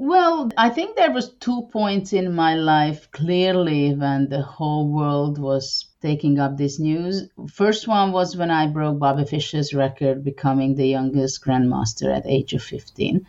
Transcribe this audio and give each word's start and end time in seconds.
Well, 0.00 0.48
I 0.56 0.68
think 0.68 0.94
there 0.94 1.10
was 1.10 1.34
two 1.40 1.62
points 1.72 2.12
in 2.12 2.32
my 2.32 2.54
life 2.54 3.10
clearly 3.10 3.92
when 3.96 4.28
the 4.28 4.42
whole 4.42 4.86
world 4.86 5.38
was 5.38 5.86
taking 6.00 6.38
up 6.38 6.56
this 6.56 6.78
news. 6.78 7.28
First 7.52 7.88
one 7.88 8.12
was 8.12 8.36
when 8.36 8.48
I 8.48 8.68
broke 8.68 9.00
Bobby 9.00 9.24
Fischer's 9.24 9.74
record, 9.74 10.22
becoming 10.22 10.76
the 10.76 10.86
youngest 10.86 11.44
grandmaster 11.44 12.16
at 12.16 12.26
age 12.26 12.52
of 12.52 12.62
15. 12.62 13.26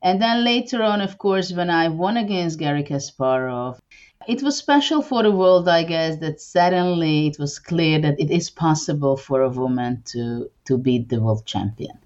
And 0.00 0.22
then 0.22 0.44
later 0.44 0.84
on, 0.84 1.00
of 1.00 1.18
course, 1.18 1.52
when 1.52 1.68
I 1.68 1.88
won 1.88 2.16
against 2.16 2.60
Garry 2.60 2.84
Kasparov, 2.84 3.80
it 4.28 4.40
was 4.40 4.56
special 4.56 5.02
for 5.02 5.24
the 5.24 5.32
world, 5.32 5.68
I 5.68 5.82
guess, 5.82 6.18
that 6.18 6.40
suddenly 6.40 7.26
it 7.26 7.40
was 7.40 7.58
clear 7.58 8.00
that 8.02 8.20
it 8.20 8.30
is 8.30 8.50
possible 8.50 9.16
for 9.16 9.42
a 9.42 9.50
woman 9.50 10.04
to, 10.12 10.48
to 10.66 10.78
beat 10.78 11.08
the 11.08 11.20
world 11.20 11.44
champion. 11.44 11.98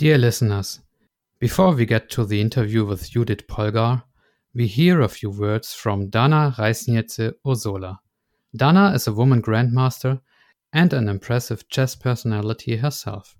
Dear 0.00 0.16
listeners, 0.16 0.80
before 1.40 1.74
we 1.74 1.84
get 1.84 2.08
to 2.12 2.24
the 2.24 2.40
interview 2.40 2.86
with 2.86 3.10
Judit 3.10 3.46
Polgar, 3.46 4.02
we 4.54 4.66
hear 4.66 5.02
a 5.02 5.08
few 5.10 5.28
words 5.28 5.74
from 5.74 6.08
Dana 6.08 6.54
Reisniece 6.56 7.34
Ursola. 7.44 7.98
Dana 8.56 8.92
is 8.94 9.06
a 9.06 9.12
woman 9.12 9.42
grandmaster 9.42 10.22
and 10.72 10.94
an 10.94 11.06
impressive 11.06 11.68
chess 11.68 11.94
personality 11.94 12.76
herself. 12.76 13.36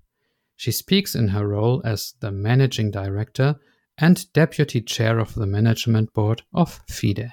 She 0.55 0.71
speaks 0.71 1.15
in 1.15 1.29
her 1.29 1.47
role 1.47 1.81
as 1.83 2.13
the 2.19 2.31
managing 2.31 2.91
director 2.91 3.55
and 3.97 4.31
deputy 4.31 4.81
chair 4.81 5.17
of 5.17 5.33
the 5.33 5.47
management 5.47 6.13
board 6.13 6.43
of 6.53 6.79
FIDE. 6.87 7.31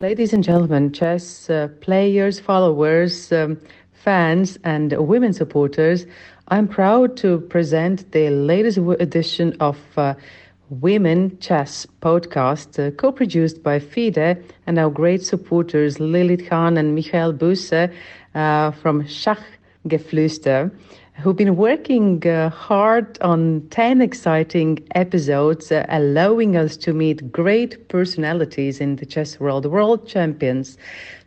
Ladies 0.00 0.32
and 0.32 0.44
gentlemen, 0.44 0.92
chess 0.92 1.50
uh, 1.50 1.66
players, 1.80 2.38
followers, 2.38 3.32
um, 3.32 3.60
fans, 3.92 4.56
and 4.62 4.92
women 4.92 5.32
supporters, 5.32 6.06
I'm 6.46 6.68
proud 6.68 7.16
to 7.16 7.40
present 7.40 8.12
the 8.12 8.30
latest 8.30 8.78
edition 8.78 9.56
of 9.58 9.76
uh, 9.96 10.14
Women 10.70 11.36
Chess 11.40 11.84
podcast, 12.00 12.78
uh, 12.78 12.92
co 12.92 13.10
produced 13.10 13.64
by 13.64 13.80
FIDE 13.80 14.40
and 14.68 14.78
our 14.78 14.88
great 14.88 15.24
supporters 15.24 15.98
Lilli 15.98 16.48
Hahn 16.48 16.76
and 16.76 16.94
Michael 16.94 17.32
Busse 17.32 17.92
uh, 18.36 18.70
from 18.70 19.02
Schachgeflüster 19.02 20.70
who've 21.18 21.36
been 21.36 21.56
working 21.56 22.24
uh, 22.26 22.48
hard 22.50 23.18
on 23.20 23.66
10 23.70 24.00
exciting 24.00 24.78
episodes, 24.94 25.72
uh, 25.72 25.84
allowing 25.88 26.56
us 26.56 26.76
to 26.76 26.92
meet 26.92 27.32
great 27.32 27.88
personalities 27.88 28.80
in 28.80 28.96
the 28.96 29.06
chess 29.06 29.40
world, 29.40 29.66
world 29.66 30.06
champions, 30.06 30.78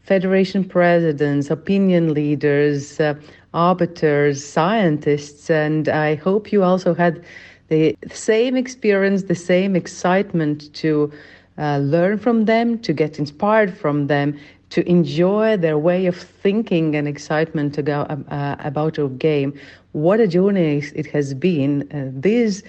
federation 0.03 0.63
presidents, 0.63 1.49
opinion 1.51 2.13
leaders, 2.13 3.01
uh, 3.01 3.13
arbiters, 3.53 4.45
scientists, 4.45 5.49
and 5.49 5.89
I 5.89 6.15
hope 6.15 6.53
you 6.53 6.63
also 6.63 6.93
had 6.93 7.21
the 7.67 7.97
same 8.11 8.55
experience, 8.55 9.23
the 9.23 9.35
same 9.35 9.75
excitement 9.75 10.73
to 10.75 11.11
uh, 11.61 11.77
learn 11.77 12.17
from 12.17 12.45
them, 12.45 12.79
to 12.79 12.91
get 12.91 13.19
inspired 13.19 13.77
from 13.77 14.07
them, 14.07 14.37
to 14.71 14.87
enjoy 14.89 15.55
their 15.57 15.77
way 15.77 16.07
of 16.07 16.15
thinking 16.17 16.95
and 16.95 17.07
excitement 17.07 17.73
to 17.75 17.81
go, 17.81 18.01
uh, 18.01 18.55
about 18.59 18.97
our 18.97 19.09
game. 19.09 19.53
What 19.91 20.19
a 20.19 20.27
journey 20.27 20.81
it 20.95 21.05
has 21.07 21.33
been. 21.33 21.87
Uh, 21.93 22.09
these 22.11 22.63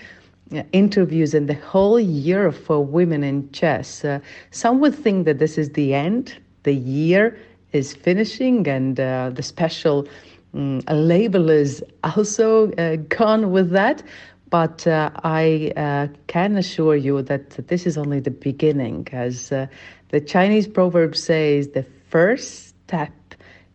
uh, 0.55 0.63
interviews 0.73 1.33
and 1.33 1.49
the 1.49 1.55
whole 1.55 1.99
year 1.99 2.53
for 2.53 2.85
women 2.85 3.25
in 3.25 3.51
chess. 3.53 4.05
Uh, 4.05 4.19
some 4.51 4.81
would 4.81 4.95
think 4.95 5.25
that 5.25 5.39
this 5.39 5.57
is 5.57 5.71
the 5.71 5.95
end, 5.95 6.37
the 6.65 6.75
year 6.75 7.39
is 7.73 7.95
finishing, 7.95 8.69
and 8.69 9.01
uh, 9.01 9.31
the 9.33 9.43
special 9.43 10.07
um, 10.55 10.81
label 10.91 11.49
is 11.49 11.83
also 12.05 12.71
uh, 12.73 12.97
gone 13.09 13.53
with 13.53 13.71
that. 13.71 14.03
But 14.53 14.87
uh, 14.87 15.11
I 15.25 15.73
uh, 15.79 16.09
can 16.27 16.59
assure 16.59 16.95
you 16.95 17.23
that 17.23 17.53
this 17.69 17.87
is 17.87 17.97
only 17.97 18.21
the 18.21 18.31
beginning, 18.31 19.09
as 19.11 19.51
uh, 19.51 19.67
the 20.11 20.21
Chinese 20.21 20.69
proverb 20.69 21.17
says 21.17 21.69
the 21.69 21.87
first 22.11 22.69
step 22.69 23.15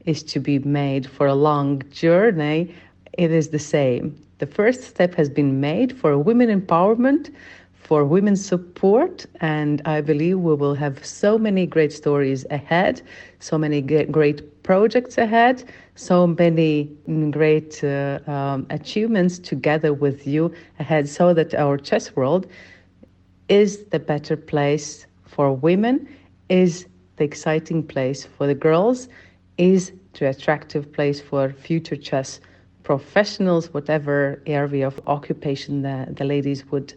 is 0.05 0.21
to 0.25 0.39
be 0.39 0.59
made 0.59 1.09
for 1.09 1.25
a 1.25 1.33
long 1.33 1.81
journey. 1.89 2.75
It 3.13 3.31
is 3.31 3.49
the 3.49 3.57
same. 3.57 4.15
The 4.37 4.45
first 4.45 4.83
step 4.83 5.15
has 5.15 5.29
been 5.29 5.59
made 5.59 5.97
for 5.97 6.15
women 6.19 6.49
empowerment, 6.49 7.33
for 7.73 8.05
women's 8.05 8.45
support, 8.45 9.25
and 9.41 9.81
I 9.85 10.01
believe 10.01 10.37
we 10.37 10.53
will 10.53 10.75
have 10.75 11.03
so 11.03 11.39
many 11.39 11.65
great 11.65 11.91
stories 11.91 12.45
ahead, 12.51 13.01
so 13.39 13.57
many 13.57 13.81
great 13.81 14.56
projects 14.67 15.17
ahead, 15.17 15.63
so 15.95 16.27
many 16.27 16.91
great 17.31 17.81
uh, 17.85 18.19
um, 18.27 18.67
achievements 18.69 19.39
together 19.39 19.93
with 19.93 20.27
you 20.27 20.53
ahead, 20.77 21.07
so 21.07 21.33
that 21.33 21.53
our 21.55 21.77
chess 21.77 22.13
world 22.17 22.45
is 23.47 23.85
the 23.93 23.99
better 23.99 24.35
place 24.35 25.07
for 25.25 25.53
women, 25.53 26.05
is 26.49 26.85
the 27.15 27.23
exciting 27.23 27.81
place 27.81 28.25
for 28.25 28.45
the 28.45 28.53
girls, 28.53 29.07
is 29.57 29.93
the 30.19 30.27
attractive 30.27 30.91
place 30.91 31.21
for 31.21 31.53
future 31.53 31.95
chess 31.95 32.41
professionals, 32.83 33.73
whatever 33.73 34.41
area 34.47 34.85
of 34.85 34.99
occupation 35.07 35.81
the, 35.83 36.07
the 36.11 36.25
ladies 36.25 36.65
would 36.71 36.93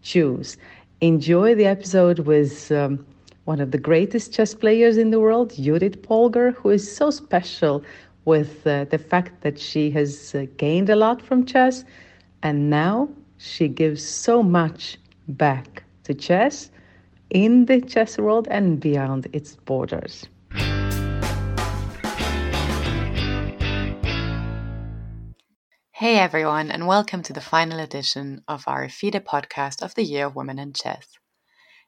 choose. 0.00 0.56
Enjoy 1.02 1.54
the 1.54 1.66
episode 1.66 2.20
with 2.20 2.72
um, 2.72 3.04
one 3.44 3.60
of 3.60 3.72
the 3.72 3.78
greatest 3.78 4.32
chess 4.32 4.54
players 4.54 4.96
in 4.96 5.10
the 5.10 5.18
world, 5.18 5.52
Judit 5.56 6.02
Polgar, 6.02 6.54
who 6.54 6.70
is 6.70 6.96
so 6.96 7.10
special 7.10 7.82
with 8.24 8.64
uh, 8.66 8.84
the 8.84 8.98
fact 8.98 9.40
that 9.42 9.58
she 9.58 9.90
has 9.90 10.34
uh, 10.34 10.46
gained 10.56 10.88
a 10.88 10.94
lot 10.96 11.20
from 11.20 11.44
chess 11.44 11.84
and 12.44 12.70
now 12.70 13.08
she 13.38 13.66
gives 13.66 14.06
so 14.06 14.42
much 14.42 14.96
back 15.26 15.82
to 16.04 16.14
chess 16.14 16.70
in 17.30 17.64
the 17.66 17.80
chess 17.80 18.16
world 18.16 18.46
and 18.50 18.78
beyond 18.78 19.26
its 19.32 19.56
borders. 19.56 20.26
Hey 25.90 26.18
everyone, 26.18 26.70
and 26.70 26.86
welcome 26.86 27.22
to 27.22 27.32
the 27.32 27.40
final 27.40 27.78
edition 27.78 28.42
of 28.48 28.64
our 28.66 28.88
FIDE 28.88 29.24
podcast 29.24 29.82
of 29.82 29.94
the 29.94 30.02
Year 30.02 30.26
of 30.26 30.34
Women 30.36 30.58
in 30.58 30.72
Chess. 30.72 31.06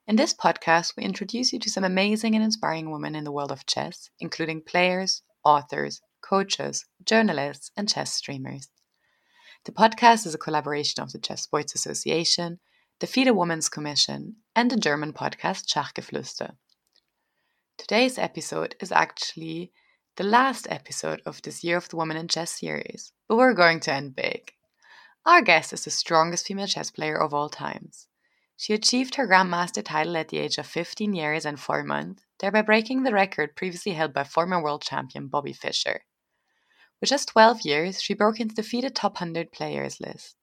In 0.07 0.17
this 0.17 0.35
podcast, 0.35 0.99
we 0.99 1.03
introduce 1.03 1.51
you 1.51 1.59
to 1.61 1.71
some 1.71 1.83
amazing 1.83 2.35
and 2.35 2.45
inspiring 2.45 2.91
women 2.91 3.15
in 3.15 3.25
the 3.25 3.33
world 3.33 3.51
of 3.51 3.65
chess, 3.65 4.11
including 4.21 4.61
players, 4.61 5.23
authors, 5.43 6.03
coaches, 6.21 6.85
journalists, 7.03 7.71
and 7.75 7.89
chess 7.89 8.13
streamers. 8.13 8.69
The 9.65 9.73
podcast 9.73 10.27
is 10.27 10.35
a 10.35 10.39
collaboration 10.39 11.03
of 11.03 11.13
the 11.13 11.19
Chess 11.19 11.45
Sports 11.45 11.75
Association, 11.75 12.61
the 13.01 13.07
FIDE 13.07 13.31
Women's 13.31 13.71
Commission, 13.71 14.37
and 14.55 14.71
the 14.71 14.77
German 14.77 15.15
podcast 15.15 15.73
Schachgeflüster. 15.73 16.57
Today's 17.79 18.19
episode 18.19 18.77
is 18.81 18.93
actually 18.93 19.73
the 20.17 20.25
last 20.25 20.67
episode 20.69 21.23
of 21.25 21.41
this 21.41 21.65
Year 21.65 21.79
of 21.79 21.89
the 21.89 21.97
Woman 21.97 22.19
in 22.19 22.29
Chess 22.29 22.61
series, 22.61 23.15
but 23.27 23.37
we're 23.37 23.55
going 23.55 23.81
to 23.81 23.93
end 23.95 24.15
big. 24.15 24.53
Our 25.25 25.41
guest 25.41 25.73
is 25.73 25.85
the 25.85 25.91
strongest 25.91 26.47
female 26.47 26.67
chess 26.67 26.91
player 26.91 27.19
of 27.19 27.33
all 27.33 27.49
times. 27.49 28.07
She 28.57 28.73
achieved 28.73 29.17
her 29.17 29.27
Grandmaster 29.27 29.85
title 29.85 30.17
at 30.17 30.29
the 30.29 30.39
age 30.39 30.59
of 30.59 30.67
15 30.67 31.13
years 31.13 31.45
and 31.45 31.59
4 31.59 31.83
months, 31.83 32.25
thereby 32.39 32.63
breaking 32.63 33.03
the 33.03 33.13
record 33.13 33.57
previously 33.57 33.93
held 33.93 34.13
by 34.13 34.25
former 34.25 34.63
world 34.63 34.83
champion 34.83 35.29
Bobby 35.29 35.53
Fischer. 35.53 36.05
With 37.01 37.11
just 37.11 37.29
12 37.29 37.63
years, 37.63 38.01
she 38.01 38.15
broke 38.15 38.41
into 38.41 38.55
the 38.55 38.63
FIDE 38.63 38.95
top 38.95 39.15
100 39.15 39.53
players 39.53 40.01
list. 40.01 40.37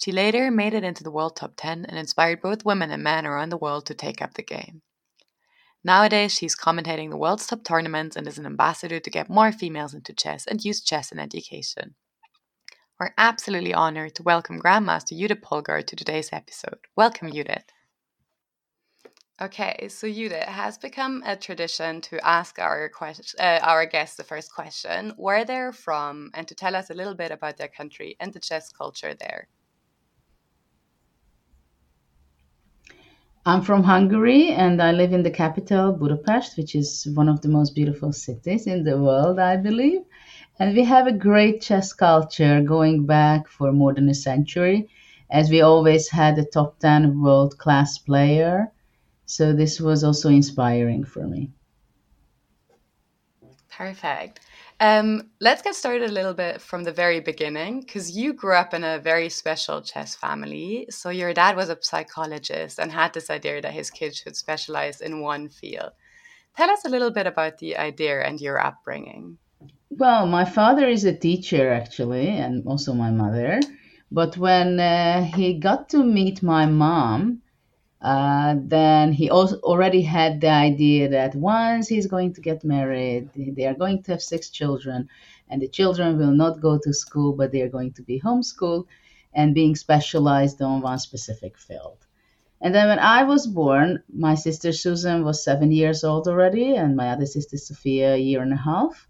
She 0.00 0.12
later 0.12 0.50
made 0.50 0.74
it 0.74 0.84
into 0.84 1.02
the 1.02 1.10
world 1.10 1.36
top 1.36 1.54
10 1.56 1.86
and 1.86 1.98
inspired 1.98 2.42
both 2.42 2.64
women 2.64 2.90
and 2.90 3.02
men 3.02 3.26
around 3.26 3.48
the 3.48 3.56
world 3.56 3.86
to 3.86 3.94
take 3.94 4.20
up 4.20 4.34
the 4.34 4.42
game. 4.42 4.82
Nowadays, 5.84 6.32
she's 6.32 6.56
commentating 6.56 7.10
the 7.10 7.16
world's 7.16 7.46
top 7.46 7.64
tournaments 7.64 8.14
and 8.14 8.28
is 8.28 8.38
an 8.38 8.46
ambassador 8.46 9.00
to 9.00 9.10
get 9.10 9.30
more 9.30 9.52
females 9.52 9.94
into 9.94 10.12
chess 10.12 10.46
and 10.46 10.64
use 10.64 10.80
chess 10.80 11.10
in 11.10 11.18
education. 11.18 11.94
We're 13.02 13.14
absolutely 13.18 13.74
honored 13.74 14.14
to 14.14 14.22
welcome 14.22 14.60
Grandmaster 14.60 15.18
Judit 15.18 15.42
Polgar 15.42 15.84
to 15.84 15.96
today's 15.96 16.28
episode. 16.32 16.78
Welcome, 16.94 17.32
Judit. 17.32 17.72
Okay, 19.40 19.88
so 19.88 20.06
Judit, 20.06 20.42
it 20.42 20.48
has 20.48 20.78
become 20.78 21.20
a 21.26 21.34
tradition 21.34 22.00
to 22.02 22.24
ask 22.24 22.60
our 22.60 22.88
question, 22.88 23.24
uh, 23.40 23.58
our 23.64 23.86
guests 23.86 24.14
the 24.14 24.22
first 24.22 24.54
question, 24.54 25.14
where 25.16 25.44
they're 25.44 25.72
from, 25.72 26.30
and 26.34 26.46
to 26.46 26.54
tell 26.54 26.76
us 26.76 26.90
a 26.90 26.94
little 26.94 27.16
bit 27.16 27.32
about 27.32 27.56
their 27.56 27.66
country 27.66 28.16
and 28.20 28.32
the 28.32 28.38
chess 28.38 28.70
culture 28.70 29.14
there. 29.14 29.48
I'm 33.44 33.62
from 33.62 33.82
Hungary 33.82 34.50
and 34.50 34.80
I 34.80 34.92
live 34.92 35.12
in 35.12 35.24
the 35.24 35.30
capital, 35.32 35.92
Budapest, 35.92 36.56
which 36.56 36.76
is 36.76 37.08
one 37.14 37.28
of 37.28 37.40
the 37.40 37.48
most 37.48 37.74
beautiful 37.74 38.12
cities 38.12 38.68
in 38.68 38.84
the 38.84 38.96
world, 38.96 39.40
I 39.40 39.56
believe. 39.56 40.02
And 40.58 40.76
we 40.76 40.84
have 40.84 41.06
a 41.06 41.12
great 41.12 41.62
chess 41.62 41.92
culture 41.92 42.60
going 42.60 43.06
back 43.06 43.48
for 43.48 43.72
more 43.72 43.94
than 43.94 44.08
a 44.08 44.14
century, 44.14 44.88
as 45.30 45.50
we 45.50 45.60
always 45.60 46.08
had 46.08 46.38
a 46.38 46.44
top 46.44 46.78
10 46.78 47.20
world 47.20 47.58
class 47.58 47.98
player 47.98 48.72
so 49.32 49.54
this 49.54 49.80
was 49.80 50.04
also 50.04 50.28
inspiring 50.28 51.04
for 51.04 51.26
me. 51.26 51.50
Perfect. 53.70 54.40
Um, 54.78 55.30
let's 55.40 55.62
get 55.62 55.74
started 55.74 56.10
a 56.10 56.12
little 56.12 56.34
bit 56.34 56.60
from 56.60 56.84
the 56.84 56.92
very 56.92 57.20
beginning 57.20 57.80
because 57.80 58.14
you 58.14 58.34
grew 58.34 58.54
up 58.54 58.74
in 58.74 58.84
a 58.84 58.98
very 58.98 59.30
special 59.30 59.80
chess 59.80 60.14
family. 60.14 60.86
So, 60.90 61.08
your 61.08 61.32
dad 61.32 61.56
was 61.56 61.70
a 61.70 61.78
psychologist 61.80 62.78
and 62.78 62.92
had 62.92 63.14
this 63.14 63.30
idea 63.30 63.62
that 63.62 63.72
his 63.72 63.90
kids 63.90 64.18
should 64.18 64.36
specialize 64.36 65.00
in 65.00 65.22
one 65.22 65.48
field. 65.48 65.92
Tell 66.54 66.70
us 66.70 66.84
a 66.84 66.90
little 66.90 67.10
bit 67.10 67.26
about 67.26 67.56
the 67.56 67.78
idea 67.78 68.20
and 68.22 68.38
your 68.38 68.60
upbringing. 68.60 69.38
Well, 69.94 70.26
my 70.26 70.44
father 70.44 70.88
is 70.88 71.04
a 71.04 71.14
teacher 71.14 71.70
actually, 71.70 72.26
and 72.26 72.66
also 72.66 72.94
my 72.94 73.10
mother. 73.10 73.60
But 74.10 74.36
when 74.38 74.80
uh, 74.80 75.22
he 75.22 75.54
got 75.58 75.90
to 75.90 76.02
meet 76.02 76.42
my 76.42 76.66
mom, 76.66 77.42
uh, 78.00 78.56
then 78.58 79.12
he 79.12 79.28
also 79.28 79.58
already 79.58 80.00
had 80.02 80.40
the 80.40 80.48
idea 80.48 81.10
that 81.10 81.34
once 81.34 81.88
he's 81.88 82.06
going 82.06 82.32
to 82.34 82.40
get 82.40 82.64
married, 82.64 83.28
they 83.36 83.66
are 83.66 83.74
going 83.74 84.02
to 84.04 84.12
have 84.12 84.22
six 84.22 84.48
children, 84.48 85.08
and 85.48 85.60
the 85.60 85.68
children 85.68 86.16
will 86.16 86.32
not 86.32 86.62
go 86.62 86.78
to 86.78 86.92
school, 86.94 87.34
but 87.34 87.52
they 87.52 87.60
are 87.60 87.68
going 87.68 87.92
to 87.92 88.02
be 88.02 88.18
homeschooled 88.18 88.86
and 89.34 89.54
being 89.54 89.76
specialized 89.76 90.62
on 90.62 90.80
one 90.80 90.98
specific 90.98 91.58
field. 91.58 91.98
And 92.62 92.74
then 92.74 92.88
when 92.88 92.98
I 92.98 93.24
was 93.24 93.46
born, 93.46 94.02
my 94.12 94.36
sister 94.36 94.72
Susan 94.72 95.22
was 95.22 95.44
seven 95.44 95.70
years 95.70 96.02
old 96.02 96.26
already, 96.28 96.76
and 96.76 96.96
my 96.96 97.10
other 97.10 97.26
sister 97.26 97.58
Sofia 97.58 98.14
a 98.14 98.18
year 98.18 98.40
and 98.40 98.54
a 98.54 98.56
half. 98.56 99.06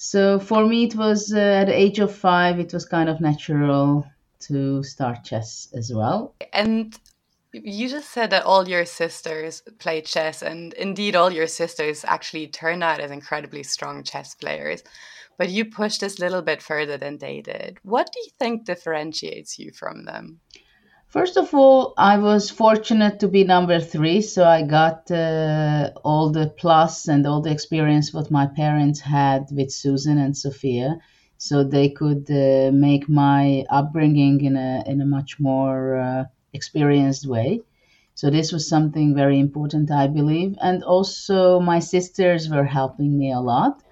So 0.00 0.38
for 0.38 0.64
me, 0.64 0.84
it 0.84 0.94
was 0.94 1.32
uh, 1.34 1.38
at 1.38 1.64
the 1.66 1.76
age 1.76 1.98
of 1.98 2.14
five, 2.14 2.60
it 2.60 2.72
was 2.72 2.84
kind 2.84 3.08
of 3.08 3.20
natural 3.20 4.06
to 4.40 4.84
start 4.84 5.24
chess 5.24 5.68
as 5.74 5.92
well. 5.92 6.36
And 6.52 6.96
you 7.52 7.88
just 7.88 8.10
said 8.10 8.30
that 8.30 8.44
all 8.44 8.68
your 8.68 8.84
sisters 8.84 9.60
play 9.80 10.00
chess, 10.02 10.40
and 10.40 10.72
indeed, 10.74 11.16
all 11.16 11.32
your 11.32 11.48
sisters 11.48 12.04
actually 12.04 12.46
turn 12.46 12.80
out 12.84 13.00
as 13.00 13.10
incredibly 13.10 13.64
strong 13.64 14.04
chess 14.04 14.36
players. 14.36 14.84
But 15.36 15.50
you 15.50 15.64
pushed 15.64 16.00
this 16.00 16.18
a 16.18 16.20
little 16.20 16.42
bit 16.42 16.62
further 16.62 16.96
than 16.96 17.18
they 17.18 17.40
did. 17.40 17.78
What 17.82 18.08
do 18.12 18.20
you 18.20 18.30
think 18.38 18.64
differentiates 18.64 19.58
you 19.58 19.72
from 19.72 20.04
them? 20.04 20.40
First 21.08 21.38
of 21.38 21.54
all, 21.54 21.94
I 21.96 22.18
was 22.18 22.50
fortunate 22.50 23.20
to 23.20 23.28
be 23.28 23.42
number 23.42 23.80
three, 23.80 24.20
so 24.20 24.44
I 24.44 24.60
got 24.62 25.10
uh, 25.10 25.90
all 26.04 26.28
the 26.28 26.48
plus 26.48 27.08
and 27.08 27.26
all 27.26 27.40
the 27.40 27.50
experience 27.50 28.12
what 28.12 28.30
my 28.30 28.46
parents 28.46 29.00
had 29.00 29.46
with 29.50 29.72
Susan 29.72 30.18
and 30.18 30.36
Sofia, 30.36 30.98
so 31.38 31.64
they 31.64 31.88
could 31.88 32.30
uh, 32.30 32.72
make 32.72 33.08
my 33.08 33.64
upbringing 33.70 34.44
in 34.44 34.56
a 34.56 34.84
in 34.86 35.00
a 35.00 35.06
much 35.06 35.40
more 35.40 35.96
uh, 35.96 36.24
experienced 36.52 37.26
way. 37.26 37.62
So 38.14 38.28
this 38.28 38.52
was 38.52 38.68
something 38.68 39.14
very 39.14 39.40
important, 39.40 39.90
I 39.90 40.08
believe. 40.08 40.58
And 40.60 40.84
also, 40.84 41.58
my 41.58 41.78
sisters 41.78 42.50
were 42.50 42.66
helping 42.66 43.18
me 43.18 43.32
a 43.32 43.40
lot. 43.40 43.82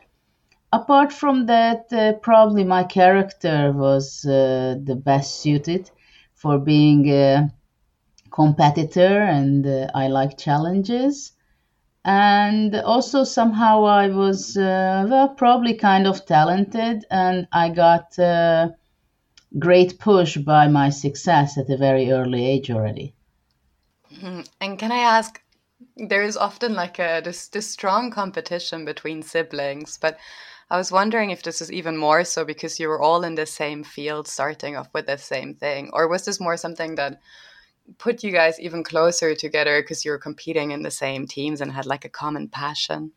Apart 0.70 1.14
from 1.14 1.46
that, 1.46 1.90
uh, 1.94 2.12
probably 2.20 2.64
my 2.64 2.84
character 2.84 3.72
was 3.72 4.22
uh, 4.26 4.76
the 4.84 4.96
best 4.96 5.40
suited 5.40 5.90
for 6.36 6.58
being 6.58 7.10
a 7.10 7.50
competitor, 8.30 9.22
and 9.22 9.66
uh, 9.66 9.88
I 9.94 10.08
like 10.08 10.38
challenges. 10.38 11.32
And 12.04 12.74
also, 12.76 13.24
somehow, 13.24 13.84
I 13.84 14.08
was 14.08 14.56
uh, 14.56 15.06
well, 15.10 15.28
probably 15.30 15.74
kind 15.74 16.06
of 16.06 16.24
talented, 16.24 17.04
and 17.10 17.48
I 17.52 17.70
got 17.70 18.16
uh, 18.18 18.68
great 19.58 19.98
push 19.98 20.36
by 20.36 20.68
my 20.68 20.90
success 20.90 21.58
at 21.58 21.70
a 21.70 21.76
very 21.76 22.12
early 22.12 22.46
age 22.46 22.70
already. 22.70 23.14
Mm-hmm. 24.12 24.42
And 24.60 24.78
can 24.78 24.92
I 24.92 24.98
ask, 24.98 25.42
there 25.96 26.22
is 26.22 26.36
often 26.36 26.74
like 26.74 26.98
a 26.98 27.20
this 27.24 27.48
this 27.48 27.68
strong 27.68 28.10
competition 28.10 28.84
between 28.84 29.22
siblings, 29.22 29.98
but 29.98 30.18
I 30.68 30.76
was 30.76 30.90
wondering 30.90 31.30
if 31.30 31.42
this 31.42 31.60
is 31.62 31.70
even 31.70 31.96
more 31.96 32.24
so 32.24 32.44
because 32.44 32.80
you 32.80 32.88
were 32.88 33.00
all 33.00 33.22
in 33.22 33.36
the 33.36 33.46
same 33.46 33.84
field, 33.84 34.26
starting 34.26 34.76
off 34.76 34.88
with 34.92 35.06
the 35.06 35.16
same 35.16 35.54
thing, 35.54 35.90
or 35.92 36.08
was 36.08 36.24
this 36.24 36.40
more 36.40 36.56
something 36.56 36.96
that 36.96 37.20
put 37.98 38.24
you 38.24 38.32
guys 38.32 38.58
even 38.58 38.82
closer 38.82 39.36
together 39.36 39.80
because 39.80 40.04
you 40.04 40.10
were 40.10 40.18
competing 40.18 40.72
in 40.72 40.82
the 40.82 40.90
same 40.90 41.28
teams 41.28 41.60
and 41.60 41.70
had 41.70 41.86
like 41.86 42.04
a 42.04 42.08
common 42.08 42.48
passion? 42.48 43.12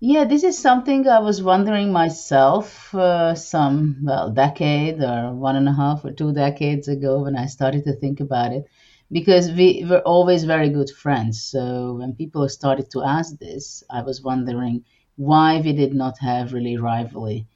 Yeah, 0.00 0.24
this 0.24 0.42
is 0.42 0.58
something 0.58 1.06
I 1.06 1.20
was 1.20 1.40
wondering 1.40 1.92
myself 1.92 2.92
uh, 2.94 3.36
some, 3.36 4.00
well, 4.02 4.30
decade 4.30 5.00
or 5.00 5.32
one 5.32 5.54
and 5.54 5.68
a 5.68 5.72
half 5.72 6.04
or 6.04 6.10
two 6.10 6.32
decades 6.32 6.88
ago 6.88 7.22
when 7.22 7.36
I 7.36 7.46
started 7.46 7.84
to 7.84 7.94
think 7.94 8.18
about 8.18 8.52
it. 8.52 8.64
Because 9.12 9.52
we 9.52 9.86
were 9.88 10.00
always 10.00 10.42
very 10.42 10.70
good 10.70 10.90
friends. 10.90 11.44
So 11.44 11.94
when 11.94 12.14
people 12.14 12.48
started 12.48 12.90
to 12.90 13.04
ask 13.04 13.38
this, 13.38 13.84
I 13.88 14.02
was 14.02 14.20
wondering 14.20 14.84
why 15.16 15.60
we 15.60 15.72
did 15.72 15.94
not 15.94 16.18
have 16.18 16.52
really 16.52 16.76
rivalry 16.76 17.46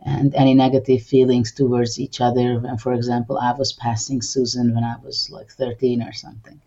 and 0.00 0.34
any 0.34 0.54
negative 0.54 1.02
feelings 1.02 1.52
towards 1.52 1.98
each 1.98 2.20
other. 2.20 2.58
When, 2.60 2.78
for 2.78 2.92
example, 2.92 3.38
I 3.38 3.52
was 3.52 3.72
passing 3.72 4.22
Susan 4.22 4.74
when 4.74 4.84
I 4.84 4.96
was 5.02 5.28
like 5.30 5.50
13 5.50 6.02
or 6.02 6.12
something. 6.12 6.60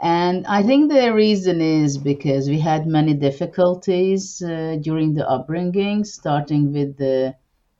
And 0.00 0.46
I 0.46 0.62
think 0.62 0.92
the 0.92 1.14
reason 1.14 1.60
is 1.60 1.96
because 1.96 2.48
we 2.48 2.60
had 2.60 2.86
many 2.86 3.14
difficulties 3.14 4.42
uh, 4.42 4.76
during 4.80 5.14
the 5.14 5.28
upbringing, 5.28 6.04
starting 6.04 6.72
with 6.72 6.96
the 6.98 7.36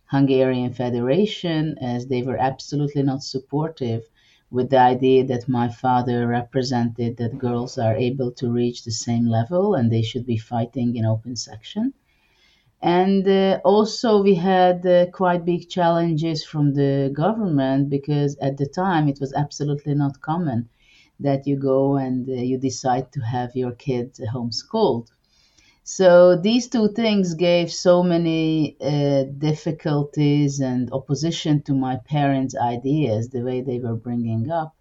Hungarian 0.06 0.72
Federation, 0.72 1.76
as 1.80 2.06
they 2.06 2.22
were 2.22 2.38
absolutely 2.38 3.02
not 3.02 3.22
supportive 3.22 4.08
with 4.50 4.70
the 4.70 4.78
idea 4.78 5.24
that 5.24 5.48
my 5.48 5.68
father 5.68 6.26
represented 6.26 7.16
that 7.16 7.38
girls 7.38 7.78
are 7.78 7.94
able 7.96 8.30
to 8.32 8.50
reach 8.52 8.84
the 8.84 8.90
same 8.90 9.26
level 9.26 9.74
and 9.74 9.90
they 9.90 10.02
should 10.02 10.26
be 10.26 10.36
fighting 10.38 10.96
in 10.96 11.04
open 11.04 11.36
section. 11.36 11.92
And 12.82 13.26
uh, 13.26 13.60
also, 13.64 14.22
we 14.22 14.34
had 14.34 14.86
uh, 14.86 15.06
quite 15.10 15.44
big 15.44 15.68
challenges 15.68 16.44
from 16.44 16.74
the 16.74 17.10
government 17.12 17.88
because 17.88 18.36
at 18.38 18.58
the 18.58 18.66
time 18.66 19.08
it 19.08 19.18
was 19.20 19.32
absolutely 19.32 19.94
not 19.94 20.20
common 20.20 20.68
that 21.18 21.46
you 21.46 21.56
go 21.56 21.96
and 21.96 22.28
uh, 22.28 22.32
you 22.32 22.58
decide 22.58 23.10
to 23.12 23.20
have 23.20 23.56
your 23.56 23.72
kids 23.72 24.20
homeschooled. 24.34 25.08
So 25.86 26.34
these 26.34 26.68
two 26.68 26.88
things 26.88 27.34
gave 27.34 27.70
so 27.70 28.02
many 28.02 28.76
uh, 28.80 29.24
difficulties 29.36 30.60
and 30.60 30.90
opposition 30.92 31.60
to 31.64 31.74
my 31.74 31.98
parents' 32.06 32.56
ideas, 32.56 33.28
the 33.28 33.42
way 33.42 33.60
they 33.60 33.78
were 33.78 33.94
bringing 33.94 34.50
up 34.50 34.74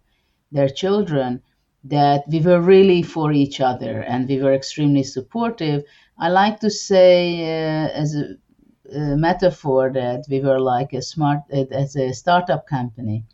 their 0.50 0.70
children, 0.70 1.42
that 1.84 2.24
we 2.26 2.40
were 2.40 2.60
really 2.60 3.02
for 3.02 3.32
each 3.32 3.60
other 3.60 4.00
and 4.00 4.26
we 4.26 4.40
were 4.40 4.54
extremely 4.54 5.02
supportive. 5.02 5.84
I 6.18 6.30
like 6.30 6.60
to 6.60 6.70
say, 6.70 7.42
uh, 7.42 7.88
as 7.88 8.16
a, 8.16 8.36
a, 8.90 9.16
metaphor, 9.16 9.92
that 9.92 10.24
we 10.30 10.40
were 10.40 10.58
like 10.58 10.94
a 10.94 11.02
smart, 11.02 11.40
uh, 11.52 11.66
as 11.70 11.96
a 11.96 12.14
startup 12.14 12.66
company, 12.66 13.24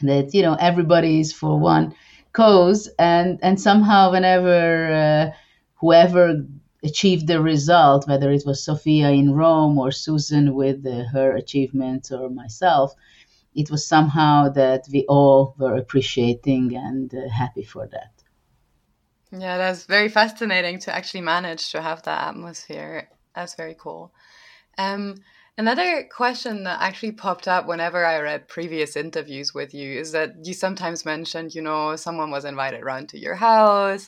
that 0.00 0.32
you 0.32 0.40
know 0.40 0.54
everybody 0.54 1.20
is 1.20 1.32
for 1.32 1.58
one 1.58 1.94
cause 2.32 2.88
and 2.98 3.38
and 3.42 3.60
somehow 3.60 4.12
whenever 4.12 4.92
uh, 4.92 5.30
whoever 5.74 6.44
achieved 6.82 7.26
the 7.26 7.40
result 7.40 8.08
whether 8.08 8.30
it 8.30 8.44
was 8.46 8.64
Sofia 8.64 9.10
in 9.10 9.34
rome 9.34 9.78
or 9.78 9.90
susan 9.90 10.54
with 10.54 10.86
uh, 10.86 11.04
her 11.12 11.34
achievements 11.36 12.12
or 12.12 12.28
myself 12.30 12.94
it 13.54 13.70
was 13.70 13.86
somehow 13.86 14.48
that 14.50 14.86
we 14.92 15.04
all 15.06 15.54
were 15.58 15.76
appreciating 15.76 16.76
and 16.76 17.14
uh, 17.14 17.28
happy 17.30 17.62
for 17.62 17.86
that. 17.86 18.12
Yeah 19.32 19.58
that's 19.58 19.84
very 19.86 20.08
fascinating 20.08 20.78
to 20.80 20.94
actually 20.94 21.22
manage 21.22 21.70
to 21.72 21.82
have 21.82 22.02
that 22.02 22.28
atmosphere. 22.28 23.08
That's 23.34 23.54
very 23.54 23.74
cool. 23.78 24.12
Um, 24.78 25.16
Another 25.58 26.06
question 26.14 26.64
that 26.64 26.82
actually 26.82 27.12
popped 27.12 27.48
up 27.48 27.66
whenever 27.66 28.04
I 28.04 28.20
read 28.20 28.46
previous 28.46 28.94
interviews 28.94 29.54
with 29.54 29.72
you 29.72 29.98
is 29.98 30.12
that 30.12 30.34
you 30.44 30.52
sometimes 30.52 31.06
mentioned, 31.06 31.54
you 31.54 31.62
know, 31.62 31.96
someone 31.96 32.30
was 32.30 32.44
invited 32.44 32.82
around 32.82 33.08
to 33.10 33.18
your 33.18 33.36
house 33.36 34.06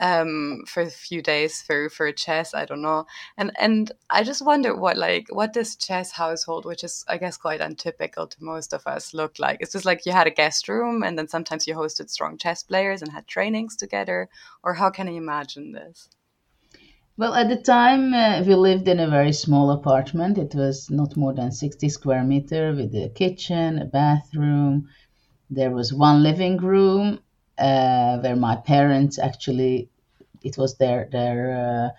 um, 0.00 0.64
for 0.66 0.82
a 0.82 0.90
few 0.90 1.22
days 1.22 1.62
for 1.62 1.88
for 1.88 2.10
chess. 2.12 2.54
I 2.54 2.64
don't 2.64 2.82
know, 2.82 3.06
and 3.36 3.52
and 3.58 3.92
I 4.10 4.22
just 4.24 4.44
wonder 4.44 4.74
what 4.74 4.96
like 4.96 5.26
what 5.30 5.52
this 5.52 5.76
chess 5.76 6.12
household, 6.12 6.64
which 6.64 6.84
is 6.84 7.04
I 7.08 7.18
guess 7.18 7.36
quite 7.36 7.60
untypical 7.60 8.26
to 8.26 8.44
most 8.44 8.72
of 8.72 8.86
us, 8.86 9.14
looked 9.14 9.38
like. 9.38 9.58
It's 9.60 9.72
just 9.72 9.84
like 9.84 10.06
you 10.06 10.12
had 10.12 10.26
a 10.26 10.30
guest 10.30 10.68
room, 10.68 11.02
and 11.02 11.18
then 11.18 11.28
sometimes 11.28 11.66
you 11.66 11.74
hosted 11.74 12.10
strong 12.10 12.38
chess 12.38 12.62
players 12.62 13.02
and 13.02 13.12
had 13.12 13.26
trainings 13.26 13.76
together, 13.76 14.28
or 14.62 14.74
how 14.74 14.90
can 14.90 15.08
you 15.08 15.16
imagine 15.16 15.72
this? 15.72 16.08
Well, 17.16 17.34
at 17.34 17.48
the 17.48 17.56
time, 17.56 18.14
uh, 18.14 18.44
we 18.46 18.54
lived 18.54 18.86
in 18.86 19.00
a 19.00 19.10
very 19.10 19.32
small 19.32 19.72
apartment. 19.72 20.38
It 20.38 20.54
was 20.54 20.88
not 20.88 21.16
more 21.16 21.34
than 21.34 21.50
60 21.50 21.88
square 21.88 22.22
meter 22.22 22.72
with 22.72 22.94
a 22.94 23.08
kitchen, 23.08 23.80
a 23.80 23.84
bathroom. 23.84 24.88
There 25.50 25.72
was 25.72 25.92
one 25.92 26.22
living 26.22 26.58
room 26.58 27.18
uh, 27.58 28.18
where 28.20 28.36
my 28.36 28.56
parents 28.56 29.18
actually, 29.18 29.90
it 30.42 30.58
was 30.58 30.76
their, 30.78 31.08
their 31.10 31.92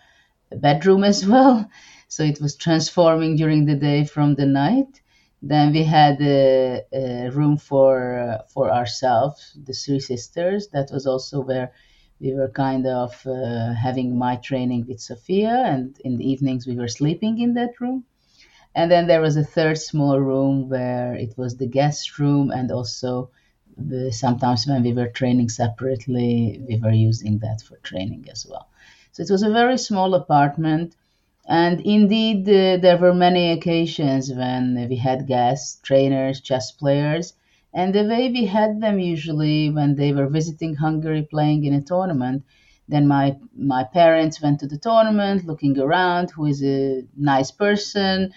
uh, 0.51 0.56
bedroom 0.58 1.04
as 1.04 1.25
well. 1.34 1.70
So 2.08 2.24
it 2.24 2.42
was 2.42 2.56
transforming 2.56 3.36
during 3.36 3.66
the 3.66 3.75
day 3.75 4.06
from 4.06 4.36
the 4.36 4.46
night. 4.46 5.01
Then 5.42 5.72
we 5.74 5.84
had 5.84 6.22
a, 6.22 6.82
a 6.94 7.30
room 7.32 7.58
for, 7.58 8.20
uh, 8.20 8.44
for 8.54 8.72
ourselves, 8.72 9.58
the 9.63 9.74
three 9.74 10.00
sisters. 10.00 10.68
That 10.70 10.89
was 10.92 11.06
also 11.08 11.42
where 11.42 11.72
we 12.20 12.34
were 12.34 12.50
kind 12.50 12.86
of 12.88 13.25
uh, 13.25 13.74
having 13.74 14.18
my 14.18 14.36
training 14.38 14.86
with 14.88 15.00
Sofia, 15.00 15.63
and 15.66 15.98
in 16.04 16.18
the 16.18 16.30
evenings 16.30 16.68
we 16.68 16.75
were 16.75 16.89
sleeping 16.89 17.39
in 17.39 17.54
that 17.54 17.80
room. 17.80 18.04
And 18.75 18.92
then 18.92 19.08
there 19.08 19.22
was 19.22 19.38
a 19.38 19.44
third 19.44 19.78
small 19.78 20.20
room 20.20 20.70
where 20.70 21.13
it 21.13 21.38
was 21.38 21.58
the 21.58 21.68
guest 21.68 22.18
room, 22.20 22.50
and 22.51 22.72
also 22.72 23.30
sometimes 24.12 24.67
when 24.67 24.83
we 24.83 24.93
were 24.93 25.07
training 25.07 25.50
separately, 25.50 26.62
we 26.67 26.77
were 26.77 26.91
using 26.91 27.39
that 27.39 27.62
for 27.62 27.77
training 27.77 28.27
as 28.31 28.45
well. 28.50 28.67
So 29.12 29.24
it 29.24 29.31
was 29.31 29.43
a 29.43 29.51
very 29.51 29.77
small 29.77 30.13
apartment. 30.15 30.95
And 31.48 31.81
indeed, 31.81 32.48
uh, 32.48 32.77
there 32.77 32.98
were 32.98 33.13
many 33.13 33.51
occasions 33.51 34.31
when 34.31 34.88
we 34.89 34.95
had 34.98 35.27
guests, 35.27 35.79
trainers, 35.81 36.41
chess 36.41 36.71
players, 36.71 37.33
and 37.74 37.93
the 37.93 38.03
way 38.03 38.29
we 38.31 38.45
had 38.45 38.81
them 38.81 39.00
usually 39.00 39.69
when 39.69 39.95
they 39.95 40.12
were 40.13 40.27
visiting 40.27 40.75
Hungary 40.75 41.24
playing 41.24 41.65
in 41.65 41.74
a 41.74 41.81
tournament, 41.81 42.43
then 42.88 43.07
my 43.07 43.38
my 43.55 43.83
parents 43.83 44.41
went 44.41 44.59
to 44.59 44.67
the 44.67 44.77
tournament 44.77 45.45
looking 45.45 45.77
around 45.79 46.31
who 46.31 46.45
is 46.45 46.63
a 46.63 47.03
nice 47.15 47.51
person 47.51 48.33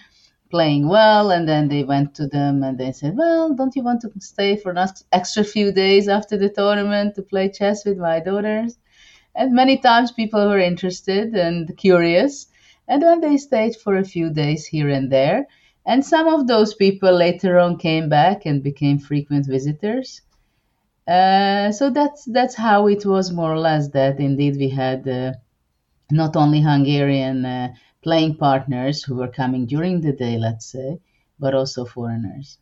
playing 0.53 0.87
well 0.87 1.31
and 1.31 1.47
then 1.47 1.67
they 1.67 1.83
went 1.83 2.13
to 2.15 2.27
them 2.27 2.63
and 2.63 2.77
they 2.77 2.91
said 2.91 3.15
well 3.17 3.53
don't 3.55 3.75
you 3.75 3.83
want 3.83 4.01
to 4.01 4.09
stay 4.19 4.55
for 4.55 4.71
an 4.71 4.87
extra 5.11 5.43
few 5.43 5.71
days 5.71 6.07
after 6.07 6.37
the 6.37 6.49
tournament 6.49 7.15
to 7.15 7.21
play 7.31 7.47
chess 7.49 7.85
with 7.85 7.97
my 7.97 8.19
daughters 8.19 8.77
and 9.35 9.53
many 9.53 9.77
times 9.77 10.11
people 10.11 10.47
were 10.47 10.59
interested 10.59 11.33
and 11.35 11.75
curious 11.77 12.47
and 12.87 13.01
then 13.01 13.21
they 13.21 13.37
stayed 13.37 13.75
for 13.75 13.97
a 13.97 14.03
few 14.15 14.29
days 14.31 14.65
here 14.65 14.89
and 14.89 15.11
there 15.11 15.45
and 15.85 16.05
some 16.05 16.27
of 16.27 16.47
those 16.47 16.73
people 16.75 17.11
later 17.13 17.59
on 17.59 17.77
came 17.77 18.07
back 18.09 18.45
and 18.45 18.63
became 18.63 18.97
frequent 18.97 19.45
visitors. 19.45 20.21
Uh, 21.07 21.71
so 21.71 21.89
that's 21.89 22.25
that's 22.25 22.55
how 22.55 22.87
it 22.87 23.05
was 23.05 23.31
more 23.31 23.51
or 23.53 23.59
less. 23.59 23.89
That 23.89 24.19
indeed 24.19 24.55
we 24.57 24.69
had 24.69 25.07
uh, 25.07 25.33
not 26.11 26.35
only 26.35 26.61
Hungarian 26.61 27.45
uh, 27.45 27.69
playing 28.03 28.35
partners 28.35 29.03
who 29.03 29.15
were 29.15 29.27
coming 29.27 29.65
during 29.65 30.01
the 30.01 30.11
day, 30.11 30.37
let's 30.37 30.65
say, 30.65 30.99
but 31.39 31.53
also 31.53 31.85
foreigners. 31.85 32.57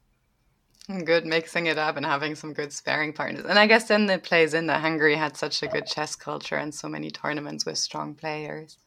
Good 1.06 1.26
mixing 1.26 1.68
it 1.68 1.78
up 1.78 1.96
and 1.96 2.06
having 2.06 2.36
some 2.36 2.54
good 2.54 2.74
sparring 2.74 3.14
partners. 3.14 3.46
And 3.48 3.58
I 3.58 3.68
guess 3.68 3.88
then 3.88 4.10
it 4.10 4.24
plays 4.24 4.54
in 4.54 4.68
that 4.68 4.82
Hungary 4.82 5.16
had 5.16 5.38
such 5.38 5.64
a 5.64 5.68
good 5.68 5.86
chess 5.86 6.16
culture 6.16 6.58
and 6.58 6.74
so 6.74 6.90
many 6.90 7.12
tournaments 7.12 7.66
with 7.66 7.78
strong 7.78 8.16
players. 8.16 8.78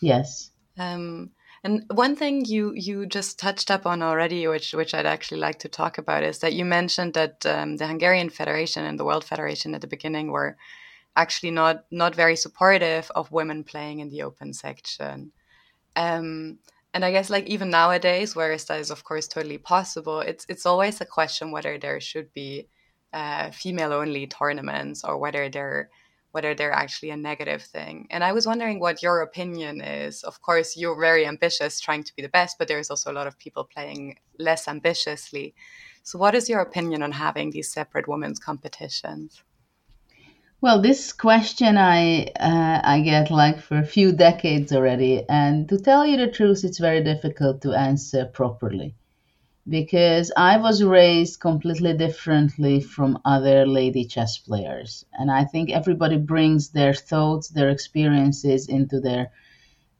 Yes. 0.00 0.50
Um, 0.78 1.30
and 1.64 1.84
one 1.90 2.16
thing 2.16 2.44
you 2.44 2.72
you 2.74 3.06
just 3.06 3.38
touched 3.38 3.70
up 3.70 3.86
on 3.86 4.02
already, 4.02 4.46
which 4.46 4.74
which 4.74 4.94
I'd 4.94 5.06
actually 5.06 5.40
like 5.40 5.60
to 5.60 5.68
talk 5.68 5.96
about, 5.96 6.24
is 6.24 6.38
that 6.40 6.54
you 6.54 6.64
mentioned 6.64 7.14
that 7.14 7.46
um, 7.46 7.76
the 7.76 7.86
Hungarian 7.86 8.30
Federation 8.30 8.84
and 8.84 8.98
the 8.98 9.04
World 9.04 9.24
Federation 9.24 9.74
at 9.74 9.80
the 9.80 9.86
beginning 9.86 10.30
were 10.30 10.56
actually 11.14 11.52
not 11.52 11.84
not 11.90 12.14
very 12.14 12.36
supportive 12.36 13.10
of 13.14 13.30
women 13.30 13.62
playing 13.64 14.00
in 14.00 14.10
the 14.10 14.22
open 14.22 14.52
section. 14.52 15.32
Um, 15.96 16.58
and 16.94 17.04
I 17.04 17.10
guess 17.12 17.30
like 17.30 17.46
even 17.46 17.70
nowadays, 17.70 18.36
whereas 18.36 18.64
that 18.66 18.80
is 18.80 18.90
of 18.90 19.04
course 19.04 19.26
totally 19.26 19.58
possible, 19.58 20.20
it's 20.20 20.46
it's 20.48 20.66
always 20.66 21.00
a 21.00 21.06
question 21.06 21.50
whether 21.50 21.78
there 21.78 22.00
should 22.00 22.32
be 22.34 22.68
uh, 23.12 23.50
female 23.50 23.92
only 23.92 24.26
tournaments 24.26 25.04
or 25.04 25.18
whether 25.18 25.48
there 25.48 25.90
whether 26.32 26.54
they're 26.54 26.72
actually 26.72 27.10
a 27.10 27.16
negative 27.16 27.62
thing. 27.62 28.06
And 28.10 28.24
I 28.24 28.32
was 28.32 28.46
wondering 28.46 28.80
what 28.80 29.02
your 29.02 29.20
opinion 29.20 29.82
is. 29.82 30.22
Of 30.22 30.40
course, 30.40 30.76
you're 30.78 30.98
very 30.98 31.26
ambitious, 31.26 31.78
trying 31.78 32.04
to 32.04 32.16
be 32.16 32.22
the 32.22 32.28
best, 32.28 32.56
but 32.58 32.68
there's 32.68 32.90
also 32.90 33.12
a 33.12 33.18
lot 33.18 33.26
of 33.26 33.38
people 33.38 33.64
playing 33.64 34.16
less 34.38 34.66
ambitiously. 34.66 35.54
So, 36.02 36.18
what 36.18 36.34
is 36.34 36.48
your 36.48 36.60
opinion 36.60 37.02
on 37.02 37.12
having 37.12 37.50
these 37.50 37.70
separate 37.70 38.08
women's 38.08 38.38
competitions? 38.38 39.42
Well, 40.62 40.80
this 40.80 41.12
question 41.12 41.76
I 41.76 42.26
uh, 42.38 42.80
I 42.84 43.00
get 43.00 43.32
like 43.32 43.60
for 43.60 43.78
a 43.78 43.84
few 43.96 44.12
decades 44.12 44.72
already, 44.72 45.24
and 45.28 45.68
to 45.68 45.76
tell 45.76 46.06
you 46.06 46.16
the 46.16 46.30
truth, 46.30 46.62
it's 46.64 46.78
very 46.78 47.02
difficult 47.02 47.60
to 47.62 47.74
answer 47.74 48.26
properly 48.26 48.94
because 49.68 50.30
I 50.36 50.58
was 50.58 50.84
raised 50.84 51.40
completely 51.40 51.94
differently 51.96 52.80
from 52.80 53.18
other 53.24 53.66
lady 53.66 54.04
chess 54.04 54.38
players. 54.38 55.04
And 55.14 55.32
I 55.32 55.44
think 55.44 55.70
everybody 55.70 56.16
brings 56.16 56.70
their 56.70 56.94
thoughts, 56.94 57.48
their 57.48 57.70
experiences 57.70 58.68
into 58.68 59.00
their 59.00 59.32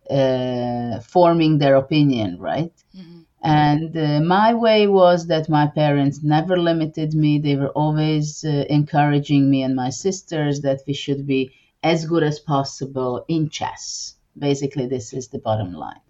uh, 0.09 1.01
forming 1.01 1.59
their 1.59 1.75
opinion, 1.75 2.39
right? 2.39 2.75
Mm-hmm. 2.97 3.22
And 3.43 3.97
uh, 3.97 4.21
my 4.21 4.55
way 4.55 4.87
was 4.87 5.27
that 5.27 5.49
my 5.49 5.67
parents 5.67 6.23
never 6.23 6.57
limited 6.57 7.15
me. 7.15 7.39
They 7.39 7.57
were 7.57 7.71
always 7.71 8.45
uh, 8.45 8.65
encouraging 8.71 9.51
me 9.51 9.63
and 9.63 9.75
my 9.75 9.91
sisters 9.91 10.61
that 10.61 10.83
we 10.87 10.95
should 10.95 11.27
be 11.27 11.53
as 11.83 12.07
good 12.07 12.23
as 12.23 12.39
possible 12.39 13.25
in 13.29 13.49
chess. 13.51 14.15
Basically, 14.39 14.87
this 14.87 15.13
is 15.13 15.29
the 15.29 15.39
bottom 15.39 15.73
line 15.73 16.01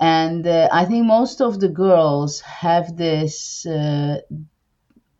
and 0.00 0.46
uh, 0.46 0.68
I 0.72 0.84
think 0.84 1.06
most 1.06 1.40
of 1.40 1.60
the 1.60 1.68
girls 1.68 2.40
have 2.40 2.96
this. 2.96 3.64
Uh, 3.64 4.18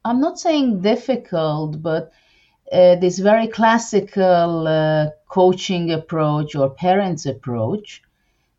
I'm 0.04 0.21
not 0.21 0.38
saying 0.38 0.83
difficult, 0.83 1.81
but 1.81 2.12
uh, 2.73 2.97
this 2.97 3.19
very 3.19 3.47
classical 3.47 4.66
uh, 4.66 5.11
coaching 5.28 5.90
approach 5.93 6.54
or 6.54 6.71
parents 6.71 7.25
approach 7.26 8.02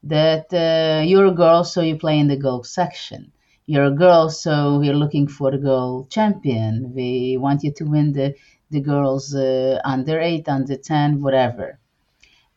that 0.05 0.53
uh, 0.53 1.03
you're 1.05 1.25
a 1.27 1.33
girl, 1.33 1.63
so 1.63 1.81
you 1.81 1.97
play 1.97 2.19
in 2.19 2.27
the 2.27 2.37
girl 2.37 2.63
section. 2.63 3.31
You're 3.65 3.85
a 3.85 3.95
girl, 4.05 4.29
so 4.29 4.79
we're 4.79 4.93
looking 4.93 5.27
for 5.27 5.51
the 5.51 5.57
girl 5.57 6.05
champion. 6.09 6.93
We 6.95 7.37
want 7.37 7.63
you 7.63 7.71
to 7.73 7.85
win 7.85 8.13
the 8.13 8.35
the 8.71 8.81
girls 8.81 9.33
uh, 9.35 9.79
under 9.83 10.19
eight, 10.19 10.47
under 10.47 10.77
ten, 10.77 11.21
whatever. 11.21 11.79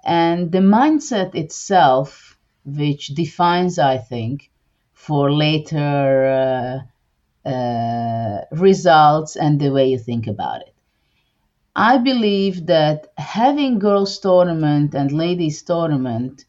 And 0.04 0.52
the 0.52 0.60
mindset 0.60 1.34
itself 1.34 2.38
which 2.64 3.08
defines, 3.08 3.78
I 3.78 3.98
think, 3.98 4.50
for 4.92 5.32
later 5.32 6.84
uh, 7.46 7.48
uh, 7.48 8.44
results 8.52 9.36
and 9.36 9.60
the 9.60 9.70
way 9.72 9.88
you 9.90 9.98
think 9.98 10.26
about 10.26 10.62
it. 10.62 10.74
I 11.76 11.96
believe 11.98 12.66
that 12.66 13.06
having 13.16 13.78
girls 13.78 14.18
tournament 14.18 14.94
and 14.94 15.10
ladies 15.12 15.62
tournament, 15.62 16.44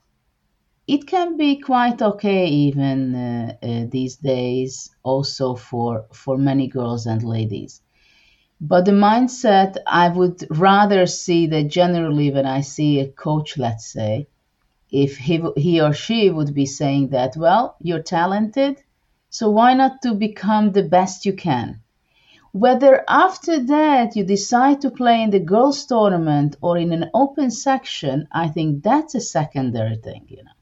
it 0.95 1.05
can 1.05 1.37
be 1.37 1.55
quite 1.59 2.01
okay 2.01 2.47
even 2.47 3.13
uh, 3.13 3.53
uh, 3.61 3.85
these 3.91 4.15
days, 4.15 4.89
also 5.03 5.53
for 5.53 6.05
for 6.11 6.35
many 6.35 6.67
girls 6.67 7.05
and 7.05 7.21
ladies. 7.23 7.81
But 8.59 8.85
the 8.85 8.97
mindset 9.09 9.77
I 9.85 10.09
would 10.09 10.47
rather 10.49 11.05
see 11.05 11.45
that 11.47 11.67
generally 11.67 12.31
when 12.31 12.47
I 12.47 12.61
see 12.61 12.99
a 12.99 13.07
coach, 13.07 13.55
let's 13.55 13.85
say, 13.85 14.29
if 14.91 15.17
he, 15.17 15.43
he 15.55 15.79
or 15.79 15.93
she 15.93 16.31
would 16.31 16.55
be 16.55 16.65
saying 16.65 17.09
that, 17.09 17.37
well, 17.37 17.75
you're 17.79 18.01
talented, 18.19 18.81
so 19.29 19.51
why 19.51 19.75
not 19.75 20.01
to 20.01 20.15
become 20.15 20.71
the 20.71 20.89
best 20.97 21.23
you 21.23 21.33
can? 21.33 21.81
Whether 22.51 23.03
after 23.07 23.63
that 23.75 24.15
you 24.15 24.23
decide 24.23 24.81
to 24.81 24.89
play 24.89 25.21
in 25.21 25.29
the 25.29 25.39
girls' 25.53 25.85
tournament 25.85 26.55
or 26.61 26.79
in 26.79 26.91
an 26.93 27.11
open 27.13 27.51
section, 27.51 28.27
I 28.31 28.47
think 28.47 28.81
that's 28.81 29.13
a 29.13 29.21
secondary 29.21 29.97
thing, 29.97 30.25
you 30.29 30.43
know. 30.43 30.58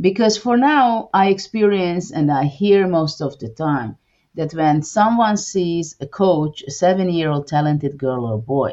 Because 0.00 0.36
for 0.36 0.56
now, 0.56 1.08
I 1.14 1.28
experience 1.28 2.10
and 2.10 2.30
I 2.30 2.44
hear 2.44 2.86
most 2.86 3.22
of 3.22 3.38
the 3.38 3.48
time 3.48 3.96
that 4.34 4.52
when 4.52 4.82
someone 4.82 5.36
sees 5.36 5.96
a 6.00 6.06
coach, 6.06 6.62
a 6.66 6.70
seven 6.70 7.08
year 7.08 7.30
old 7.30 7.46
talented 7.46 7.96
girl 7.96 8.26
or 8.26 8.38
boy, 8.38 8.72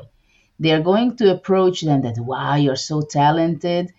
they 0.60 0.72
are 0.72 0.82
going 0.82 1.16
to 1.18 1.32
approach 1.32 1.82
them 1.82 2.02
that, 2.02 2.20
wow, 2.20 2.56
you're 2.56 2.76
so 2.76 3.02
talented. 3.02 3.94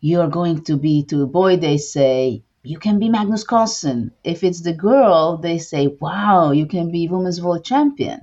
You're 0.00 0.28
going 0.28 0.62
to 0.64 0.76
be 0.76 1.02
to 1.04 1.22
a 1.22 1.26
boy 1.26 1.56
they 1.56 1.78
say 1.78 2.42
you 2.62 2.78
can 2.78 2.98
be 2.98 3.08
magnus 3.08 3.44
carlsen. 3.44 4.12
If 4.22 4.44
it's 4.44 4.60
the 4.60 4.72
girl 4.72 5.38
they 5.38 5.58
say 5.58 5.86
wow 5.88 6.50
you 6.52 6.66
can 6.66 6.90
be 6.90 7.08
women's 7.08 7.40
world 7.40 7.64
champion. 7.64 8.20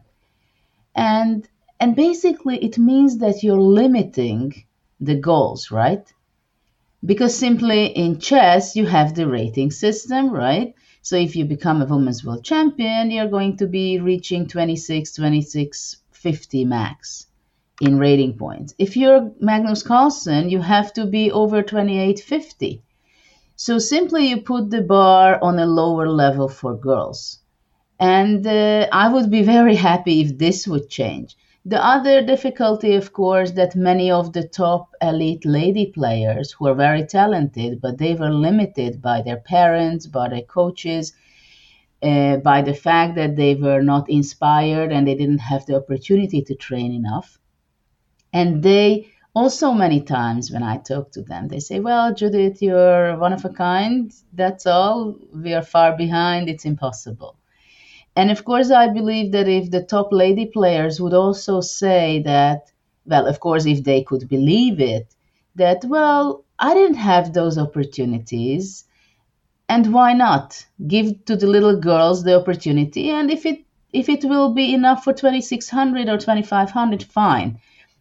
And 0.95 1.47
and 1.79 1.95
basically 1.95 2.57
it 2.63 2.77
means 2.77 3.17
that 3.19 3.43
you're 3.43 3.59
limiting 3.59 4.63
the 4.99 5.15
goals 5.15 5.71
right 5.71 6.11
because 7.05 7.37
simply 7.37 7.85
in 7.87 8.19
chess 8.19 8.75
you 8.75 8.85
have 8.85 9.15
the 9.15 9.27
rating 9.27 9.71
system 9.71 10.31
right 10.31 10.73
so 11.01 11.15
if 11.15 11.35
you 11.35 11.45
become 11.45 11.81
a 11.81 11.85
women's 11.85 12.23
world 12.23 12.43
champion 12.43 13.11
you're 13.11 13.29
going 13.29 13.55
to 13.57 13.67
be 13.67 13.99
reaching 13.99 14.47
26 14.47 15.13
26 15.13 15.97
50 16.11 16.65
max 16.65 17.27
in 17.79 17.99
rating 17.99 18.33
points. 18.37 18.73
If 18.79 18.97
you're 18.97 19.31
Magnus 19.39 19.83
Carlsen, 19.83 20.49
you 20.49 20.61
have 20.61 20.93
to 20.93 21.05
be 21.05 21.31
over 21.31 21.61
2850. 21.61 22.81
So 23.55 23.77
simply 23.77 24.27
you 24.29 24.41
put 24.41 24.69
the 24.69 24.81
bar 24.81 25.39
on 25.43 25.59
a 25.59 25.65
lower 25.65 26.09
level 26.09 26.47
for 26.47 26.75
girls. 26.75 27.39
And 27.99 28.45
uh, 28.45 28.87
I 28.91 29.11
would 29.13 29.29
be 29.29 29.43
very 29.55 29.75
happy 29.75 30.21
if 30.21 30.37
this 30.37 30.67
would 30.67 30.89
change. 30.89 31.35
The 31.67 31.85
other 31.85 32.23
difficulty, 32.25 32.95
of 32.95 33.13
course, 33.13 33.51
that 33.51 33.75
many 33.75 34.09
of 34.09 34.33
the 34.33 34.47
top 34.47 34.95
elite 35.03 35.45
lady 35.45 35.85
players 35.85 36.53
who 36.53 36.67
are 36.67 36.73
very 36.73 37.05
talented, 37.05 37.79
but 37.79 37.99
they 37.99 38.15
were 38.15 38.31
limited 38.31 39.03
by 39.03 39.21
their 39.21 39.37
parents, 39.37 40.07
by 40.07 40.29
their 40.29 40.41
coaches, 40.41 41.13
uh, 42.01 42.37
by 42.37 42.61
the 42.63 42.73
fact 42.73 43.15
that 43.15 43.35
they 43.35 43.55
were 43.55 43.83
not 43.83 44.09
inspired 44.09 44.91
and 44.91 45.07
they 45.07 45.15
didn't 45.15 45.39
have 45.51 45.65
the 45.67 45.75
opportunity 45.75 46.41
to 46.43 46.55
train 46.55 46.91
enough 46.93 47.39
And 48.33 48.63
they 48.63 49.09
also, 49.35 49.73
many 49.73 50.01
times 50.01 50.51
when 50.51 50.63
I 50.63 50.77
talk 50.77 51.11
to 51.11 51.21
them, 51.21 51.49
they 51.49 51.59
say, 51.59 51.79
Well, 51.81 52.13
Judit, 52.13 52.61
you're 52.61 53.17
one 53.17 53.33
of 53.33 53.45
a 53.45 53.49
kind. 53.49 54.13
That's 54.33 54.65
all. 54.65 55.15
We 55.33 55.53
are 55.53 55.61
far 55.61 55.97
behind. 55.97 56.49
It's 56.49 56.65
impossible. 56.65 57.37
And 58.17 58.31
of 58.31 58.43
course, 58.43 58.69
I 58.71 58.89
believe 58.89 59.31
that 59.31 59.47
if 59.47 59.71
the 59.71 59.83
top 59.83 60.09
lady 60.11 60.47
players 60.47 60.99
would 60.99 61.13
also 61.13 61.61
say 61.61 62.21
that, 62.25 62.71
well, 63.05 63.27
of 63.27 63.39
course, 63.39 63.65
if 63.65 63.83
they 63.85 64.03
could 64.03 64.27
believe 64.27 64.81
it, 64.81 65.15
that, 65.55 65.85
well, 65.85 66.43
I 66.59 66.73
didn't 66.73 66.97
have 66.97 67.33
those 67.33 67.57
opportunities. 67.57 68.85
And 69.69 69.93
why 69.93 70.13
not 70.13 70.65
give 70.87 71.25
to 71.25 71.35
the 71.37 71.47
little 71.47 71.79
girls 71.79 72.23
the 72.23 72.35
opportunity? 72.39 73.09
And 73.11 73.31
if 73.31 73.45
it 73.45 73.59
if 73.93 74.09
it 74.09 74.25
will 74.25 74.53
be 74.53 74.73
enough 74.73 75.03
for 75.05 75.13
2600 75.13 76.09
or 76.09 76.17
2500, 76.17 77.03
fine 77.03 77.59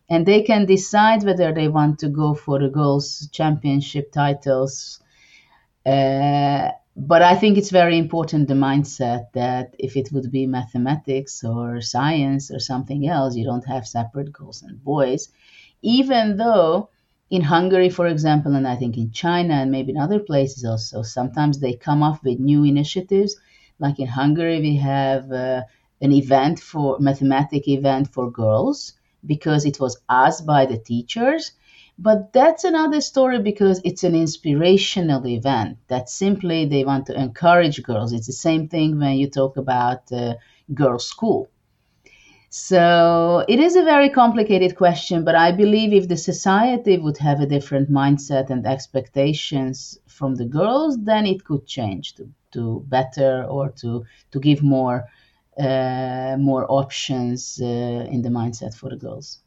and 0.08 0.26
they 0.26 0.42
can 0.42 0.66
decide 0.66 1.24
whether 1.24 1.52
they 1.52 1.68
want 1.68 1.98
to 2.00 2.08
go 2.08 2.34
for 2.34 2.58
the 2.60 2.68
girls 2.68 3.28
championship 3.32 4.12
titles 4.12 5.00
uh, 5.84 6.70
but 6.96 7.22
i 7.22 7.34
think 7.34 7.56
it's 7.58 7.70
very 7.70 7.98
important 7.98 8.48
the 8.48 8.54
mindset 8.54 9.30
that 9.32 9.74
if 9.78 9.96
it 9.96 10.10
would 10.12 10.30
be 10.30 10.46
mathematics 10.46 11.44
or 11.44 11.80
science 11.80 12.50
or 12.50 12.58
something 12.58 13.06
else 13.08 13.36
you 13.36 13.44
don't 13.44 13.66
have 13.66 13.86
separate 13.86 14.32
girls 14.32 14.62
and 14.62 14.82
boys 14.82 15.28
even 15.82 16.36
though 16.36 16.88
in 17.30 17.42
hungary 17.42 17.90
for 17.90 18.06
example 18.06 18.54
and 18.54 18.66
i 18.66 18.74
think 18.76 18.96
in 18.96 19.10
china 19.10 19.54
and 19.54 19.70
maybe 19.70 19.90
in 19.90 19.98
other 19.98 20.20
places 20.20 20.64
also 20.64 21.02
sometimes 21.02 21.58
they 21.60 21.74
come 21.74 22.02
up 22.02 22.22
with 22.24 22.38
new 22.38 22.64
initiatives 22.64 23.36
like 23.78 23.98
in 23.98 24.06
hungary 24.06 24.60
we 24.60 24.76
have 24.76 25.30
uh, 25.32 25.62
an 26.00 26.12
event 26.12 26.58
for 26.58 26.98
mathematic 26.98 27.68
event 27.68 28.08
for 28.12 28.30
girls 28.30 28.94
because 29.24 29.64
it 29.64 29.80
was 29.80 29.98
asked 30.08 30.46
by 30.46 30.66
the 30.66 30.78
teachers. 30.78 31.52
But 31.98 32.32
that's 32.32 32.64
another 32.64 33.00
story 33.00 33.38
because 33.40 33.80
it's 33.84 34.04
an 34.04 34.14
inspirational 34.14 35.26
event 35.26 35.78
that 35.88 36.10
simply 36.10 36.66
they 36.66 36.84
want 36.84 37.06
to 37.06 37.18
encourage 37.18 37.82
girls. 37.82 38.12
It's 38.12 38.26
the 38.26 38.32
same 38.32 38.68
thing 38.68 38.98
when 38.98 39.16
you 39.16 39.30
talk 39.30 39.56
about 39.56 40.12
uh, 40.12 40.34
girls' 40.74 41.06
school. 41.06 41.48
So 42.50 43.44
it 43.48 43.60
is 43.60 43.76
a 43.76 43.82
very 43.82 44.08
complicated 44.08 44.76
question, 44.76 45.24
but 45.24 45.34
I 45.34 45.52
believe 45.52 45.92
if 45.92 46.08
the 46.08 46.16
society 46.16 46.96
would 46.98 47.18
have 47.18 47.40
a 47.40 47.46
different 47.46 47.90
mindset 47.90 48.50
and 48.50 48.66
expectations 48.66 49.98
from 50.06 50.36
the 50.36 50.46
girls, 50.46 50.96
then 51.04 51.26
it 51.26 51.44
could 51.44 51.66
change 51.66 52.14
to, 52.14 52.28
to 52.52 52.84
better 52.88 53.44
or 53.44 53.70
to, 53.80 54.04
to 54.32 54.40
give 54.40 54.62
more 54.62 55.04
uh, 55.58 56.36
more 56.38 56.70
options 56.70 57.58
uh, 57.62 57.64
in 57.64 58.20
the 58.20 58.28
mindset 58.28 58.74
for 58.74 58.90
the 58.90 58.96
girls. 58.96 59.40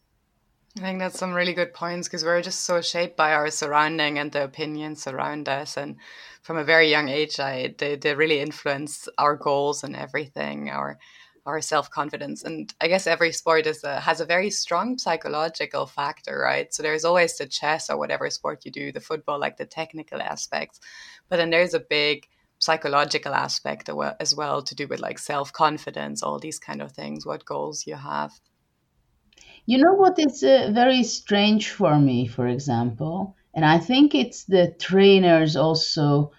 I 0.78 0.82
think 0.82 1.00
that's 1.00 1.18
some 1.18 1.34
really 1.34 1.54
good 1.54 1.74
points 1.74 2.08
because 2.08 2.24
we're 2.24 2.42
just 2.42 2.62
so 2.62 2.80
shaped 2.80 3.18
by 3.18 3.34
our 3.34 3.50
surrounding 3.50 4.20
and 4.20 4.32
the 4.32 4.44
opinions 4.44 5.08
around 5.08 5.50
us. 5.50 5.76
And 5.78 5.98
from 6.42 6.58
a 6.58 6.64
very 6.64 6.90
young 6.90 7.10
age, 7.10 7.40
I, 7.40 7.74
they, 7.78 7.96
they 7.96 8.14
really 8.14 8.40
influence 8.40 9.10
our 9.18 9.36
goals 9.36 9.84
and 9.84 9.96
everything, 9.96 10.70
our 10.70 10.98
our 11.46 11.62
self 11.62 11.90
confidence. 11.90 12.44
And 12.44 12.74
I 12.80 12.88
guess 12.88 13.08
every 13.08 13.32
sport 13.32 13.66
is 13.66 13.84
a, 13.84 14.00
has 14.00 14.22
a 14.22 14.26
very 14.26 14.52
strong 14.52 14.98
psychological 14.98 15.88
factor, 15.88 16.40
right? 16.40 16.72
So 16.74 16.84
there's 16.84 17.06
always 17.06 17.38
the 17.38 17.48
chess 17.48 17.90
or 17.90 17.98
whatever 17.98 18.30
sport 18.30 18.66
you 18.66 18.72
do, 18.72 18.92
the 18.92 19.00
football, 19.00 19.40
like 19.40 19.58
the 19.58 19.66
technical 19.66 20.22
aspects. 20.22 20.80
But 21.30 21.38
then 21.38 21.50
there's 21.50 21.74
a 21.74 21.80
big 21.80 22.28
psychological 22.60 23.34
aspect 23.34 23.90
as 24.20 24.36
well 24.36 24.62
to 24.62 24.76
do 24.76 24.88
with 24.88 25.00
like 25.00 25.18
self 25.18 25.52
confidence, 25.52 26.22
all 26.22 26.40
these 26.40 26.60
kind 26.60 26.82
of 26.82 26.92
things, 26.92 27.26
what 27.26 27.46
goals 27.46 27.88
you 27.88 27.96
have. 27.96 28.40
You 29.70 29.78
know 29.78 29.94
what 29.94 30.20
is 30.20 30.44
uh, 30.44 30.72
very 30.74 31.02
strange 31.04 31.70
for 31.70 31.98
me, 31.98 32.28
for 32.28 32.48
example, 32.48 33.36
and 33.54 33.64
I 33.64 33.78
think 33.78 34.14
it's 34.14 34.44
the 34.44 34.76
trainers 34.80 35.56
also 35.56 36.32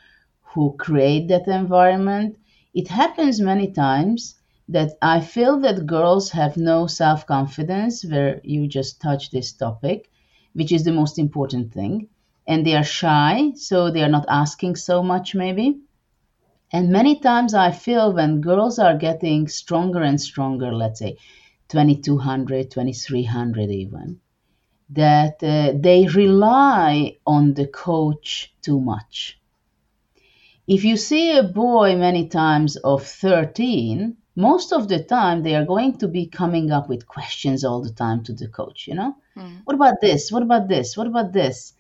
who 0.53 0.75
create 0.77 1.29
that 1.29 1.47
environment. 1.49 2.37
It 2.75 2.89
happens 2.89 3.41
many 3.41 3.73
times 3.73 4.35
that 4.69 4.99
I 5.01 5.21
feel 5.21 5.61
that 5.61 5.87
girls 5.87 6.31
have 6.33 6.59
no 6.59 6.89
self 6.89 7.25
confidence, 7.25 8.05
where 8.05 8.41
you 8.45 8.67
just 8.67 9.01
touch 9.01 9.31
this 9.31 9.53
topic, 9.53 10.11
which 10.53 10.73
is 10.73 10.85
the 10.85 10.93
most 10.93 11.17
important 11.17 11.73
thing. 11.73 12.09
And 12.49 12.67
they 12.67 12.75
are 12.77 12.85
shy, 12.85 13.53
so 13.55 13.91
they 13.91 14.03
are 14.03 14.15
not 14.17 14.27
asking 14.29 14.75
so 14.77 15.03
much, 15.03 15.35
maybe. 15.37 15.79
And 16.73 16.91
many 16.91 17.21
times 17.21 17.55
I 17.55 17.71
feel 17.71 18.13
when 18.13 18.41
girls 18.41 18.81
are 18.81 18.97
getting 18.99 19.47
stronger 19.47 20.03
and 20.03 20.21
stronger, 20.21 20.75
let's 20.75 20.99
say 20.99 21.17
2200, 21.71 22.71
2300 22.71 23.71
even, 23.71 24.21
that 24.91 25.43
uh, 25.43 25.73
they 25.75 26.07
rely 26.07 27.17
on 27.27 27.55
the 27.55 27.67
coach 27.67 28.53
too 28.61 28.81
much. 28.81 29.41
If 30.67 30.85
you 30.85 30.97
see 30.97 31.37
a 31.37 31.43
boy 31.43 31.97
many 31.97 32.29
times 32.29 32.77
of 32.77 33.07
13, 33.07 34.17
most 34.37 34.73
of 34.73 34.89
the 34.89 35.03
time 35.03 35.43
they 35.43 35.55
are 35.55 35.65
going 35.65 35.99
to 35.99 36.09
be 36.09 36.27
coming 36.27 36.71
up 36.71 36.89
with 36.89 37.07
questions 37.07 37.65
all 37.65 37.83
the 37.83 37.93
time 37.93 38.23
to 38.25 38.33
the 38.33 38.49
coach, 38.49 38.87
you 38.87 38.95
know? 38.95 39.17
Mm. 39.37 39.63
What 39.65 39.75
about 39.75 40.01
this? 40.01 40.31
What 40.31 40.43
about 40.43 40.69
this? 40.69 40.97
What 40.97 41.07
about 41.07 41.33
this? 41.33 41.75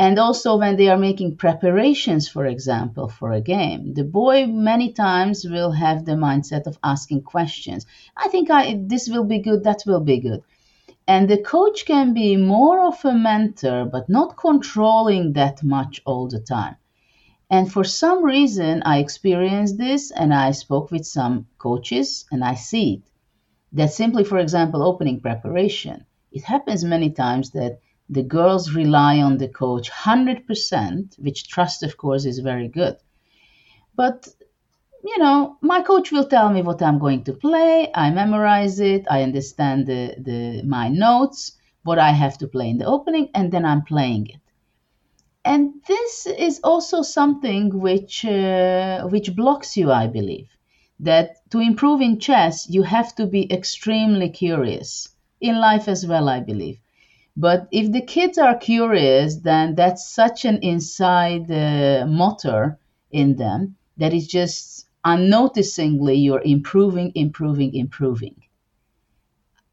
And 0.00 0.18
also, 0.18 0.56
when 0.56 0.76
they 0.76 0.88
are 0.88 0.96
making 0.96 1.36
preparations, 1.36 2.26
for 2.26 2.46
example, 2.46 3.06
for 3.06 3.32
a 3.32 3.42
game, 3.42 3.92
the 3.92 4.02
boy 4.02 4.46
many 4.46 4.94
times 4.94 5.44
will 5.44 5.72
have 5.72 6.06
the 6.06 6.12
mindset 6.12 6.66
of 6.66 6.78
asking 6.82 7.20
questions. 7.20 7.84
I 8.16 8.28
think 8.28 8.50
I, 8.50 8.80
this 8.80 9.10
will 9.10 9.24
be 9.24 9.40
good, 9.40 9.62
that 9.64 9.82
will 9.86 10.00
be 10.00 10.18
good. 10.18 10.42
And 11.06 11.28
the 11.28 11.42
coach 11.42 11.84
can 11.84 12.14
be 12.14 12.38
more 12.38 12.80
of 12.80 13.04
a 13.04 13.12
mentor, 13.12 13.84
but 13.84 14.08
not 14.08 14.38
controlling 14.38 15.34
that 15.34 15.62
much 15.62 16.00
all 16.06 16.28
the 16.28 16.40
time. 16.40 16.76
And 17.50 17.70
for 17.70 17.84
some 17.84 18.24
reason, 18.24 18.82
I 18.86 19.00
experienced 19.00 19.76
this 19.76 20.10
and 20.10 20.32
I 20.32 20.52
spoke 20.52 20.90
with 20.90 21.04
some 21.04 21.46
coaches 21.58 22.24
and 22.32 22.42
I 22.42 22.54
see 22.54 22.94
it. 22.94 23.02
That 23.72 23.92
simply, 23.92 24.24
for 24.24 24.38
example, 24.38 24.82
opening 24.82 25.20
preparation, 25.20 26.06
it 26.32 26.44
happens 26.44 26.84
many 26.84 27.10
times 27.10 27.50
that 27.50 27.80
the 28.10 28.24
girls 28.24 28.74
rely 28.74 29.18
on 29.22 29.38
the 29.38 29.46
coach 29.48 29.88
100%, 29.88 31.18
which 31.20 31.46
trust, 31.46 31.84
of 31.84 31.96
course, 31.96 32.24
is 32.24 32.40
very 32.40 32.66
good. 32.66 32.96
But, 33.94 34.26
you 35.04 35.16
know, 35.18 35.56
my 35.60 35.80
coach 35.82 36.10
will 36.10 36.26
tell 36.26 36.50
me 36.50 36.60
what 36.62 36.82
I'm 36.82 36.98
going 36.98 37.22
to 37.24 37.32
play. 37.32 37.88
I 37.94 38.10
memorize 38.10 38.80
it. 38.80 39.06
I 39.08 39.22
understand 39.22 39.86
the, 39.86 40.16
the, 40.18 40.62
my 40.64 40.88
notes, 40.88 41.52
what 41.84 42.00
I 42.00 42.10
have 42.10 42.36
to 42.38 42.48
play 42.48 42.68
in 42.70 42.78
the 42.78 42.86
opening, 42.86 43.30
and 43.32 43.52
then 43.52 43.64
I'm 43.64 43.82
playing 43.82 44.26
it. 44.26 44.40
And 45.44 45.74
this 45.86 46.26
is 46.26 46.58
also 46.64 47.02
something 47.02 47.78
which, 47.78 48.24
uh, 48.24 49.06
which 49.06 49.36
blocks 49.36 49.76
you, 49.76 49.92
I 49.92 50.08
believe. 50.08 50.48
That 50.98 51.48
to 51.50 51.60
improve 51.60 52.00
in 52.00 52.18
chess, 52.18 52.68
you 52.68 52.82
have 52.82 53.14
to 53.14 53.26
be 53.26 53.50
extremely 53.50 54.28
curious. 54.30 55.08
In 55.40 55.60
life 55.60 55.86
as 55.88 56.04
well, 56.04 56.28
I 56.28 56.40
believe 56.40 56.78
but 57.40 57.68
if 57.72 57.90
the 57.90 58.02
kids 58.02 58.36
are 58.36 58.56
curious, 58.56 59.36
then 59.36 59.74
that's 59.74 60.06
such 60.06 60.44
an 60.44 60.58
inside 60.58 61.50
uh, 61.50 62.04
motor 62.06 62.78
in 63.10 63.36
them 63.36 63.76
that 63.96 64.12
is 64.12 64.26
just 64.26 64.86
unnoticingly 65.04 66.16
you're 66.16 66.42
improving, 66.44 67.12
improving, 67.14 67.74
improving. 67.74 68.36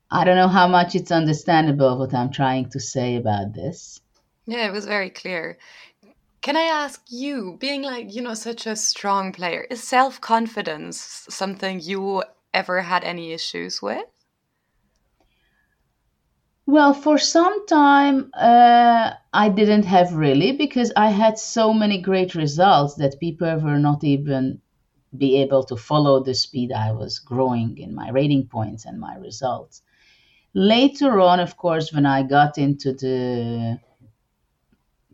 I 0.10 0.24
don't 0.24 0.38
know 0.38 0.48
how 0.48 0.70
much 0.70 0.96
it's 0.96 1.12
understandable 1.12 1.98
what 1.98 2.14
I'm 2.14 2.32
trying 2.32 2.70
to 2.70 2.80
say 2.80 3.18
about 3.18 3.54
this. 3.54 4.00
Yeah, 4.46 4.66
it 4.66 4.72
was 4.72 4.86
very 4.86 5.10
clear. 5.10 5.58
Can 6.42 6.56
I 6.56 6.62
ask 6.84 7.02
you, 7.10 7.58
being 7.60 7.82
like, 7.82 8.16
you 8.16 8.22
know, 8.22 8.34
such 8.34 8.66
a 8.66 8.78
strong 8.78 9.34
player, 9.34 9.68
is 9.70 9.84
self 9.84 10.22
confidence 10.22 11.26
something 11.30 11.82
you 11.82 12.24
ever 12.54 12.82
had 12.82 13.04
any 13.04 13.34
issues 13.34 13.82
with? 13.82 14.06
Well, 16.68 16.94
for 16.94 17.18
some 17.18 17.66
time, 17.66 18.30
uh, 18.34 19.14
I 19.34 19.48
didn't 19.50 19.86
have 19.86 20.14
really 20.14 20.52
because 20.52 20.92
I 20.98 21.12
had 21.12 21.40
so 21.40 21.74
many 21.74 22.02
great 22.02 22.36
results 22.36 22.96
that 22.96 23.22
people 23.22 23.58
were 23.60 23.80
not 23.80 24.04
even 24.04 24.62
be 25.18 25.38
able 25.38 25.64
to 25.64 25.78
follow 25.78 26.22
the 26.22 26.36
speed 26.36 26.74
I 26.74 26.92
was 26.92 27.20
growing 27.20 27.78
in 27.78 27.96
my 27.96 28.10
rating 28.12 28.48
points 28.48 28.86
and 28.86 29.00
my 29.00 29.16
results. 29.16 29.82
Later 30.54 31.22
on, 31.22 31.40
of 31.40 31.56
course, 31.56 31.94
when 31.94 32.06
I 32.06 32.24
got 32.24 32.58
into 32.58 32.92
the 32.92 33.80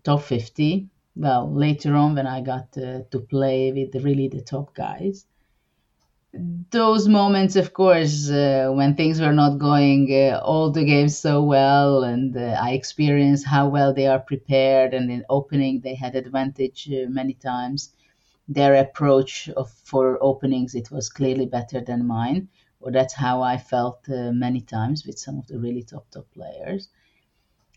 top 0.04 0.24
50, 0.24 0.90
well, 1.16 1.54
later 1.54 1.96
on 1.96 2.16
when 2.16 2.26
I 2.26 2.42
got 2.42 2.72
to, 2.74 3.04
to 3.12 3.20
play 3.20 3.72
with 3.72 4.04
really 4.04 4.28
the 4.28 4.42
top 4.42 4.74
guys, 4.74 5.28
those 6.34 7.08
moments, 7.08 7.56
of 7.56 7.74
course, 7.74 8.30
uh, 8.30 8.70
when 8.74 8.96
things 8.96 9.20
were 9.22 9.34
not 9.34 9.60
going 9.60 10.10
uh, 10.12 10.40
all 10.44 10.72
the 10.72 10.84
games 10.84 11.18
so 11.18 11.44
well, 11.44 12.04
and 12.04 12.36
uh, 12.36 12.58
I 12.62 12.72
experienced 12.72 13.46
how 13.46 13.68
well 13.70 13.94
they 13.94 14.08
are 14.08 14.20
prepared, 14.20 14.94
and 14.94 15.12
in 15.12 15.24
opening 15.30 15.82
they 15.82 15.96
had 15.96 16.16
advantage 16.16 16.90
uh, 16.92 17.08
many 17.10 17.34
times. 17.36 17.94
Their 18.48 18.76
approach 18.76 19.50
of, 19.50 19.72
for 19.72 20.18
openings 20.22 20.76
it 20.76 20.92
was 20.92 21.10
clearly 21.10 21.46
better 21.46 21.82
than 21.82 22.06
mine, 22.08 22.50
or 22.82 22.92
that's 22.92 23.14
how 23.14 23.42
I 23.42 23.58
felt 23.58 24.00
uh, 24.10 24.32
many 24.32 24.62
times 24.62 25.06
with 25.06 25.20
some 25.20 25.38
of 25.38 25.48
the 25.48 25.60
really 25.60 25.84
top 25.84 26.10
top 26.12 26.28
players. 26.34 26.90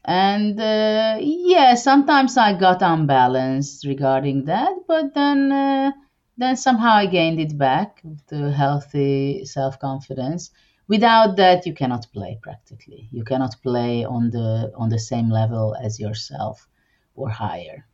and 0.04 0.58
uh, 0.60 1.16
yeah 1.20 1.74
sometimes 1.74 2.36
i 2.36 2.52
got 2.58 2.80
unbalanced 2.82 3.84
regarding 3.86 4.44
that 4.44 4.74
but 4.88 5.14
then 5.14 5.40
then 6.36 6.56
somehow 6.56 6.94
i 6.96 7.06
gained 7.06 7.40
it 7.40 7.56
back 7.56 8.02
to 8.28 8.50
healthy 8.52 9.44
self-confidence. 9.44 10.50
Without 10.88 11.36
that 11.36 11.66
you 11.66 11.74
cannot 11.74 12.06
play 12.12 12.38
practically. 12.40 13.08
You 13.10 13.24
cannot 13.24 13.56
play 13.62 14.04
on 14.04 14.30
the 14.30 14.72
on 14.76 14.88
the 14.88 14.98
same 14.98 15.30
level 15.30 15.74
as 15.82 15.98
yourself 15.98 16.68
or 17.14 17.28
higher. 17.28 17.86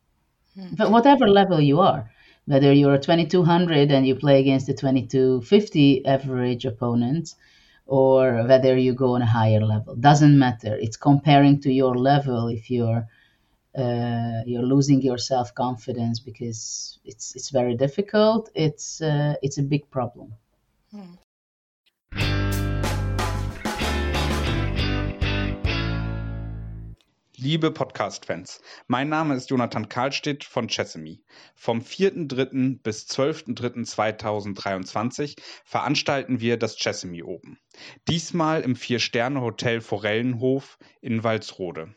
Hmm. 0.55 0.75
but 0.77 0.91
whatever 0.91 1.27
level 1.29 1.61
you 1.61 1.81
are 1.81 2.11
whether 2.47 2.73
you're 2.73 2.95
a 2.95 2.99
2200 2.99 3.91
and 3.93 4.07
you 4.07 4.15
play 4.15 4.41
against 4.41 4.67
the 4.67 4.75
2250 4.75 6.05
average 6.05 6.65
opponent, 6.65 7.35
or 7.87 8.45
whether 8.47 8.77
you 8.77 8.93
go 8.93 9.15
on 9.15 9.23
a 9.23 9.27
higher 9.27 9.61
level 9.61 9.95
doesn't 9.97 10.39
matter. 10.39 10.77
It's 10.77 10.97
comparing 10.97 11.61
to 11.61 11.73
your 11.73 11.97
level 11.97 12.49
if 12.49 12.71
you're 12.71 13.07
uh, 13.77 14.43
you're 14.47 14.67
losing 14.67 15.03
your 15.03 15.19
self 15.19 15.55
confidence 15.55 16.21
because 16.21 16.99
it's 17.05 17.35
it's 17.35 17.51
very 17.51 17.75
difficult 17.75 18.51
it's 18.55 19.01
uh, 19.01 19.35
it's 19.43 19.59
a 19.59 19.63
big 19.63 19.91
problem 19.91 20.35
hmm. 20.91 21.15
Liebe 27.43 27.73
Podcast-Fans, 27.73 28.61
mein 28.87 29.09
Name 29.09 29.35
ist 29.35 29.51
Jonathan 29.51 29.89
Karlstedt 29.89 30.45
von 30.45 30.69
Chessemy. 30.69 31.25
Vom 31.57 31.81
4.3. 31.81 32.81
bis 32.81 33.09
12.3.2023 33.09 35.35
veranstalten 35.65 36.41
wir 36.41 36.57
das 36.57 36.77
Chessemy 36.77 37.25
Open. 37.25 37.59
Diesmal 38.07 38.61
im 38.61 38.77
Vier-Sterne-Hotel 38.77 39.81
Forellenhof 39.81 40.79
in 41.01 41.25
Walsrode. 41.25 41.93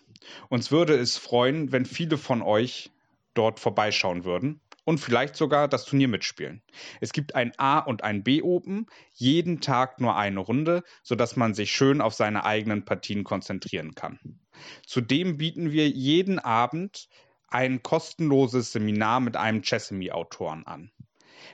Uns 0.50 0.72
würde 0.72 0.96
es 0.96 1.18
freuen, 1.18 1.72
wenn 1.72 1.86
viele 1.86 2.18
von 2.18 2.42
euch 2.42 2.92
dort 3.34 3.60
vorbeischauen 3.60 4.24
würden 4.24 4.62
und 4.86 5.00
vielleicht 5.00 5.36
sogar 5.36 5.68
das 5.68 5.86
Turnier 5.86 6.08
mitspielen. 6.08 6.62
Es 7.02 7.12
gibt 7.12 7.36
ein 7.36 7.52
A- 7.58 7.80
und 7.80 8.04
ein 8.04 8.24
B-Open, 8.24 8.86
jeden 9.14 9.60
Tag 9.60 10.00
nur 10.00 10.16
eine 10.16 10.40
Runde, 10.40 10.84
sodass 11.04 11.36
man 11.36 11.54
sich 11.54 11.72
schön 11.72 12.02
auf 12.02 12.14
seine 12.14 12.46
eigenen 12.46 12.86
Partien 12.86 13.24
konzentrieren 13.24 13.96
kann. 13.96 14.40
Zudem 14.86 15.38
bieten 15.38 15.72
wir 15.72 15.90
jeden 15.90 16.40
Abend 16.40 17.10
ein 17.48 17.84
kostenloses 17.84 18.72
Seminar 18.72 19.20
mit 19.20 19.36
einem 19.36 19.62
Chessemy-Autoren 19.62 20.66
an. 20.66 20.92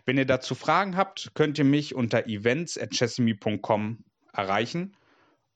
Wenn 0.05 0.17
ihr 0.17 0.25
dazu 0.25 0.55
Fragen 0.55 0.95
habt, 0.95 1.31
könnt 1.33 1.57
ihr 1.57 1.65
mich 1.65 1.95
unter 1.95 2.27
events.chessemy.com 2.27 4.03
erreichen 4.33 4.95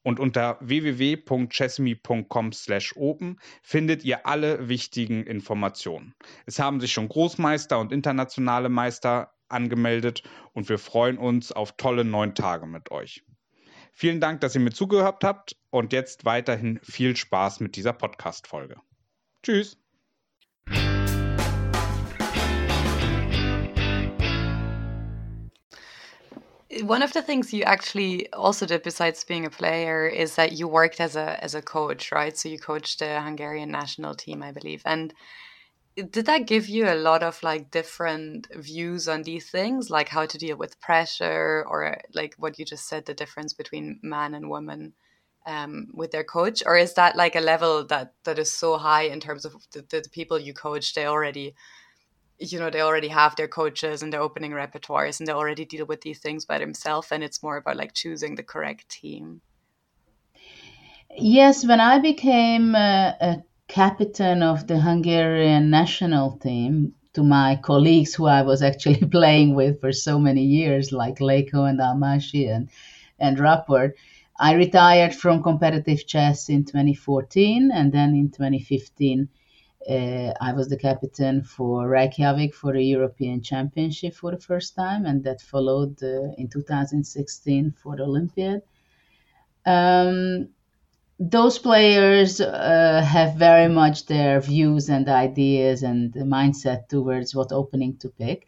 und 0.05 0.19
unter 0.19 0.57
www.chessemy.com/open 0.61 3.39
findet 3.63 4.05
ihr 4.05 4.27
alle 4.27 4.69
wichtigen 4.69 5.23
Informationen. 5.23 6.13
Es 6.45 6.59
haben 6.59 6.79
sich 6.79 6.93
schon 6.93 7.09
Großmeister 7.09 7.79
und 7.79 7.91
internationale 7.91 8.69
Meister 8.69 9.33
angemeldet 9.49 10.21
und 10.53 10.69
wir 10.69 10.77
freuen 10.77 11.17
uns 11.17 11.51
auf 11.51 11.75
tolle 11.77 12.05
neun 12.05 12.35
Tage 12.35 12.67
mit 12.67 12.91
euch. 12.91 13.23
Vielen 13.91 14.21
Dank, 14.21 14.41
dass 14.41 14.53
ihr 14.53 14.61
mir 14.61 14.73
zugehört 14.73 15.23
habt 15.23 15.55
und 15.71 15.91
jetzt 15.91 16.25
weiterhin 16.25 16.79
viel 16.83 17.15
Spaß 17.15 17.61
mit 17.61 17.75
dieser 17.75 17.93
Podcast-Folge. 17.93 18.75
Tschüss! 19.41 19.79
One 26.87 27.01
of 27.01 27.13
the 27.13 27.21
things 27.21 27.53
you 27.53 27.63
actually 27.63 28.31
also 28.33 28.65
did 28.65 28.83
besides 28.83 29.23
being 29.23 29.45
a 29.45 29.49
player 29.49 30.07
is 30.07 30.35
that 30.35 30.53
you 30.53 30.67
worked 30.67 30.99
as 31.01 31.15
a 31.15 31.43
as 31.43 31.55
a 31.55 31.61
coach 31.61 32.11
right? 32.11 32.37
So 32.37 32.49
you 32.49 32.59
coached 32.59 32.99
the 32.99 33.21
hungarian 33.21 33.71
national 33.71 34.15
team 34.15 34.43
i 34.43 34.51
believe. 34.51 34.81
And 34.85 35.13
did 35.95 36.25
that 36.25 36.45
give 36.45 36.67
you 36.67 36.89
a 36.89 36.95
lot 36.95 37.23
of 37.23 37.41
like 37.41 37.71
different 37.71 38.47
views 38.53 39.07
on 39.07 39.23
these 39.23 39.49
things? 39.49 39.89
Like 39.89 40.09
how 40.09 40.25
to 40.25 40.37
deal 40.37 40.57
with 40.57 40.79
pressure 40.81 41.65
or 41.67 41.97
like 42.13 42.35
what 42.37 42.59
you 42.59 42.65
just 42.65 42.87
said 42.87 43.05
the 43.05 43.13
difference 43.13 43.53
between 43.53 43.99
man 44.03 44.33
and 44.33 44.49
woman 44.49 44.93
um, 45.47 45.87
with 45.93 46.11
their 46.11 46.23
coach? 46.25 46.61
Or 46.65 46.77
is 46.77 46.93
that 46.95 47.15
like 47.15 47.35
a 47.35 47.39
level 47.41 47.85
that 47.87 48.13
that 48.25 48.37
is 48.39 48.51
so 48.51 48.77
high 48.77 49.03
in 49.03 49.19
terms 49.21 49.45
of 49.45 49.53
the, 49.71 49.85
the 49.89 50.03
people 50.11 50.37
you 50.39 50.53
coach 50.53 50.93
they 50.93 51.05
already 51.05 51.55
you 52.39 52.59
know 52.59 52.69
they 52.69 52.81
already 52.81 53.07
have 53.07 53.35
their 53.35 53.47
coaches 53.47 54.03
and 54.03 54.11
their 54.11 54.21
opening 54.21 54.51
repertoires 54.51 55.19
and 55.19 55.27
they 55.27 55.33
already 55.33 55.65
deal 55.65 55.85
with 55.85 56.01
these 56.01 56.19
things 56.19 56.45
by 56.45 56.57
themselves 56.57 57.07
and 57.11 57.23
it's 57.23 57.41
more 57.41 57.57
about 57.57 57.77
like 57.77 57.93
choosing 57.93 58.35
the 58.35 58.43
correct 58.43 58.89
team. 58.89 59.41
Yes 61.17 61.65
when 61.65 61.79
i 61.79 61.97
became 61.99 62.75
a, 62.75 63.15
a 63.21 63.43
captain 63.67 64.43
of 64.43 64.67
the 64.67 64.79
hungarian 64.79 65.69
national 65.69 66.37
team 66.37 66.93
to 67.13 67.23
my 67.23 67.57
colleagues 67.63 68.13
who 68.13 68.25
i 68.25 68.41
was 68.41 68.61
actually 68.61 69.05
playing 69.17 69.55
with 69.55 69.79
for 69.79 69.93
so 69.93 70.19
many 70.19 70.43
years 70.43 70.91
like 70.91 71.19
Leko 71.19 71.69
and 71.69 71.79
almasi 71.79 72.53
and, 72.53 72.69
and 73.17 73.39
rapport 73.39 73.93
i 74.37 74.53
retired 74.53 75.15
from 75.15 75.41
competitive 75.41 76.05
chess 76.05 76.49
in 76.49 76.65
2014 76.65 77.71
and 77.71 77.93
then 77.93 78.13
in 78.13 78.29
2015 78.29 79.29
uh, 79.89 80.33
I 80.41 80.53
was 80.53 80.69
the 80.69 80.77
captain 80.77 81.43
for 81.43 81.87
Reykjavik 81.87 82.53
for 82.55 82.73
the 82.73 82.83
European 82.83 83.41
Championship 83.41 84.13
for 84.15 84.31
the 84.31 84.39
first 84.39 84.75
time, 84.75 85.05
and 85.05 85.23
that 85.23 85.41
followed 85.41 86.01
uh, 86.01 86.31
in 86.37 86.47
2016 86.49 87.73
for 87.77 87.95
the 87.95 88.03
Olympiad. 88.03 88.61
Um, 89.65 90.49
those 91.19 91.57
players 91.59 92.41
uh, 92.41 93.01
have 93.07 93.35
very 93.35 93.69
much 93.69 94.05
their 94.07 94.41
views 94.41 94.89
and 94.89 95.07
ideas 95.07 95.83
and 95.83 96.11
the 96.11 96.21
mindset 96.21 96.89
towards 96.89 97.33
what 97.33 97.51
opening 97.51 97.97
to 97.97 98.09
pick. 98.09 98.47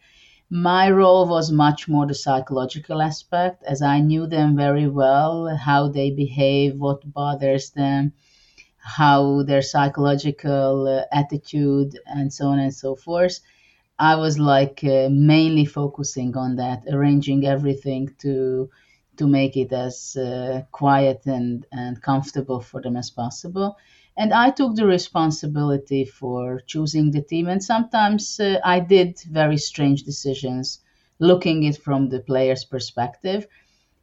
My 0.50 0.90
role 0.90 1.28
was 1.28 1.52
much 1.52 1.88
more 1.88 2.06
the 2.06 2.14
psychological 2.14 3.00
aspect, 3.00 3.62
as 3.64 3.80
I 3.82 4.00
knew 4.00 4.26
them 4.26 4.56
very 4.56 4.88
well, 4.88 5.54
how 5.56 5.88
they 5.88 6.10
behave, 6.10 6.78
what 6.78 7.12
bothers 7.12 7.70
them, 7.70 8.12
how 8.88 9.42
their 9.44 9.62
psychological 9.62 10.88
uh, 10.88 11.04
attitude 11.20 11.98
and 12.06 12.32
so 12.32 12.46
on 12.48 12.58
and 12.58 12.74
so 12.74 12.94
forth. 12.96 13.40
I 14.00 14.16
was 14.16 14.38
like 14.38 14.82
uh, 14.84 15.08
mainly 15.10 15.64
focusing 15.64 16.36
on 16.36 16.56
that, 16.56 16.84
arranging 16.90 17.46
everything 17.46 18.14
to 18.20 18.70
to 19.18 19.26
make 19.26 19.56
it 19.56 19.72
as 19.72 20.16
uh, 20.16 20.62
quiet 20.72 21.22
and, 21.26 21.66
and 21.72 22.00
comfortable 22.02 22.60
for 22.60 22.80
them 22.80 22.96
as 22.96 23.10
possible. 23.10 23.76
And 24.16 24.32
I 24.32 24.50
took 24.50 24.74
the 24.76 24.86
responsibility 24.86 26.04
for 26.04 26.60
choosing 26.66 27.10
the 27.10 27.22
team. 27.22 27.48
And 27.48 27.62
sometimes 27.62 28.40
uh, 28.40 28.60
I 28.64 28.80
did 28.80 29.20
very 29.30 29.58
strange 29.58 30.02
decisions, 30.04 30.80
looking 31.18 31.64
it 31.64 31.76
from 31.78 32.08
the 32.08 32.20
player's 32.20 32.64
perspective 32.64 33.46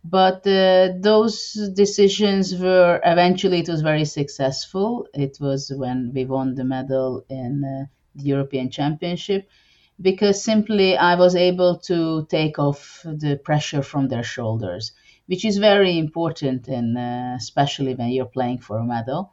but 0.09 0.45
uh, 0.47 0.89
those 0.99 1.53
decisions 1.73 2.55
were 2.55 3.01
eventually 3.03 3.59
it 3.59 3.69
was 3.69 3.81
very 3.81 4.05
successful. 4.05 5.07
It 5.13 5.37
was 5.39 5.71
when 5.75 6.11
we 6.13 6.25
won 6.25 6.55
the 6.55 6.63
medal 6.63 7.25
in 7.29 7.63
uh, 7.63 7.85
the 8.15 8.23
european 8.23 8.69
championship 8.69 9.47
because 10.01 10.43
simply 10.43 10.97
i 10.97 11.15
was 11.15 11.35
able 11.35 11.77
to 11.77 12.25
take 12.29 12.57
off 12.59 13.01
the 13.05 13.39
pressure 13.43 13.81
from 13.81 14.07
their 14.07 14.23
shoulders 14.23 14.91
which 15.27 15.43
is 15.45 15.57
very 15.57 15.97
important 15.97 16.67
and 16.67 16.97
uh, 16.97 17.33
especially 17.37 17.93
when 17.95 18.09
you're 18.09 18.33
playing 18.37 18.59
for 18.59 18.77
a 18.77 18.85
medal 18.85 19.31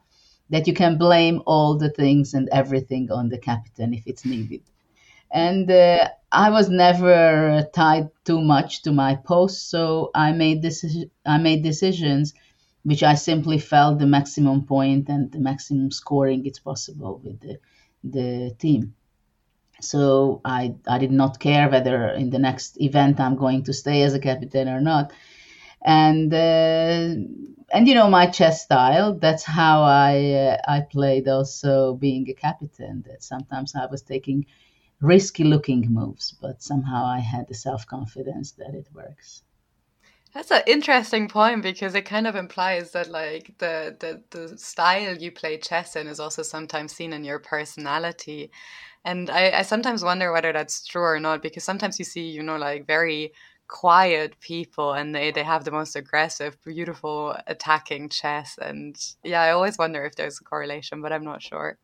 that 0.49 0.67
you 0.67 0.73
can 0.73 0.97
blame 0.97 1.41
all 1.45 1.77
the 1.77 1.89
things 1.89 2.33
and 2.33 2.49
everything 2.51 3.11
on 3.11 3.29
the 3.29 3.37
captain 3.37 3.93
if 3.93 4.03
it's 4.07 4.25
needed 4.25 4.61
and 5.33 5.69
uh, 5.71 6.09
I 6.31 6.49
was 6.51 6.69
never 6.69 7.67
tied 7.73 8.09
too 8.25 8.41
much 8.41 8.83
to 8.83 8.93
my 8.93 9.15
post, 9.15 9.69
so 9.69 10.11
I 10.15 10.31
made 10.33 10.61
this 10.61 10.85
I 11.25 11.37
made 11.39 11.63
decisions 11.63 12.33
which 12.85 13.03
I 13.03 13.15
simply 13.15 13.59
felt 13.59 13.99
the 13.99 14.07
maximum 14.07 14.65
point 14.65 15.09
and 15.09 15.31
the 15.31 15.39
maximum 15.39 15.91
scoring 15.91 16.45
it's 16.45 16.59
possible 16.59 17.21
with 17.23 17.39
the 17.41 17.59
the 18.03 18.55
team. 18.59 18.95
So 19.81 20.41
I 20.45 20.75
I 20.87 20.97
did 20.99 21.11
not 21.11 21.39
care 21.39 21.69
whether 21.69 22.09
in 22.09 22.29
the 22.31 22.39
next 22.39 22.79
event 22.81 23.19
I'm 23.19 23.35
going 23.35 23.63
to 23.65 23.73
stay 23.73 24.03
as 24.03 24.13
a 24.13 24.19
captain 24.19 24.67
or 24.69 24.81
not, 24.81 25.11
and 25.83 26.33
uh, 26.33 27.15
and 27.75 27.87
you 27.87 27.95
know 27.95 28.09
my 28.09 28.27
chess 28.27 28.63
style. 28.63 29.13
That's 29.19 29.43
how 29.43 29.83
I 29.83 30.13
uh, 30.45 30.57
I 30.67 30.81
played 30.81 31.27
also 31.27 31.95
being 31.95 32.29
a 32.29 32.33
captain. 32.33 33.03
That 33.07 33.23
sometimes 33.23 33.75
I 33.75 33.87
was 33.87 34.01
taking 34.03 34.45
risky 35.01 35.43
looking 35.43 35.91
moves, 35.93 36.31
but 36.41 36.61
somehow 36.63 37.05
I 37.05 37.19
had 37.19 37.47
the 37.47 37.53
self 37.55 37.85
confidence 37.87 38.51
that 38.53 38.73
it 38.75 38.87
works. 38.93 39.43
That's 40.33 40.49
an 40.51 40.63
interesting 40.65 41.27
point 41.27 41.61
because 41.61 41.93
it 41.93 42.03
kind 42.05 42.25
of 42.25 42.35
implies 42.35 42.91
that 42.93 43.07
like 43.09 43.53
the, 43.59 43.95
the 43.99 44.23
the 44.31 44.57
style 44.57 45.15
you 45.15 45.31
play 45.31 45.57
chess 45.57 45.95
in 45.95 46.07
is 46.07 46.19
also 46.19 46.41
sometimes 46.41 46.93
seen 46.93 47.13
in 47.13 47.23
your 47.23 47.37
personality. 47.39 48.49
And 49.05 49.29
I, 49.29 49.59
I 49.59 49.61
sometimes 49.63 50.03
wonder 50.03 50.31
whether 50.31 50.53
that's 50.53 50.85
true 50.85 51.03
or 51.03 51.19
not 51.19 51.43
because 51.43 51.63
sometimes 51.63 51.99
you 51.99 52.05
see, 52.05 52.29
you 52.29 52.43
know, 52.43 52.57
like 52.57 52.87
very 52.87 53.33
quiet 53.67 54.39
people 54.39 54.93
and 54.93 55.15
they, 55.15 55.31
they 55.31 55.43
have 55.43 55.65
the 55.65 55.71
most 55.71 55.95
aggressive, 55.95 56.57
beautiful, 56.63 57.35
attacking 57.47 58.09
chess. 58.09 58.57
And 58.61 58.95
yeah, 59.23 59.41
I 59.41 59.51
always 59.51 59.77
wonder 59.77 60.05
if 60.05 60.15
there's 60.15 60.39
a 60.41 60.43
correlation, 60.43 61.01
but 61.01 61.13
I'm 61.13 61.23
not 61.23 61.41
sure. 61.43 61.77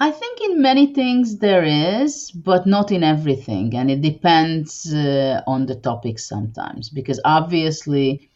I 0.00 0.12
think 0.12 0.40
in 0.40 0.62
many 0.62 0.94
things 0.94 1.38
there 1.38 1.64
is, 1.64 2.30
but 2.30 2.66
not 2.66 2.92
in 2.92 3.02
everything. 3.02 3.74
And 3.74 3.90
it 3.90 4.00
depends 4.00 4.92
uh, 4.92 5.42
on 5.46 5.66
the 5.66 5.74
topic 5.74 6.20
sometimes, 6.20 6.88
because 6.88 7.20
obviously, 7.24 8.30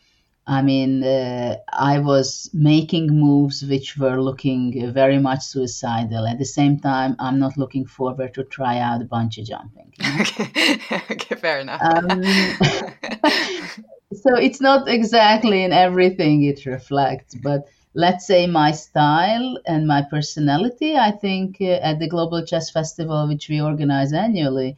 I 0.45 0.63
mean, 0.63 1.05
uh, 1.05 1.59
I 1.73 2.01
was 2.01 2.51
making 2.53 3.09
moves 3.11 3.63
which 3.63 3.97
were 3.97 4.21
looking 4.21 4.93
very 4.93 5.21
much 5.21 5.43
suicidal. 5.43 6.27
At 6.27 6.39
the 6.41 6.45
same 6.45 6.81
time, 6.81 7.15
I'm 7.21 7.39
not 7.39 7.57
looking 7.57 7.87
forward 7.87 8.35
to 8.35 8.43
try 8.43 8.79
out 8.79 9.09
bungee 9.09 9.45
jumping. 9.45 9.93
Okay. 10.21 10.81
okay, 11.13 11.35
fair 11.37 11.61
enough. 11.61 11.81
Um, 11.81 12.23
so 14.15 14.35
it's 14.35 14.61
not 14.61 14.89
exactly 14.89 15.63
in 15.63 15.73
everything 15.73 16.43
it 16.43 16.67
reflects, 16.67 17.37
but 17.37 17.69
let's 17.95 18.27
say 18.27 18.47
my 18.47 18.73
style 18.73 19.59
and 19.67 19.87
my 19.87 20.03
personality, 20.03 20.97
I 20.97 21.11
think 21.11 21.59
uh, 21.61 21.81
at 21.89 21.99
the 21.99 22.09
Global 22.09 22.45
Chess 22.45 22.71
Festival, 22.71 23.29
which 23.29 23.49
we 23.49 23.61
organize 23.61 24.13
annually, 24.13 24.77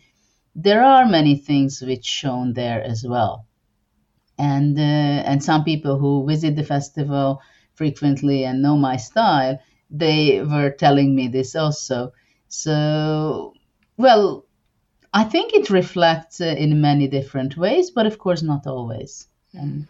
there 0.55 0.85
are 0.85 1.07
many 1.07 1.37
things 1.37 1.81
which 1.83 2.05
shown 2.05 2.53
there 2.55 2.83
as 2.83 3.05
well. 3.05 3.47
And 4.39 4.79
uh, 4.79 4.83
and 5.31 5.43
some 5.43 5.65
people 5.65 5.99
who 5.99 6.27
visit 6.27 6.57
the 6.57 6.65
festival 6.65 7.41
frequently 7.75 8.45
and 8.45 8.63
know 8.63 8.77
my 8.77 8.97
style, 8.97 9.59
they 9.91 10.43
were 10.43 10.71
telling 10.71 11.15
me 11.15 11.29
this 11.29 11.55
also. 11.55 12.13
So, 12.49 13.55
well, 13.97 14.45
I 15.13 15.25
think 15.25 15.55
it 15.55 15.71
reflects 15.71 16.41
uh, 16.41 16.47
in 16.59 16.81
many 16.81 17.09
different 17.09 17.57
ways, 17.57 17.91
but 17.91 18.07
of 18.07 18.19
course 18.19 18.43
not 18.43 18.67
always. 18.67 19.29
And 19.53 19.87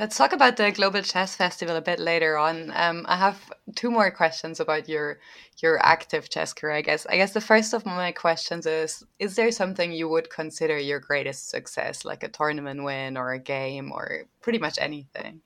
Let's 0.00 0.16
talk 0.16 0.32
about 0.32 0.56
the 0.56 0.70
Global 0.70 1.02
Chess 1.02 1.36
Festival 1.36 1.76
a 1.76 1.82
bit 1.82 1.98
later 1.98 2.38
on. 2.38 2.72
Um, 2.74 3.04
I 3.06 3.16
have 3.16 3.52
two 3.74 3.90
more 3.90 4.10
questions 4.10 4.58
about 4.58 4.88
your 4.88 5.18
your 5.58 5.78
active 5.84 6.30
chess 6.30 6.54
career. 6.54 6.72
I 6.72 6.80
guess. 6.80 7.04
I 7.04 7.18
guess 7.18 7.34
the 7.34 7.40
first 7.42 7.74
of 7.74 7.84
my 7.84 8.10
questions 8.10 8.64
is: 8.64 9.04
Is 9.18 9.36
there 9.36 9.52
something 9.52 9.92
you 9.92 10.08
would 10.08 10.30
consider 10.30 10.78
your 10.78 11.00
greatest 11.00 11.50
success, 11.50 12.06
like 12.06 12.22
a 12.22 12.28
tournament 12.28 12.82
win 12.82 13.18
or 13.18 13.32
a 13.32 13.38
game 13.38 13.92
or 13.92 14.24
pretty 14.40 14.58
much 14.58 14.78
anything? 14.80 15.42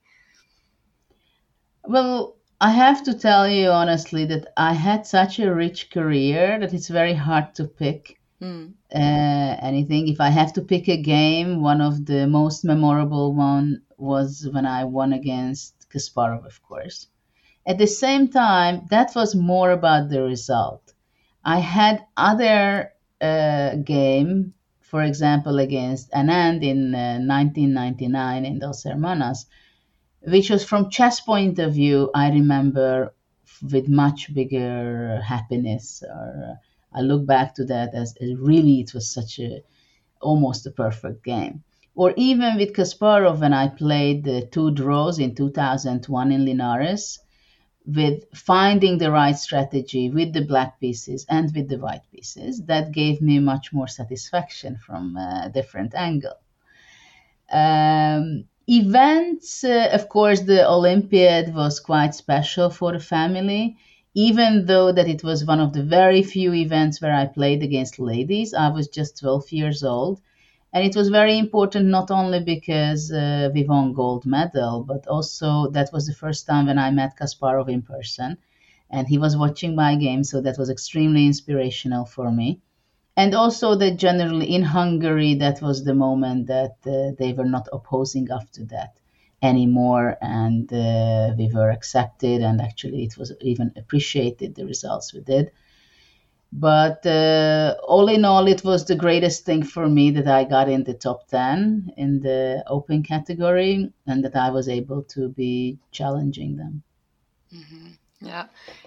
Well, 1.85 2.37
I 2.61 2.71
have 2.71 3.03
to 3.07 3.19
tell 3.19 3.49
you 3.49 3.71
honestly 3.71 4.25
that 4.27 4.53
I 4.57 4.75
had 4.75 5.05
such 5.05 5.41
a 5.41 5.53
rich 5.53 5.91
career 5.91 6.61
that 6.61 6.73
it's 6.73 6.87
very 6.87 7.15
hard 7.15 7.57
to 7.57 7.65
pick 7.65 8.21
Mm. 8.45 8.75
uh, 8.95 9.57
anything. 9.71 10.09
If 10.09 10.21
I 10.21 10.29
have 10.29 10.53
to 10.55 10.61
pick 10.63 10.89
a 10.89 11.01
game, 11.01 11.63
one 11.63 11.81
of 11.81 12.05
the 12.05 12.27
most 12.27 12.63
memorable 12.63 13.33
one 13.33 13.83
was 13.97 14.47
when 14.53 14.67
I 14.67 14.85
won 14.85 15.15
against 15.15 15.89
Kasparov, 15.91 16.45
of 16.45 16.63
course. 16.63 17.09
At 17.67 17.79
the 17.79 17.87
same 17.87 18.29
time, 18.29 18.87
that 18.91 19.15
was 19.15 19.35
more 19.35 19.71
about 19.71 20.11
the 20.11 20.23
result. 20.23 20.93
I 21.43 21.59
had 21.61 22.05
other 22.19 22.93
uh, 23.21 23.77
game, 23.77 24.53
for 24.81 25.03
example, 25.03 25.59
against 25.59 26.11
Anand 26.13 26.63
in 26.63 26.95
uh, 26.95 27.21
1999 27.25 28.45
in 28.45 28.59
Dos 28.59 28.85
Hermanas, 28.85 29.47
which 30.21 30.51
was 30.51 30.65
from 30.65 30.91
chess 30.91 31.21
point 31.21 31.59
of 31.59 31.73
view, 31.73 32.11
I 32.15 32.29
remember 32.31 33.15
with 33.63 33.89
much 33.89 34.35
bigger 34.35 35.23
happiness. 35.23 36.03
Or 36.07 36.51
uh, 36.51 36.55
I 36.95 37.01
look 37.01 37.27
back 37.27 37.55
to 37.57 37.65
that 37.67 37.95
as, 37.95 38.15
really 38.21 38.81
it 38.81 38.95
was 38.95 39.13
such 39.13 39.39
a 39.39 39.63
almost 40.21 40.67
a 40.67 40.71
perfect 40.71 41.25
game. 41.25 41.63
Or 41.95 42.13
even 42.17 42.57
with 42.57 42.73
Kasparov 42.73 43.41
when 43.41 43.53
I 43.53 43.69
played 43.69 44.25
the 44.25 44.47
two 44.47 44.71
draws 44.71 45.19
in 45.19 45.35
2001 45.35 46.33
in 46.33 46.45
Linares, 46.45 47.21
with 47.87 48.25
finding 48.35 48.99
the 48.99 49.11
right 49.11 49.37
strategy 49.37 50.11
with 50.11 50.33
the 50.33 50.41
black 50.41 50.81
pieces 50.81 51.27
and 51.29 51.55
with 51.55 51.69
the 51.69 51.79
white 51.79 52.03
pieces, 52.11 52.63
that 52.63 52.93
gave 52.93 53.21
me 53.21 53.39
much 53.39 53.73
more 53.73 53.89
satisfaction 53.89 54.79
from 54.79 55.17
a 55.17 55.51
different 55.53 55.95
angle. 55.95 56.39
Um, 57.53 58.45
events, 58.67 59.65
uh, 59.65 59.91
of 59.93 60.09
course, 60.09 60.41
the 60.41 60.67
Olympiad 60.67 61.55
was 61.55 61.79
quite 61.79 62.15
special 62.15 62.71
for 62.71 62.93
the 62.93 63.01
family. 63.01 63.77
Even 64.17 64.67
though 64.67 64.91
that 64.93 65.09
it 65.09 65.23
was 65.23 65.45
one 65.45 65.61
of 65.61 65.73
the 65.73 65.83
very 65.83 66.23
few 66.23 66.55
events 66.55 67.03
where 67.03 67.15
I 67.15 67.27
played 67.27 67.63
against 67.63 67.99
ladies, 67.99 68.55
I 68.55 68.71
was 68.71 68.89
just 68.89 69.19
12 69.19 69.53
years 69.53 69.85
old, 69.85 70.21
and 70.73 70.85
it 70.85 70.97
was 70.97 71.09
very 71.11 71.37
important 71.39 71.87
not 71.89 72.11
only 72.11 72.41
because 72.41 73.13
uh, 73.13 73.51
we 73.53 73.65
won 73.65 73.93
gold 73.93 74.25
medal, 74.25 74.83
but 74.85 75.07
also 75.07 75.69
that 75.73 75.93
was 75.93 76.07
the 76.07 76.15
first 76.15 76.47
time 76.47 76.67
when 76.67 76.79
I 76.79 76.91
met 76.91 77.17
Kasparov 77.19 77.69
in 77.69 77.83
person, 77.83 78.39
and 78.89 79.07
he 79.07 79.19
was 79.19 79.37
watching 79.37 79.75
my 79.75 79.97
game, 79.97 80.25
so 80.25 80.41
that 80.41 80.59
was 80.59 80.71
extremely 80.71 81.27
inspirational 81.27 82.05
for 82.05 82.31
me. 82.31 82.61
And 83.17 83.35
also 83.35 83.75
that 83.75 83.97
generally 83.99 84.55
in 84.55 84.63
Hungary, 84.63 85.35
that 85.35 85.61
was 85.61 85.85
the 85.85 85.95
moment 85.95 86.47
that 86.47 86.77
uh, 86.87 87.15
they 87.19 87.33
were 87.33 87.45
not 87.45 87.69
opposing 87.73 88.29
after 88.31 88.65
that 88.67 88.99
anymore, 89.45 90.17
and 90.21 90.73
uh, 90.73 91.35
we 91.37 91.51
were 91.53 91.71
accepted, 91.71 92.43
and 92.43 92.61
actually 92.61 93.05
it 93.05 93.17
was 93.17 93.33
even 93.41 93.73
appreciated 93.77 94.55
the 94.55 94.67
results 94.67 95.15
we 95.15 95.21
did. 95.21 95.51
But 96.57 97.05
uh, 97.05 97.75
all 97.87 98.09
in 98.09 98.25
all, 98.25 98.47
it 98.47 98.63
was 98.63 98.85
the 98.85 98.95
greatest 98.95 99.45
thing 99.45 99.65
for 99.65 99.89
me 99.89 100.13
that 100.13 100.29
I 100.29 100.45
got 100.45 100.69
in 100.69 100.85
the 100.85 100.95
top 100.95 101.27
10 101.27 101.95
in 101.97 102.21
the 102.21 102.63
open 102.69 103.03
category 103.03 103.93
and 104.07 104.25
that 104.25 104.37
I 104.37 104.51
was 104.51 104.69
able 104.69 105.03
to 105.15 105.31
be 105.31 105.79
challenging 105.91 106.57
them. 106.57 106.85
Mm-hmm. 107.53 107.89
Yeah. 108.21 108.47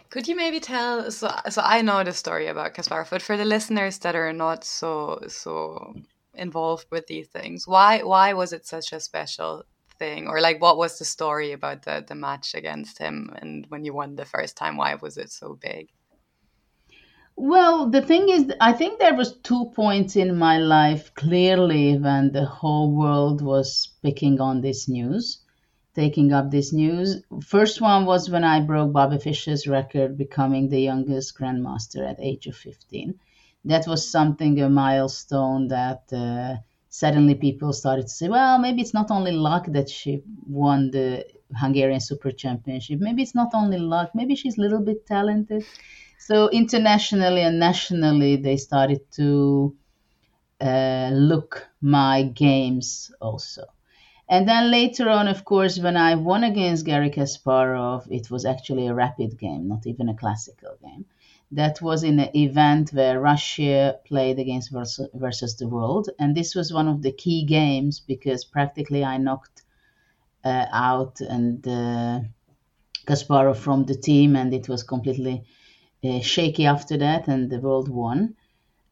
Could 0.10 0.30
you 0.30 0.36
maybe 0.38 0.62
tell? 0.62 1.12
So, 1.12 1.30
so 1.50 1.62
I 1.62 1.82
know 1.82 2.04
the 2.06 2.13
story 2.13 2.48
about 2.48 2.74
Kasparov, 2.74 3.10
but 3.10 3.22
for 3.22 3.36
the 3.36 3.43
listeners 3.46 3.98
that 4.00 4.15
are 4.15 4.32
not 4.32 4.63
so 4.63 5.20
so 5.28 5.93
involved 6.34 6.88
with 6.89 7.08
these 7.08 7.28
things, 7.28 7.67
why 7.67 8.02
why 8.02 8.34
was 8.34 8.54
it 8.54 8.65
such 8.65 8.93
a 8.93 9.00
special 9.02 9.65
thing, 10.00 10.28
or 10.28 10.42
like 10.42 10.62
what 10.62 10.78
was 10.78 11.00
the 11.00 11.06
story 11.06 11.52
about 11.52 11.84
the 11.84 12.04
the 12.08 12.16
match 12.16 12.54
against 12.56 12.98
him, 12.98 13.32
and 13.42 13.66
when 13.70 13.86
you 13.86 13.94
won 13.94 14.16
the 14.16 14.26
first 14.26 14.58
time, 14.58 14.78
why 14.78 14.96
was 14.96 15.18
it 15.18 15.32
so 15.32 15.58
big? 15.60 15.90
Well, 17.36 17.90
the 17.90 18.02
thing 18.02 18.30
is, 18.30 18.52
I 18.60 18.74
think 18.74 19.00
there 19.00 19.14
was 19.14 19.38
two 19.38 19.72
points 19.76 20.16
in 20.16 20.38
my 20.38 20.58
life 20.58 21.14
clearly 21.14 21.98
when 21.98 22.32
the 22.32 22.46
whole 22.46 22.92
world 22.92 23.42
was 23.42 23.90
picking 24.02 24.42
on 24.42 24.62
this 24.62 24.88
news 24.90 25.44
taking 25.98 26.32
up 26.32 26.52
this 26.52 26.72
news. 26.72 27.24
First 27.44 27.82
one 27.82 28.06
was 28.06 28.30
when 28.30 28.44
I 28.44 28.60
broke 28.62 28.94
Bobby 28.94 29.18
Fischer's 29.18 29.66
record, 29.66 30.16
becoming 30.16 30.70
the 30.70 30.80
youngest 30.80 31.36
grandmaster 31.36 32.08
at 32.08 32.20
age 32.20 32.46
of 32.46 32.56
15. 32.56 33.20
That 33.66 33.88
was 33.88 34.08
something 34.08 34.62
a 34.62 34.70
milestone 34.70 35.70
that 35.70 36.04
uh, 36.14 36.58
suddenly 37.02 37.36
people 37.36 37.72
started 37.74 38.08
to 38.08 38.16
say, 38.20 38.28
well, 38.28 38.58
maybe 38.58 38.82
it's 38.82 38.94
not 38.94 39.12
only 39.12 39.32
luck 39.32 39.66
that 39.68 39.88
she 39.88 40.24
won 40.48 40.90
the 40.90 41.24
Hungarian 41.56 42.00
Super 42.00 42.32
Championship. 42.32 43.00
Maybe 43.00 43.22
it's 43.22 43.36
not 43.36 43.52
only 43.54 43.78
luck. 43.78 44.10
Maybe 44.16 44.36
she's 44.36 44.58
a 44.58 44.62
little 44.62 44.82
bit 44.82 45.06
talented. 45.06 45.64
So 46.18 46.50
internationally 46.50 47.44
and 47.44 47.60
nationally, 47.60 48.38
they 48.38 48.58
started 48.58 49.02
to 49.20 49.76
uh, 50.60 51.12
look 51.14 51.68
my 51.82 52.24
games 52.24 53.12
also. 53.22 53.66
And 54.28 54.50
then 54.50 54.72
later 54.72 55.08
on, 55.10 55.28
of 55.28 55.46
course, 55.46 55.78
when 55.80 55.98
I 55.98 56.16
won 56.16 56.44
against 56.44 56.86
Garry 56.86 57.12
Kasparov, 57.12 58.08
it 58.10 58.32
was 58.32 58.44
actually 58.44 58.88
a 58.88 58.96
rapid 58.96 59.38
game, 59.38 59.68
not 59.68 59.86
even 59.86 60.10
a 60.10 60.16
classical 60.16 60.74
game. 60.82 61.06
That 61.52 61.82
was 61.82 62.04
in 62.04 62.20
an 62.20 62.36
event 62.36 62.92
where 62.92 63.22
Russia 63.22 64.00
played 64.06 64.38
against 64.38 64.72
versus, 64.72 65.10
versus 65.14 65.56
the 65.56 65.68
world. 65.68 66.10
And 66.20 66.36
this 66.36 66.56
was 66.56 66.74
one 66.74 66.88
of 66.88 67.02
the 67.02 67.14
key 67.14 67.46
games 67.46 68.00
because 68.00 68.44
practically 68.44 69.04
I 69.04 69.18
knocked 69.18 69.64
uh, 70.44 70.66
out 70.72 71.22
and 71.22 71.66
uh, 71.68 72.20
Kasparov 73.06 73.58
from 73.58 73.86
the 73.86 73.96
team, 73.96 74.36
and 74.36 74.54
it 74.54 74.68
was 74.68 74.84
completely 74.84 75.46
uh, 76.04 76.20
shaky 76.20 76.66
after 76.66 76.98
that, 76.98 77.28
and 77.28 77.50
the 77.50 77.60
world 77.60 77.88
won. 77.88 78.36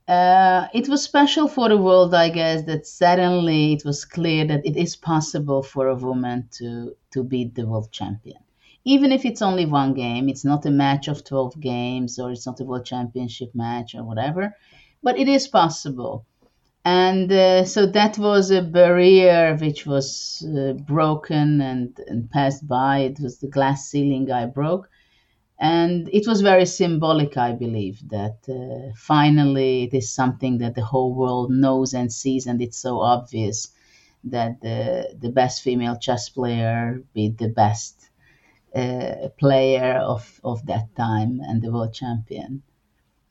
Uh, 0.07 0.67
it 0.73 0.87
was 0.87 1.03
special 1.03 1.47
for 1.47 1.67
the 1.67 1.77
world, 1.77 2.13
I 2.13 2.29
guess, 2.29 2.63
that 2.63 2.85
suddenly 2.87 3.73
it 3.73 3.83
was 3.83 4.05
clear 4.05 4.45
that 4.45 4.65
it 4.65 4.77
is 4.77 4.95
possible 4.95 5.63
for 5.63 5.87
a 5.87 5.95
woman 5.95 6.47
to, 6.53 6.95
to 7.11 7.23
beat 7.23 7.55
the 7.55 7.65
world 7.65 7.91
champion. 7.91 8.44
Even 8.85 9.11
if 9.11 9.25
it's 9.25 9.41
only 9.41 9.65
one 9.65 9.93
game, 9.93 10.29
it's 10.29 10.45
not 10.45 10.65
a 10.65 10.71
match 10.71 11.09
of 11.09 11.25
12 11.25 11.59
games 11.59 12.17
or 12.19 12.31
it's 12.31 12.45
not 12.45 12.61
a 12.61 12.63
world 12.65 12.85
championship 12.85 13.53
match 13.53 13.95
or 13.95 14.03
whatever, 14.05 14.55
but 15.03 15.17
it 15.19 15.27
is 15.27 15.47
possible. 15.49 16.25
And 16.85 17.31
uh, 17.31 17.65
so 17.65 17.85
that 17.87 18.17
was 18.17 18.51
a 18.51 18.61
barrier 18.61 19.57
which 19.57 19.85
was 19.85 20.47
uh, 20.57 20.73
broken 20.73 21.61
and, 21.61 21.99
and 22.07 22.29
passed 22.31 22.67
by. 22.67 22.99
It 22.99 23.19
was 23.19 23.39
the 23.39 23.47
glass 23.49 23.89
ceiling 23.89 24.31
I 24.31 24.45
broke 24.45 24.89
and 25.59 26.09
it 26.13 26.27
was 26.27 26.41
very 26.41 26.65
symbolic, 26.65 27.37
I 27.37 27.51
believe, 27.53 28.07
that 28.09 28.37
uh, 28.49 28.93
finally 28.97 29.83
it 29.83 29.93
is 29.93 30.13
something 30.13 30.57
that 30.59 30.75
the 30.75 30.83
whole 30.85 31.13
world 31.13 31.49
knows 31.51 31.93
and 31.93 32.11
sees, 32.11 32.45
and 32.45 32.61
it's 32.61 32.77
so 32.77 32.99
obvious 32.99 33.69
that 34.25 34.61
the 34.61 35.15
the 35.19 35.29
best 35.29 35.61
female 35.61 35.97
chess 35.97 36.29
player 36.29 37.03
beat 37.13 37.37
the 37.37 37.49
best 37.49 38.04
uh, 38.75 39.29
player 39.37 39.99
of 39.99 40.39
of 40.43 40.65
that 40.65 40.95
time 40.95 41.39
and 41.47 41.61
the 41.61 41.71
world 41.71 41.93
champion. 41.93 42.61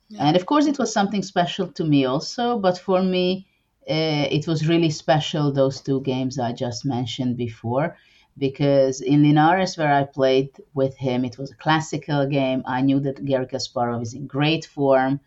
Yeah. 0.09 0.27
And 0.27 0.37
of 0.37 0.47
course, 0.47 0.67
it 0.67 0.79
was 0.79 0.93
something 0.93 1.23
special 1.23 1.69
to 1.73 1.85
me 1.85 2.05
also. 2.05 2.59
But 2.59 2.79
for 2.79 3.03
me, 3.03 3.47
uh, 3.89 4.27
it 4.31 4.47
was 4.47 4.69
really 4.69 4.91
special 4.91 5.53
those 5.53 5.81
two 5.81 6.01
games 6.01 6.39
I 6.39 6.53
just 6.53 6.85
mentioned 6.85 7.37
before 7.37 7.97
because 8.37 9.01
in 9.01 9.23
Linares, 9.23 9.77
where 9.77 9.93
I 9.93 10.05
played 10.05 10.51
with 10.75 10.97
him, 10.97 11.25
it 11.25 11.39
was 11.39 11.53
a 11.53 11.57
classical 11.57 12.27
game. 12.27 12.63
I 12.67 12.81
knew 12.81 13.01
that 13.01 13.25
Garry 13.25 13.47
Kasparov 13.47 14.03
is 14.03 14.15
in 14.15 14.27
great 14.27 14.65
form. 14.65 15.21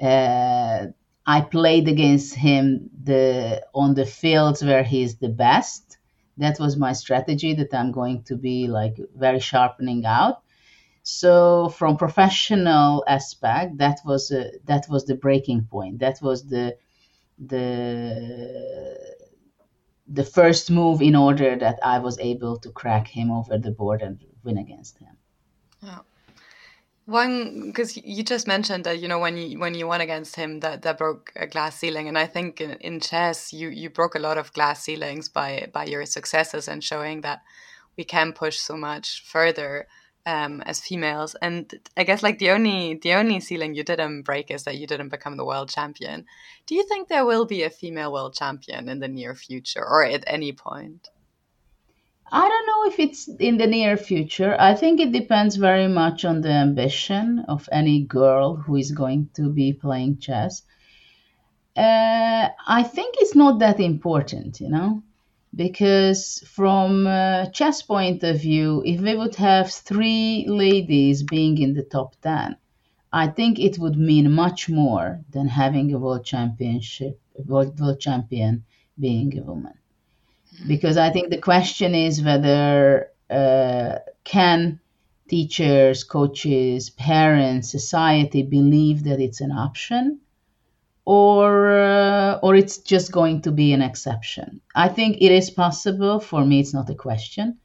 Uh, 0.00 0.86
I 1.26 1.40
played 1.40 1.88
against 1.88 2.34
him 2.34 2.90
the 3.02 3.64
on 3.74 3.94
the 3.94 4.06
fields 4.06 4.62
where 4.62 4.82
he's 4.82 5.16
the 5.16 5.28
best. 5.28 5.98
That 6.36 6.58
was 6.58 6.76
my 6.76 6.92
strategy 6.92 7.54
that 7.54 7.72
I'm 7.74 7.92
going 7.92 8.22
to 8.24 8.36
be 8.36 8.66
like 8.66 8.98
very 9.16 9.40
sharpening 9.40 10.04
out. 10.04 10.42
So 11.02 11.68
from 11.68 11.96
professional 11.96 13.04
aspect, 13.06 13.78
that 13.78 14.00
was 14.04 14.30
a, 14.30 14.52
that 14.64 14.86
was 14.88 15.04
the 15.04 15.14
breaking 15.16 15.66
point. 15.70 15.98
That 16.00 16.18
was 16.22 16.46
the 16.48 16.76
the 17.38 18.96
the 20.06 20.24
first 20.24 20.70
move 20.70 21.02
in 21.02 21.16
order 21.16 21.56
that 21.56 21.78
I 21.82 21.98
was 21.98 22.18
able 22.18 22.58
to 22.58 22.70
crack 22.70 23.08
him 23.08 23.30
over 23.30 23.58
the 23.58 23.70
board 23.70 24.02
and 24.02 24.22
win 24.42 24.58
against 24.58 24.98
him. 24.98 25.16
One, 27.06 27.66
because 27.66 27.96
you 27.98 28.22
just 28.22 28.46
mentioned 28.46 28.84
that 28.84 28.98
you 28.98 29.08
know 29.08 29.18
when 29.18 29.36
you 29.36 29.58
when 29.58 29.74
you 29.74 29.86
won 29.86 30.00
against 30.00 30.36
him 30.36 30.60
that 30.60 30.82
that 30.82 30.96
broke 30.96 31.32
a 31.36 31.46
glass 31.46 31.78
ceiling, 31.78 32.08
and 32.08 32.18
I 32.18 32.26
think 32.26 32.60
in, 32.62 32.72
in 32.80 33.00
chess 33.00 33.52
you 33.52 33.68
you 33.68 33.90
broke 33.90 34.14
a 34.14 34.18
lot 34.18 34.38
of 34.38 34.52
glass 34.54 34.82
ceilings 34.84 35.28
by 35.28 35.68
by 35.72 35.84
your 35.84 36.06
successes 36.06 36.66
and 36.66 36.82
showing 36.82 37.20
that 37.20 37.42
we 37.96 38.04
can 38.04 38.32
push 38.32 38.58
so 38.58 38.76
much 38.76 39.22
further 39.26 39.86
um, 40.26 40.62
as 40.62 40.80
females. 40.80 41.34
And 41.42 41.72
I 41.96 42.04
guess 42.04 42.22
like 42.22 42.38
the 42.38 42.50
only 42.50 42.94
the 42.94 43.14
only 43.14 43.40
ceiling 43.40 43.74
you 43.74 43.84
didn't 43.84 44.22
break 44.22 44.50
is 44.50 44.64
that 44.64 44.78
you 44.78 44.86
didn't 44.86 45.10
become 45.10 45.36
the 45.36 45.44
world 45.44 45.68
champion. 45.68 46.24
Do 46.66 46.74
you 46.74 46.84
think 46.88 47.08
there 47.08 47.26
will 47.26 47.44
be 47.44 47.64
a 47.64 47.70
female 47.70 48.12
world 48.12 48.34
champion 48.34 48.88
in 48.88 49.00
the 49.00 49.08
near 49.08 49.34
future 49.34 49.84
or 49.84 50.04
at 50.04 50.24
any 50.26 50.52
point? 50.52 51.10
I 52.34 52.48
don't 52.48 52.66
know 52.66 52.84
if 52.90 52.98
it's 52.98 53.28
in 53.28 53.58
the 53.58 53.66
near 53.66 53.96
future. 53.96 54.56
I 54.58 54.74
think 54.74 55.00
it 55.00 55.12
depends 55.12 55.54
very 55.56 55.88
much 55.88 56.24
on 56.24 56.40
the 56.40 56.50
ambition 56.50 57.44
of 57.48 57.68
any 57.70 58.00
girl 58.00 58.56
who 58.56 58.76
is 58.76 58.90
going 58.90 59.30
to 59.36 59.48
be 59.48 59.72
playing 59.72 60.18
chess. 60.18 60.62
Uh, 61.76 62.48
I 62.66 62.82
think 62.82 63.14
it's 63.18 63.36
not 63.36 63.60
that 63.60 63.78
important, 63.80 64.60
you 64.60 64.68
know 64.68 65.02
because 65.56 66.42
from 66.48 67.06
a 67.06 67.48
chess 67.52 67.82
point 67.82 68.22
of 68.24 68.40
view 68.40 68.82
if 68.84 69.00
we 69.00 69.16
would 69.16 69.36
have 69.36 69.70
three 69.70 70.44
ladies 70.48 71.22
being 71.22 71.58
in 71.58 71.74
the 71.74 71.82
top 71.82 72.14
10 72.22 72.56
i 73.12 73.26
think 73.28 73.58
it 73.58 73.78
would 73.78 73.96
mean 73.96 74.30
much 74.32 74.68
more 74.68 75.20
than 75.30 75.46
having 75.46 75.92
a 75.92 75.98
world 75.98 76.24
championship 76.24 77.20
world, 77.46 77.78
world 77.78 78.00
champion 78.00 78.64
being 78.98 79.36
a 79.38 79.42
woman 79.42 79.74
because 80.66 80.96
i 80.96 81.10
think 81.10 81.30
the 81.30 81.40
question 81.40 81.94
is 81.94 82.22
whether 82.22 83.08
uh, 83.30 83.98
can 84.24 84.78
teachers 85.28 86.04
coaches 86.04 86.90
parents 86.90 87.70
society 87.70 88.42
believe 88.42 89.04
that 89.04 89.20
it's 89.20 89.40
an 89.40 89.52
option 89.52 90.20
or 91.04 91.70
uh, 91.70 92.38
or 92.42 92.54
it's 92.54 92.78
just 92.78 93.12
going 93.12 93.42
to 93.42 93.52
be 93.52 93.72
an 93.72 93.82
exception. 93.82 94.60
I 94.74 94.88
think 94.88 95.18
it 95.20 95.32
is 95.32 95.50
possible. 95.50 96.18
For 96.20 96.44
me, 96.44 96.60
it's 96.60 96.74
not 96.74 96.90
a 96.90 96.94
question. 96.94 97.58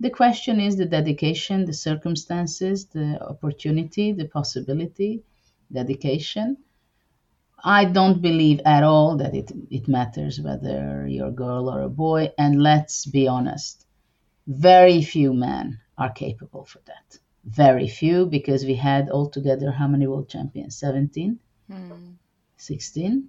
The 0.00 0.10
question 0.10 0.60
is 0.60 0.76
the 0.76 0.86
dedication, 0.86 1.64
the 1.64 1.72
circumstances, 1.72 2.86
the 2.86 3.20
opportunity, 3.22 4.12
the 4.12 4.26
possibility, 4.26 5.22
dedication. 5.72 6.56
I 7.64 7.86
don't 7.86 8.20
believe 8.20 8.60
at 8.66 8.82
all 8.84 9.16
that 9.16 9.34
it, 9.34 9.50
it 9.70 9.88
matters 9.88 10.40
whether 10.40 11.06
you're 11.08 11.28
a 11.28 11.32
girl 11.32 11.70
or 11.70 11.80
a 11.80 11.88
boy. 11.88 12.30
And 12.36 12.62
let's 12.62 13.06
be 13.06 13.26
honest, 13.26 13.86
very 14.46 15.02
few 15.02 15.32
men 15.32 15.80
are 15.96 16.12
capable 16.12 16.66
for 16.66 16.80
that. 16.86 17.18
Very 17.44 17.88
few, 17.88 18.26
because 18.26 18.64
we 18.64 18.74
had 18.74 19.10
altogether 19.10 19.70
how 19.70 19.88
many 19.88 20.06
world 20.06 20.28
champions? 20.28 20.76
17? 20.76 21.38
Mm. 21.70 22.16
16 22.56 23.28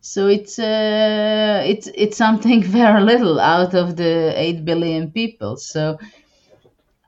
so 0.00 0.26
it's 0.26 0.58
uh, 0.58 1.62
it's 1.64 1.88
it's 1.94 2.16
something 2.16 2.62
very 2.80 3.02
little 3.02 3.38
out 3.38 3.74
of 3.74 3.96
the 3.96 4.32
8 4.36 4.64
billion 4.64 5.10
people 5.10 5.56
so 5.56 5.98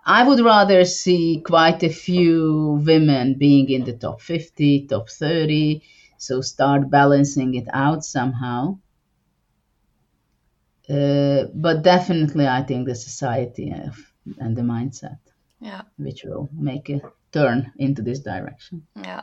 i 0.07 0.27
would 0.27 0.41
rather 0.41 0.85
see 0.85 1.43
quite 1.45 1.83
a 1.83 1.89
few 1.89 2.81
women 2.87 3.35
being 3.39 3.69
in 3.71 3.85
the 3.85 3.95
top 3.95 4.21
50 4.21 4.87
top 4.87 5.09
30 5.09 5.83
so 6.27 6.41
start 6.41 6.91
balancing 6.91 7.55
it 7.55 7.69
out 7.73 8.05
somehow 8.05 8.77
uh, 10.91 11.45
but 11.55 11.83
definitely 11.83 12.47
i 12.47 12.63
think 12.63 12.87
the 12.87 12.95
society 12.95 13.73
and 14.39 14.57
the 14.57 14.63
mindset 14.63 15.19
yeah 15.61 15.83
which 15.99 16.25
will 16.25 16.49
make 16.53 16.89
a 16.91 17.01
turn 17.33 17.73
into 17.79 18.03
this 18.03 18.21
direction 18.21 18.87
yeah 18.97 19.23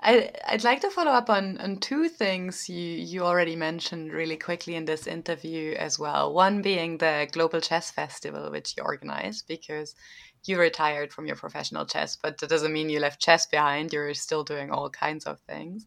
I, 0.00 0.30
I'd 0.46 0.62
like 0.62 0.80
to 0.82 0.90
follow 0.90 1.10
up 1.10 1.28
on, 1.28 1.58
on 1.58 1.78
two 1.78 2.08
things 2.08 2.68
you, 2.68 2.76
you 2.76 3.22
already 3.22 3.56
mentioned 3.56 4.12
really 4.12 4.36
quickly 4.36 4.76
in 4.76 4.84
this 4.84 5.08
interview 5.08 5.74
as 5.74 5.98
well. 5.98 6.32
One 6.32 6.62
being 6.62 6.98
the 6.98 7.28
Global 7.32 7.60
Chess 7.60 7.90
Festival, 7.90 8.48
which 8.50 8.74
you 8.76 8.84
organized 8.84 9.48
because 9.48 9.96
you 10.44 10.58
retired 10.58 11.12
from 11.12 11.26
your 11.26 11.34
professional 11.34 11.84
chess, 11.84 12.16
but 12.16 12.38
that 12.38 12.48
doesn't 12.48 12.72
mean 12.72 12.90
you 12.90 13.00
left 13.00 13.20
chess 13.20 13.46
behind. 13.46 13.92
You're 13.92 14.14
still 14.14 14.44
doing 14.44 14.70
all 14.70 14.88
kinds 14.88 15.26
of 15.26 15.40
things. 15.40 15.84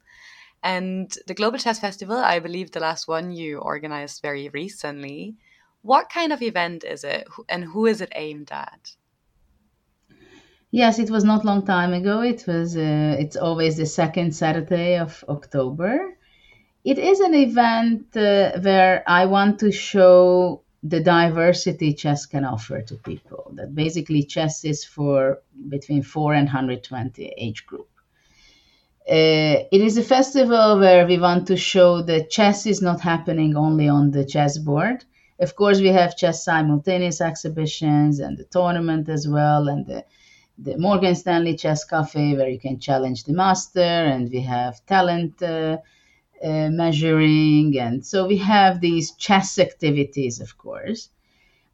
And 0.64 1.12
the 1.28 1.34
Global 1.34 1.58
Chess 1.58 1.80
Festival, 1.80 2.18
I 2.18 2.40
believe 2.40 2.72
the 2.72 2.80
last 2.80 3.08
one 3.08 3.32
you 3.32 3.58
organized 3.58 4.22
very 4.22 4.50
recently. 4.50 5.36
What 5.82 6.10
kind 6.10 6.32
of 6.32 6.42
event 6.42 6.84
is 6.84 7.04
it 7.04 7.28
and 7.50 7.64
who 7.64 7.88
is 7.88 8.02
it 8.02 8.12
aimed 8.16 8.52
at? 8.52 8.96
Yes, 10.70 11.00
it 11.00 11.10
was 11.10 11.24
not 11.24 11.44
long 11.44 11.66
time 11.66 11.94
ago. 11.94 12.22
It 12.22 12.46
was. 12.48 12.78
Uh, 12.78 13.18
it's 13.20 13.36
always 13.36 13.76
the 13.76 13.86
second 13.86 14.34
Saturday 14.34 14.98
of 14.98 15.24
October. 15.28 16.18
It 16.86 16.98
is 16.98 17.20
an 17.20 17.36
event 17.36 18.16
uh, 18.16 18.58
where 18.62 19.04
I 19.06 19.26
want 19.26 19.60
to 19.60 19.72
show 19.72 20.62
the 20.82 21.02
diversity 21.02 21.94
chess 21.94 22.26
can 22.26 22.46
offer 22.46 22.82
to 22.82 22.96
people. 22.96 23.52
That 23.56 23.76
basically 23.76 24.24
chess 24.24 24.64
is 24.64 24.86
for 24.86 25.42
between 25.68 26.04
four 26.04 26.34
and 26.34 26.48
hundred 26.48 26.84
twenty 26.84 27.34
age 27.38 27.66
group. 27.66 27.91
Uh, 29.10 29.66
it 29.72 29.82
is 29.82 29.98
a 29.98 30.04
festival 30.04 30.80
where 30.80 31.06
we 31.08 31.18
want 31.18 31.48
to 31.48 31.58
show 31.58 32.02
that 32.04 32.30
chess 32.30 32.66
is 32.66 32.82
not 32.82 33.02
happening 33.02 33.56
only 33.56 33.88
on 33.88 34.12
the 34.12 34.26
chessboard. 34.26 35.04
Of 35.40 35.56
course, 35.56 35.80
we 35.82 35.88
have 35.90 36.16
chess 36.16 36.46
simultaneous 36.46 37.20
exhibitions 37.20 38.20
and 38.20 38.38
the 38.38 38.46
tournament 38.46 39.10
as 39.10 39.28
well, 39.28 39.68
and 39.68 39.86
the 39.88 40.06
the 40.58 40.78
Morgan 40.78 41.16
Stanley 41.16 41.56
Chess 41.56 41.84
Cafe, 41.84 42.36
where 42.36 42.50
you 42.50 42.60
can 42.60 42.80
challenge 42.80 43.24
the 43.24 43.34
master, 43.34 43.80
and 43.82 44.30
we 44.30 44.42
have 44.42 44.86
talent 44.86 45.42
uh, 45.42 45.78
uh, 46.44 46.70
measuring, 46.70 47.78
and 47.80 48.06
so 48.06 48.28
we 48.28 48.38
have 48.38 48.82
these 48.82 49.12
chess 49.16 49.58
activities, 49.58 50.40
of 50.40 50.58
course. 50.58 51.10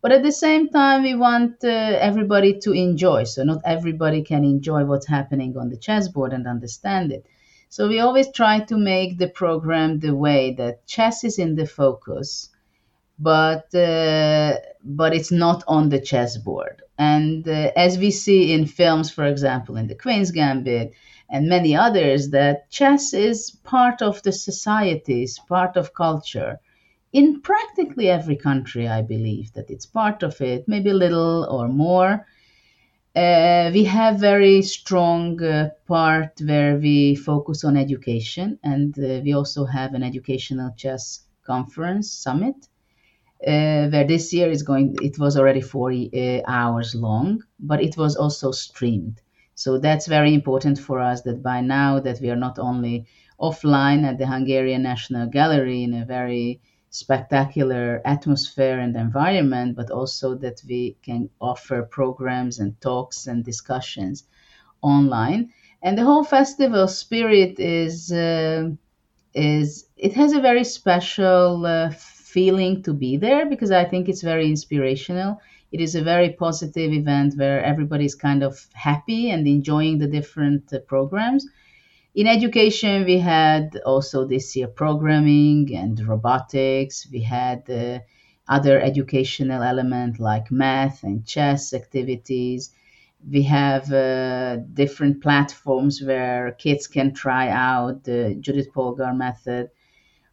But 0.07 0.15
at 0.15 0.23
the 0.23 0.31
same 0.31 0.69
time, 0.69 1.03
we 1.03 1.15
want 1.15 1.65
uh, 1.65 1.67
everybody 1.67 2.57
to 2.59 2.71
enjoy. 2.71 3.25
So 3.25 3.43
not 3.43 3.59
everybody 3.65 4.23
can 4.23 4.45
enjoy 4.45 4.85
what's 4.85 5.05
happening 5.05 5.57
on 5.57 5.67
the 5.67 5.75
chessboard 5.75 6.31
and 6.31 6.47
understand 6.47 7.11
it. 7.11 7.25
So 7.67 7.89
we 7.89 7.99
always 7.99 8.31
try 8.31 8.61
to 8.61 8.77
make 8.77 9.17
the 9.17 9.27
program 9.27 9.99
the 9.99 10.15
way 10.15 10.53
that 10.59 10.87
chess 10.87 11.25
is 11.25 11.37
in 11.37 11.55
the 11.55 11.65
focus, 11.65 12.47
but 13.19 13.75
uh, 13.75 14.59
but 14.81 15.13
it's 15.13 15.33
not 15.33 15.65
on 15.67 15.89
the 15.89 15.99
chessboard. 15.99 16.83
And 16.97 17.45
uh, 17.45 17.71
as 17.75 17.97
we 17.97 18.11
see 18.11 18.53
in 18.53 18.65
films, 18.65 19.11
for 19.11 19.25
example, 19.25 19.75
in 19.75 19.87
The 19.87 19.95
Queen's 20.03 20.31
Gambit 20.31 20.93
and 21.29 21.49
many 21.49 21.75
others, 21.75 22.29
that 22.29 22.69
chess 22.69 23.13
is 23.13 23.51
part 23.65 24.01
of 24.01 24.23
the 24.23 24.31
societies, 24.31 25.37
part 25.49 25.75
of 25.75 25.93
culture. 25.93 26.61
In 27.19 27.41
practically 27.41 28.07
every 28.09 28.35
country, 28.35 28.87
I 28.87 29.01
believe 29.01 29.51
that 29.53 29.71
it's 29.71 29.87
part 29.87 30.21
of 30.21 30.39
it, 30.39 30.67
maybe 30.67 30.91
a 30.91 31.01
little 31.05 31.47
or 31.49 31.67
more. 31.67 32.27
Uh, 33.15 33.71
we 33.73 33.83
have 33.85 34.19
very 34.19 34.61
strong 34.61 35.41
uh, 35.41 35.69
part 35.87 36.33
where 36.49 36.77
we 36.77 37.15
focus 37.15 37.63
on 37.63 37.75
education, 37.75 38.59
and 38.63 38.97
uh, 38.99 39.21
we 39.25 39.33
also 39.33 39.65
have 39.65 39.95
an 39.95 40.03
educational 40.03 40.71
chess 40.77 41.25
conference 41.43 42.11
summit 42.11 42.55
uh, 43.45 43.87
where 43.91 44.07
this 44.07 44.33
year 44.33 44.49
is 44.49 44.63
going 44.63 44.95
it 45.01 45.17
was 45.19 45.37
already 45.37 45.61
40 45.61 46.11
uh, 46.13 46.41
hours 46.47 46.95
long 46.95 47.43
but 47.59 47.81
it 47.81 47.95
was 47.97 48.15
also 48.15 48.51
streamed 48.51 49.21
so 49.55 49.77
that's 49.77 50.07
very 50.07 50.33
important 50.33 50.77
for 50.77 50.99
us 50.99 51.21
that 51.21 51.41
by 51.41 51.61
now 51.61 51.99
that 51.99 52.19
we 52.21 52.29
are 52.29 52.41
not 52.47 52.59
only 52.59 53.05
offline 53.39 54.03
at 54.03 54.17
the 54.17 54.27
hungarian 54.27 54.83
national 54.83 55.27
gallery 55.27 55.83
in 55.83 55.93
a 55.93 56.05
very 56.05 56.59
spectacular 56.89 58.01
atmosphere 58.05 58.79
and 58.79 58.95
environment, 58.95 59.75
but 59.75 59.91
also 59.91 60.35
that 60.35 60.61
we 60.67 60.97
can 61.03 61.29
offer 61.41 61.83
programs 61.83 62.59
and 62.59 62.79
talks 62.81 63.27
and 63.27 63.43
discussions 63.45 64.23
online. 64.81 65.51
And 65.83 65.97
the 65.97 66.05
whole 66.05 66.23
festival 66.23 66.87
spirit 66.87 67.59
is 67.59 68.11
uh, 68.11 68.71
is 69.33 69.85
it 69.97 70.13
has 70.13 70.33
a 70.33 70.41
very 70.41 70.63
special 70.63 71.65
uh, 71.65 71.89
feeling 71.91 72.81
to 72.83 72.93
be 72.93 73.17
there 73.17 73.45
because 73.45 73.71
I 73.71 73.85
think 73.85 74.09
it's 74.09 74.21
very 74.21 74.47
inspirational. 74.47 75.39
It 75.71 75.81
is 75.81 75.95
a 75.95 76.03
very 76.03 76.31
positive 76.33 76.91
event 76.93 77.35
where 77.37 77.63
everybody's 77.63 78.15
kind 78.15 78.43
of 78.43 78.67
happy 78.73 79.29
and 79.29 79.47
enjoying 79.47 79.97
the 79.99 80.07
different 80.07 80.71
uh, 80.73 80.79
programs 80.87 81.45
in 82.17 82.25
education, 82.27 83.05
we 83.05 83.19
had 83.19 83.77
also 83.85 84.25
this 84.25 84.55
year 84.55 84.67
programming 84.67 85.73
and 85.75 85.95
robotics. 86.07 87.07
We 87.11 87.21
had 87.21 87.69
uh, 87.69 87.99
other 88.49 88.81
educational 88.81 89.61
element 89.61 90.19
like 90.19 90.49
math 90.51 91.03
and 91.03 91.25
chess 91.25 91.73
activities. 91.73 92.71
We 93.35 93.43
have 93.43 93.91
uh, 93.93 94.57
different 94.81 95.21
platforms 95.21 96.01
where 96.01 96.53
kids 96.53 96.87
can 96.87 97.13
try 97.13 97.49
out 97.49 98.03
the 98.05 98.35
Judit 98.43 98.73
Polgar 98.73 99.15
method 99.15 99.69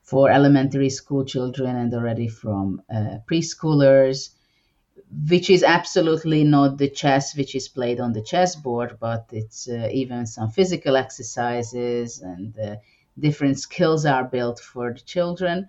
for 0.02 0.30
elementary 0.30 0.90
school 0.90 1.24
children 1.24 1.76
and 1.76 1.92
already 1.94 2.28
from 2.28 2.82
uh, 2.94 3.18
preschoolers 3.30 4.30
which 5.28 5.50
is 5.50 5.62
absolutely 5.62 6.44
not 6.44 6.78
the 6.78 6.88
chess 6.88 7.36
which 7.36 7.54
is 7.54 7.68
played 7.68 8.00
on 8.00 8.12
the 8.12 8.22
chessboard, 8.22 8.98
but 9.00 9.26
it's 9.32 9.68
uh, 9.68 9.88
even 9.92 10.26
some 10.26 10.50
physical 10.50 10.96
exercises 10.96 12.20
and 12.20 12.58
uh, 12.58 12.76
different 13.18 13.58
skills 13.58 14.04
are 14.06 14.24
built 14.24 14.58
for 14.60 14.92
the 14.92 15.00
children. 15.00 15.68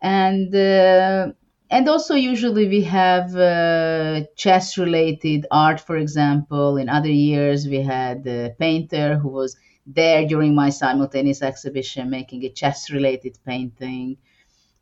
And 0.00 0.54
uh, 0.54 1.32
and 1.70 1.88
also 1.88 2.14
usually 2.14 2.68
we 2.68 2.82
have 2.84 3.34
uh, 3.36 4.22
chess 4.36 4.76
related 4.76 5.46
art 5.50 5.80
for 5.80 5.96
example 5.96 6.76
in 6.76 6.88
other 6.88 7.10
years 7.10 7.66
we 7.66 7.80
had 7.82 8.26
a 8.26 8.50
painter 8.58 9.16
who 9.18 9.28
was 9.28 9.56
there 9.86 10.26
during 10.26 10.54
my 10.54 10.68
simultaneous 10.70 11.42
exhibition 11.42 12.10
making 12.10 12.44
a 12.44 12.50
chess 12.50 12.90
related 12.90 13.38
painting 13.46 14.18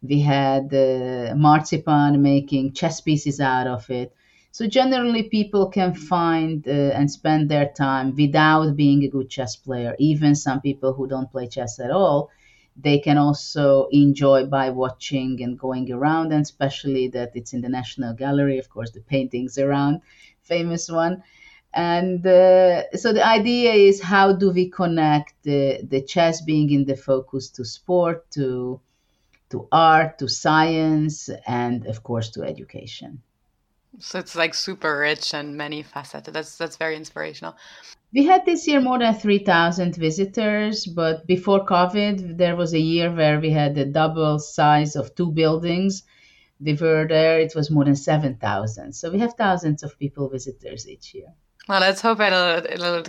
we 0.02 0.20
had 0.20 0.72
uh, 0.74 1.34
marzipan 1.36 2.20
making 2.22 2.72
chess 2.72 3.00
pieces 3.00 3.40
out 3.40 3.66
of 3.66 3.88
it. 3.90 4.12
So 4.52 4.66
generally, 4.66 5.24
people 5.24 5.68
can 5.68 5.94
find 5.94 6.66
uh, 6.66 6.70
and 6.70 7.10
spend 7.10 7.48
their 7.50 7.68
time 7.68 8.14
without 8.16 8.74
being 8.76 9.04
a 9.04 9.08
good 9.08 9.30
chess 9.30 9.56
player. 9.56 9.94
Even 9.98 10.34
some 10.34 10.60
people 10.60 10.92
who 10.92 11.06
don't 11.06 11.30
play 11.30 11.46
chess 11.46 11.78
at 11.78 11.90
all, 11.92 12.30
they 12.76 12.98
can 12.98 13.16
also 13.18 13.86
enjoy 13.92 14.46
by 14.46 14.70
watching 14.70 15.40
and 15.42 15.58
going 15.58 15.92
around. 15.92 16.32
And 16.32 16.42
especially 16.42 17.08
that 17.08 17.30
it's 17.34 17.52
in 17.52 17.60
the 17.60 17.68
National 17.68 18.12
Gallery, 18.14 18.58
of 18.58 18.68
course, 18.70 18.90
the 18.90 19.00
paintings 19.02 19.56
around, 19.58 20.00
famous 20.42 20.90
one. 20.90 21.22
And 21.72 22.26
uh, 22.26 22.90
so 22.96 23.12
the 23.12 23.24
idea 23.24 23.72
is 23.72 24.02
how 24.02 24.32
do 24.32 24.50
we 24.50 24.68
connect 24.70 25.34
the, 25.44 25.80
the 25.88 26.02
chess 26.02 26.40
being 26.40 26.70
in 26.72 26.84
the 26.84 26.96
focus 26.96 27.48
to 27.50 27.64
sport 27.64 28.28
to 28.32 28.80
to 29.50 29.68
art, 29.72 30.18
to 30.18 30.28
science, 30.28 31.28
and 31.46 31.86
of 31.86 32.02
course 32.02 32.30
to 32.30 32.42
education. 32.42 33.22
So 33.98 34.18
it's 34.18 34.36
like 34.36 34.54
super 34.54 34.98
rich 34.98 35.34
and 35.34 35.56
many 35.56 35.82
faceted. 35.82 36.32
That's 36.32 36.56
that's 36.56 36.76
very 36.76 36.96
inspirational. 36.96 37.56
We 38.12 38.24
had 38.24 38.44
this 38.44 38.66
year 38.66 38.80
more 38.80 38.98
than 38.98 39.14
3,000 39.14 39.94
visitors, 39.94 40.86
but 40.86 41.26
before 41.26 41.64
COVID, 41.64 42.36
there 42.36 42.56
was 42.56 42.74
a 42.74 42.80
year 42.80 43.12
where 43.12 43.38
we 43.38 43.50
had 43.50 43.76
the 43.76 43.84
double 43.84 44.40
size 44.40 44.96
of 44.96 45.14
two 45.14 45.30
buildings. 45.30 46.02
We 46.60 46.74
were 46.74 47.06
there, 47.08 47.38
it 47.38 47.54
was 47.54 47.70
more 47.70 47.84
than 47.84 47.94
7,000. 47.94 48.94
So 48.94 49.12
we 49.12 49.20
have 49.20 49.34
thousands 49.34 49.84
of 49.84 49.98
people 49.98 50.28
visitors 50.28 50.88
each 50.88 51.14
year. 51.14 51.32
Well, 51.68 51.80
let's 51.80 52.00
hope 52.00 52.20
it'll, 52.20 52.64
it'll 52.66 53.04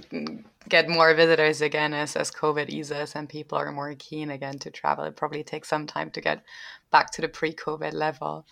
get 0.69 0.87
more 0.87 1.13
visitors 1.15 1.61
again 1.61 1.93
as, 1.93 2.15
as 2.15 2.31
COVID 2.31 2.69
eases 2.69 3.13
and 3.15 3.27
people 3.27 3.57
are 3.57 3.71
more 3.71 3.93
keen 3.97 4.29
again 4.29 4.59
to 4.59 4.69
travel. 4.69 5.05
It 5.05 5.15
probably 5.15 5.43
takes 5.43 5.67
some 5.67 5.87
time 5.87 6.11
to 6.11 6.21
get 6.21 6.43
back 6.91 7.11
to 7.11 7.21
the 7.21 7.27
pre 7.27 7.53
COVID 7.53 7.93
level. 7.93 8.45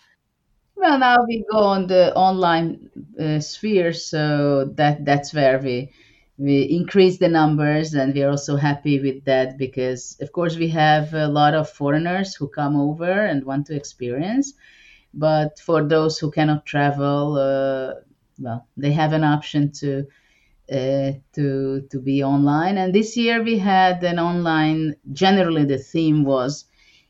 Well, 0.76 0.98
now 0.98 1.18
we 1.28 1.44
go 1.52 1.58
on 1.58 1.86
the 1.86 2.14
online 2.14 2.90
uh, 3.20 3.40
sphere, 3.40 3.92
so 3.92 4.64
that 4.76 5.04
that's 5.04 5.34
where 5.34 5.58
we 5.58 5.90
we 6.38 6.62
increase 6.62 7.18
the 7.18 7.28
numbers, 7.28 7.92
and 7.92 8.14
we 8.14 8.22
are 8.22 8.30
also 8.30 8.56
happy 8.56 8.98
with 8.98 9.26
that 9.26 9.58
because, 9.58 10.16
of 10.22 10.32
course, 10.32 10.56
we 10.56 10.68
have 10.68 11.12
a 11.12 11.28
lot 11.28 11.52
of 11.52 11.68
foreigners 11.68 12.34
who 12.34 12.48
come 12.48 12.76
over 12.76 13.12
and 13.12 13.44
want 13.44 13.66
to 13.66 13.76
experience. 13.76 14.54
But 15.12 15.58
for 15.58 15.86
those 15.86 16.18
who 16.18 16.30
cannot 16.30 16.64
travel, 16.64 17.36
uh, 17.36 18.00
well, 18.40 18.66
they 18.76 18.92
have 18.92 19.12
an 19.12 19.24
option 19.24 19.70
to 19.72 20.06
uh, 20.72 21.12
to 21.34 21.86
to 21.90 22.00
be 22.00 22.22
online. 22.22 22.78
And 22.78 22.94
this 22.94 23.16
year 23.16 23.42
we 23.42 23.58
had 23.58 24.02
an 24.04 24.18
online. 24.18 24.96
Generally, 25.12 25.66
the 25.66 25.78
theme 25.78 26.24
was 26.24 26.64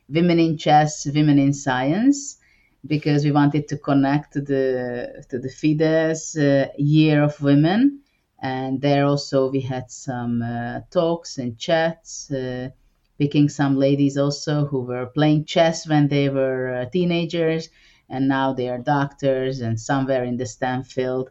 women 0.09 0.39
in 0.39 0.57
chess, 0.57 1.07
women 1.15 1.39
in 1.39 1.53
science, 1.53 2.39
because 2.87 3.25
we 3.25 3.33
wanted 3.33 3.69
to 3.69 3.77
connect 3.77 4.33
to 4.33 4.41
the 4.41 5.25
to 5.31 5.39
the 5.39 5.49
FIDE's 5.51 6.37
uh, 6.37 6.69
Year 6.79 7.23
of 7.23 7.41
Women. 7.41 8.01
And 8.43 8.81
there 8.81 9.05
also 9.05 9.51
we 9.51 9.61
had 9.61 9.91
some 9.91 10.41
uh, 10.43 10.81
talks 10.91 11.37
and 11.39 11.59
chats, 11.59 12.31
uh, 12.31 12.71
picking 13.19 13.51
some 13.51 13.77
ladies 13.77 14.17
also 14.17 14.65
who 14.65 14.81
were 14.81 15.07
playing 15.07 15.45
chess 15.45 15.87
when 15.87 16.09
they 16.09 16.31
were 16.31 16.75
uh, 16.75 16.85
teenagers, 16.87 17.69
and 18.11 18.29
now 18.29 18.53
they 18.53 18.69
are 18.69 18.79
doctors 18.79 19.61
and 19.61 19.81
somewhere 19.81 20.25
in 20.25 20.37
the 20.37 20.47
STEM 20.47 20.83
field 20.83 21.31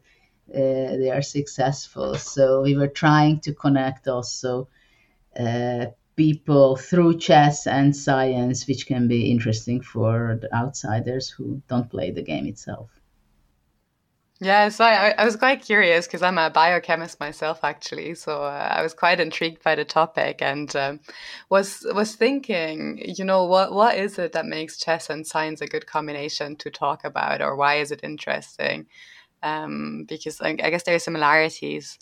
uh, 0.54 0.98
they 0.98 1.12
are 1.12 1.22
successful. 1.22 2.16
So 2.16 2.62
we 2.62 2.76
were 2.76 2.88
trying 2.88 3.40
to 3.42 3.54
connect 3.54 4.08
also 4.08 4.68
uh, 5.40 5.88
people 6.16 6.76
through 6.76 7.20
chess 7.20 7.68
and 7.68 7.96
science, 7.96 8.68
which 8.68 8.88
can 8.88 9.08
be 9.08 9.32
interesting 9.32 9.82
for 9.82 10.40
the 10.42 10.54
outsiders 10.54 11.30
who 11.30 11.62
don't 11.68 11.90
play 11.90 12.12
the 12.12 12.24
game 12.24 12.48
itself. 12.48 12.99
Yeah, 14.42 14.70
so 14.70 14.86
I, 14.86 15.14
I 15.18 15.26
was 15.26 15.36
quite 15.36 15.62
curious 15.62 16.08
because 16.08 16.22
I'm 16.22 16.38
a 16.38 16.50
biochemist 16.50 17.20
myself, 17.20 17.60
actually. 17.64 18.16
So 18.16 18.44
uh, 18.44 18.70
I 18.72 18.82
was 18.82 18.94
quite 18.94 19.20
intrigued 19.20 19.62
by 19.64 19.76
the 19.76 19.84
topic 19.84 20.42
and 20.42 20.74
um, 20.78 21.02
was 21.50 21.86
was 21.94 22.16
thinking, 22.16 23.02
you 23.04 23.26
know, 23.26 23.44
what 23.46 23.74
what 23.74 23.98
is 23.98 24.18
it 24.18 24.32
that 24.32 24.46
makes 24.46 24.78
chess 24.78 25.10
and 25.10 25.28
science 25.28 25.60
a 25.60 25.68
good 25.68 25.88
combination 25.88 26.56
to 26.58 26.70
talk 26.72 27.04
about, 27.04 27.42
or 27.42 27.56
why 27.58 27.76
is 27.76 27.92
it 27.92 28.00
interesting? 28.04 28.88
um, 29.44 30.06
because 30.10 30.42
I, 30.42 30.52
I 30.64 30.70
guess 30.72 30.84
there 30.84 30.96
are 30.96 31.00
similarities 31.00 32.00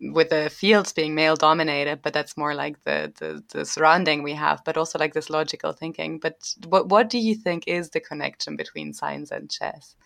with 0.00 0.30
the 0.30 0.50
fields 0.50 0.92
being 0.92 1.14
male 1.14 1.36
dominated, 1.36 2.00
but 2.02 2.12
that's 2.12 2.36
more 2.36 2.54
like 2.54 2.82
the, 2.84 3.12
the, 3.18 3.42
the 3.52 3.64
surrounding 3.64 4.22
we 4.22 4.32
have, 4.34 4.62
but 4.64 4.76
also 4.76 4.98
like 4.98 5.14
this 5.14 5.30
logical 5.30 5.72
thinking. 5.72 6.18
But 6.18 6.54
what 6.68 6.88
what 6.88 7.10
do 7.10 7.18
you 7.18 7.34
think 7.34 7.64
is 7.66 7.90
the 7.90 8.00
connection 8.00 8.56
between 8.56 8.92
science 8.94 9.30
and 9.30 9.50
chess? 9.50 9.96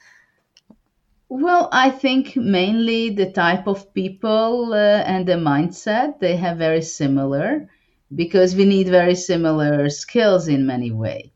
Well, 1.30 1.70
I 1.72 1.88
think 1.88 2.36
mainly 2.36 3.08
the 3.08 3.32
type 3.32 3.66
of 3.66 3.94
people 3.94 4.74
uh, 4.74 5.02
and 5.06 5.26
the 5.26 5.36
mindset 5.36 6.18
they 6.18 6.36
have 6.36 6.58
very 6.58 6.82
similar 6.82 7.70
because 8.14 8.54
we 8.54 8.66
need 8.66 8.88
very 8.88 9.14
similar 9.14 9.88
skills 9.88 10.46
in 10.46 10.66
many 10.66 10.90
ways 10.90 11.30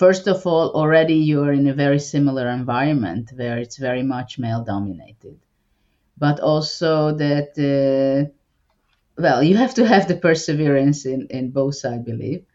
first 0.00 0.26
of 0.26 0.46
all, 0.46 0.70
already 0.70 1.16
you're 1.16 1.52
in 1.52 1.66
a 1.68 1.74
very 1.74 1.98
similar 1.98 2.48
environment 2.48 3.30
where 3.36 3.58
it's 3.58 3.76
very 3.76 4.02
much 4.02 4.38
male 4.38 4.64
dominated. 4.64 5.38
But 6.16 6.40
also 6.40 7.12
that, 7.16 7.50
uh, 7.58 8.32
well, 9.20 9.42
you 9.42 9.56
have 9.58 9.74
to 9.74 9.86
have 9.86 10.08
the 10.08 10.16
perseverance 10.16 11.04
in, 11.04 11.26
in 11.28 11.50
both, 11.50 11.84
I 11.84 11.98
believe, 11.98 12.46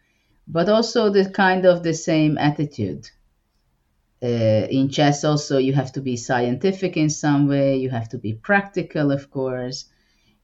but 0.48 0.68
also 0.68 1.10
the 1.10 1.30
kind 1.30 1.64
of 1.66 1.84
the 1.84 1.94
same 1.94 2.38
attitude. 2.38 3.10
Uh, 4.22 4.66
in 4.70 4.88
chess, 4.88 5.24
also, 5.24 5.58
you 5.58 5.72
have 5.74 5.92
to 5.92 6.00
be 6.00 6.16
scientific 6.16 6.96
in 6.96 7.10
some 7.10 7.46
way, 7.48 7.76
you 7.76 7.90
have 7.90 8.08
to 8.08 8.18
be 8.18 8.32
practical, 8.34 9.12
of 9.12 9.30
course 9.30 9.86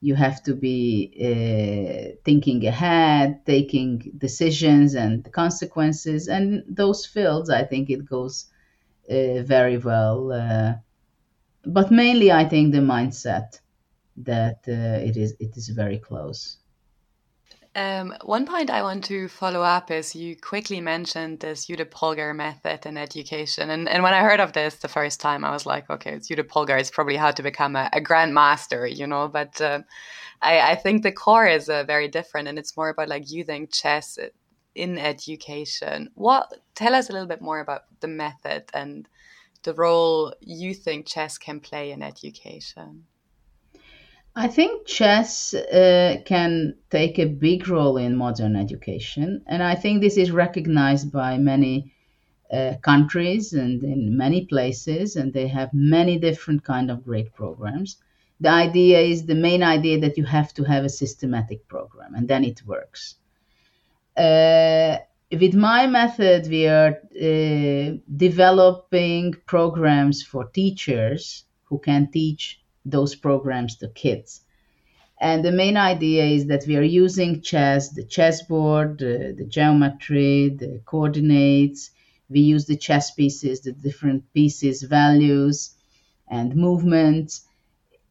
you 0.01 0.15
have 0.17 0.43
to 0.43 0.55
be 0.55 1.13
uh, 1.21 2.17
thinking 2.25 2.67
ahead, 2.67 3.41
taking 3.47 3.99
decisions 4.19 4.95
and 4.95 5.31
consequences. 5.33 6.29
And 6.29 6.65
those 6.69 7.07
fields, 7.07 7.51
I 7.51 7.65
think 7.65 7.89
it 7.89 8.05
goes 8.05 8.47
uh, 9.11 9.43
very 9.43 9.79
well. 9.79 10.33
Uh, 10.33 10.75
but 11.67 11.91
mainly, 11.91 12.33
I 12.33 12.45
think 12.49 12.73
the 12.73 12.81
mindset 12.81 13.61
that 14.19 14.61
uh, 14.69 15.07
it 15.09 15.17
is 15.17 15.35
it 15.41 15.57
is 15.57 15.69
very 15.71 15.99
close. 15.99 16.59
Um, 17.75 18.15
one 18.25 18.45
point 18.45 18.69
I 18.69 18.83
want 18.83 19.05
to 19.05 19.29
follow 19.29 19.63
up 19.63 19.91
is 19.91 20.15
you 20.15 20.37
quickly 20.37 20.81
mentioned 20.81 21.41
this 21.41 21.67
Judit 21.67 21.91
Polgar 21.91 22.37
method 22.37 22.85
in 22.85 22.99
education. 22.99 23.71
And, 23.71 23.89
and 23.89 24.03
when 24.03 24.13
I 24.13 24.21
heard 24.21 24.41
of 24.41 24.53
this 24.53 24.75
the 24.77 24.89
first 24.89 25.21
time, 25.21 25.43
I 25.43 25.53
was 25.53 25.65
like, 25.65 25.89
okay, 25.89 26.13
it's 26.13 26.29
Judit 26.29 26.49
Polgar. 26.49 26.79
It's 26.79 26.91
probably 26.91 27.17
how 27.17 27.31
to 27.31 27.43
become 27.43 27.75
a, 27.75 27.89
a 27.95 28.01
grandmaster, 28.01 28.95
you 28.95 29.07
know? 29.07 29.27
But 29.27 29.59
uh, 29.59 29.81
I, 30.43 30.73
I 30.73 30.75
think 30.75 31.03
the 31.03 31.13
core 31.13 31.47
is 31.47 31.71
uh, 31.71 31.85
very 31.85 32.09
different 32.09 32.49
and 32.49 32.59
it's 32.59 32.77
more 32.77 32.91
about 32.91 33.09
like 33.09 33.31
using 33.31 33.69
chess 33.69 34.19
in 34.75 34.99
education. 34.99 36.11
What 36.15 36.53
tell 36.75 36.95
us 36.95 37.09
a 37.09 37.13
little 37.13 37.29
bit 37.29 37.41
more 37.41 37.61
about 37.61 37.85
the 38.01 38.09
method 38.09 38.65
and 38.75 39.09
the 39.63 39.73
role 39.73 40.35
you 40.41 40.75
think 40.75 41.07
chess 41.07 41.39
can 41.39 41.61
play 41.61 41.91
in 41.93 42.03
education. 42.03 43.05
I 44.35 44.49
think 44.49 44.87
chess 44.87 45.53
uh, 45.53 46.17
can 46.25 46.75
take 46.89 47.19
a 47.19 47.27
big 47.27 47.69
role 47.69 47.99
in 47.99 48.17
modern 48.17 48.57
education, 48.57 49.43
and 49.47 49.63
I 49.63 49.75
think 49.75 50.01
this 50.01 50.17
is 50.17 50.31
recognized 50.31 51.13
by 51.13 51.37
many 51.37 51.93
uh, 52.51 52.75
countries 52.81 53.53
and 53.53 53.83
in 53.85 54.17
many 54.17 54.47
places, 54.47 55.17
and 55.17 55.35
they 55.35 55.49
have 55.49 55.75
many 55.75 56.19
different 56.19 56.65
kind 56.65 56.91
of 56.91 57.05
great 57.05 57.35
programs. 57.35 57.99
The 58.41 58.49
idea 58.49 59.01
is 59.01 59.27
the 59.27 59.35
main 59.35 59.63
idea 59.63 60.01
that 60.01 60.17
you 60.17 60.25
have 60.25 60.55
to 60.55 60.65
have 60.65 60.85
a 60.85 60.89
systematic 60.89 61.69
program, 61.69 62.15
and 62.15 62.27
then 62.27 62.43
it 62.43 62.63
works. 62.67 63.17
Uh, 64.17 64.97
with 65.31 65.55
my 65.55 65.87
method, 65.87 66.49
we 66.49 66.67
are 66.69 66.99
uh, 67.21 67.97
developing 68.17 69.35
programs 69.45 70.23
for 70.23 70.47
teachers 70.47 71.45
who 71.65 71.79
can 71.79 72.11
teach 72.11 72.62
those 72.85 73.15
programs 73.15 73.77
to 73.77 73.89
kids. 73.89 74.41
And 75.21 75.45
the 75.45 75.53
main 75.53 75.77
idea 75.77 76.25
is 76.25 76.47
that 76.47 76.65
we 76.67 76.77
are 76.77 76.83
using 76.83 77.43
chess, 77.43 77.91
the 77.91 78.05
chessboard, 78.05 79.03
uh, 79.03 79.33
the 79.39 79.47
geometry, 79.49 80.51
the 80.51 80.81
coordinates. 80.85 81.91
We 82.29 82.41
use 82.41 82.67
the 82.67 82.77
chess 82.77 83.13
pieces, 83.13 83.61
the 83.63 83.73
different 83.73 84.25
pieces, 84.35 84.83
values, 84.83 85.75
and 86.29 86.57
movements 86.57 87.47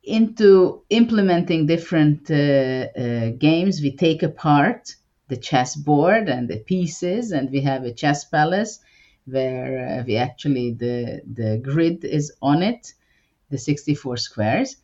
into 0.04 0.82
implementing 0.90 1.68
different 1.68 2.30
uh, 2.32 2.36
uh, 2.36 3.30
games. 3.38 3.82
We 3.82 3.96
take 3.96 4.24
apart 4.24 4.96
the 5.28 5.38
chessboard 5.38 6.30
and 6.30 6.50
the 6.50 6.58
pieces, 6.60 7.32
and 7.32 7.50
we 7.52 7.62
have 7.62 7.84
a 7.84 7.94
chess 7.94 8.26
palace 8.26 8.80
where 9.26 10.00
uh, 10.00 10.04
we 10.08 10.16
actually 10.18 10.72
the 10.74 11.22
the 11.34 11.58
grid 11.64 12.04
is 12.06 12.34
on 12.42 12.64
it, 12.64 12.94
the 13.52 13.60
64 13.60 14.18
squares, 14.18 14.78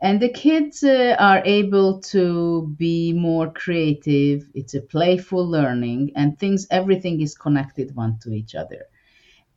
and 0.00 0.20
the 0.20 0.30
kids 0.30 0.82
uh, 0.84 1.16
are 1.18 1.42
able 1.44 2.00
to 2.00 2.74
be 2.78 3.12
more 3.12 3.52
creative. 3.52 4.48
It's 4.54 4.74
a 4.74 4.80
playful 4.82 5.46
learning, 5.46 6.12
and 6.16 6.38
things 6.38 6.66
everything 6.70 7.20
is 7.20 7.36
connected 7.36 7.94
one 7.96 8.18
to 8.22 8.32
each 8.32 8.54
other. 8.54 8.86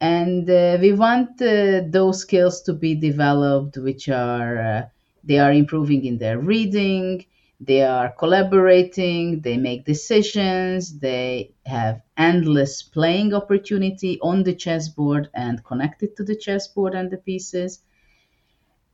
And 0.01 0.49
uh, 0.49 0.77
we 0.81 0.93
want 0.93 1.41
uh, 1.41 1.81
those 1.89 2.21
skills 2.21 2.61
to 2.63 2.73
be 2.73 2.95
developed, 2.95 3.77
which 3.77 4.09
are 4.09 4.57
uh, 4.61 4.81
they 5.23 5.39
are 5.39 5.51
improving 5.51 6.05
in 6.05 6.17
their 6.17 6.39
reading, 6.39 7.25
they 7.59 7.81
are 7.83 8.11
collaborating, 8.19 9.41
they 9.41 9.57
make 9.57 9.85
decisions, 9.85 10.99
they 10.99 11.51
have 11.65 12.01
endless 12.17 12.83
playing 12.83 13.33
opportunity 13.33 14.19
on 14.21 14.43
the 14.43 14.53
chessboard 14.53 15.29
and 15.33 15.63
connected 15.63 16.15
to 16.17 16.23
the 16.23 16.35
chessboard 16.35 16.93
and 16.93 17.09
the 17.11 17.17
pieces. 17.17 17.81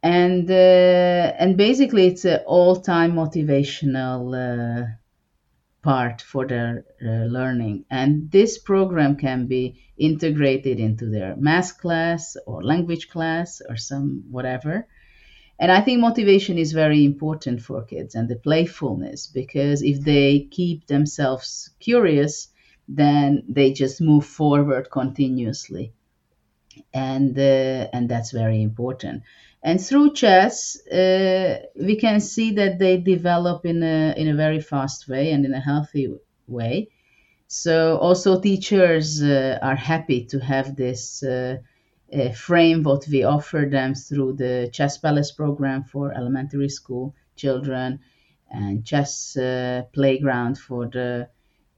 And 0.04 0.49
uh, 0.49 1.34
and 1.39 1.58
basically, 1.58 2.08
it's 2.08 2.26
an 2.26 2.41
all-time 2.47 3.14
motivational 3.14 4.22
uh, 4.34 4.86
part 5.84 6.22
for 6.22 6.47
their 6.47 6.86
uh, 7.04 7.26
learning. 7.26 7.86
And 7.89 8.32
this 8.32 8.58
program 8.58 9.16
can 9.16 9.47
be 9.47 9.82
integrated 9.97 10.80
into 10.80 11.10
their 11.10 11.36
math 11.36 11.80
class 11.80 12.36
or 12.47 12.64
language 12.64 13.10
class 13.10 13.62
or 13.70 13.78
some 13.78 14.24
whatever 14.32 14.88
and 15.62 15.72
I 15.72 15.80
think 15.80 15.99
motivation 15.99 16.58
is 16.58 16.72
very 16.72 17.06
important 17.06 17.62
for 17.62 17.84
kids 17.84 18.16
and 18.16 18.28
the 18.28 18.36
playfulness 18.36 19.28
because 19.28 19.84
if 19.84 20.02
they 20.02 20.47
keep 20.49 20.88
themselves 20.88 21.70
curious, 21.80 22.47
then 22.88 23.43
they 23.47 23.72
just 23.72 24.02
move 24.02 24.26
forward 24.26 24.89
continuously. 24.89 25.93
And, 26.95 27.38
uh, 27.38 27.89
and 27.93 28.10
that's 28.10 28.32
very 28.32 28.64
important. 28.64 29.22
And 29.64 29.80
through 29.80 30.14
chess, 30.14 30.78
uh, 30.88 31.59
we 31.76 31.95
can 31.95 32.20
see 32.20 32.51
that 32.53 32.80
they 32.80 32.97
develop 32.97 33.66
in 33.66 33.84
a, 33.84 34.14
in 34.18 34.28
a 34.28 34.36
very 34.36 34.59
fast 34.59 35.07
way 35.07 35.32
and 35.32 35.45
in 35.45 35.53
a 35.53 35.59
healthy 35.59 36.14
way. 36.47 36.89
So 37.47 37.97
also 37.97 38.39
teachers 38.39 39.22
uh, 39.22 39.59
are 39.62 39.76
happy 39.76 40.26
to 40.26 40.39
have 40.39 40.76
this 40.76 41.22
uh, 41.24 41.57
uh, 42.14 42.30
frame 42.32 42.84
what 42.84 43.07
we 43.07 43.24
offer 43.24 43.68
them 43.70 43.93
through 43.95 44.34
the 44.34 44.70
Chess 44.74 44.97
Palace 44.97 45.32
program 45.32 45.84
for 45.84 46.14
elementary 46.14 46.70
school 46.70 47.14
children 47.36 47.99
and 48.49 48.86
chess 48.86 49.38
uh, 49.38 49.84
playground 49.93 50.57
for 50.57 50.88
the 50.88 51.28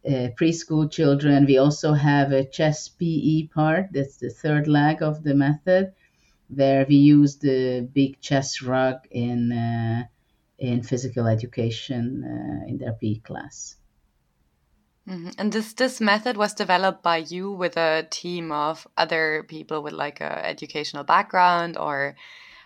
uh, 0.06 0.28
preschool 0.40 0.90
children. 0.92 1.46
We 1.46 1.58
also 1.58 1.94
have 1.94 2.32
a 2.32 2.46
chess 2.46 2.88
PE 2.90 3.48
part, 3.48 3.90
that's 3.94 4.18
the 4.18 4.30
third 4.30 4.68
leg 4.68 5.02
of 5.02 5.24
the 5.24 5.36
method, 5.36 5.94
where 6.48 6.86
we 6.88 6.96
use 6.96 7.38
the 7.38 7.88
big 7.94 8.20
chess 8.22 8.62
rug 8.62 8.98
in, 9.12 9.52
uh, 9.52 10.04
in 10.60 10.84
physical 10.84 11.28
education 11.28 12.24
uh, 12.24 12.70
in 12.70 12.78
their 12.78 12.94
PE 12.94 13.16
class. 13.20 13.76
Mm-hmm. 15.08 15.30
And 15.38 15.52
this 15.52 15.74
this 15.74 16.00
method 16.00 16.38
was 16.38 16.54
developed 16.54 17.04
by 17.04 17.18
you 17.18 17.52
with 17.52 17.76
a 17.76 18.08
team 18.10 18.54
of 18.54 18.88
other 18.98 19.44
people 19.50 19.84
with 19.84 19.94
like 19.94 20.22
a 20.22 20.46
educational 20.46 21.04
background, 21.04 21.78
or 21.78 22.16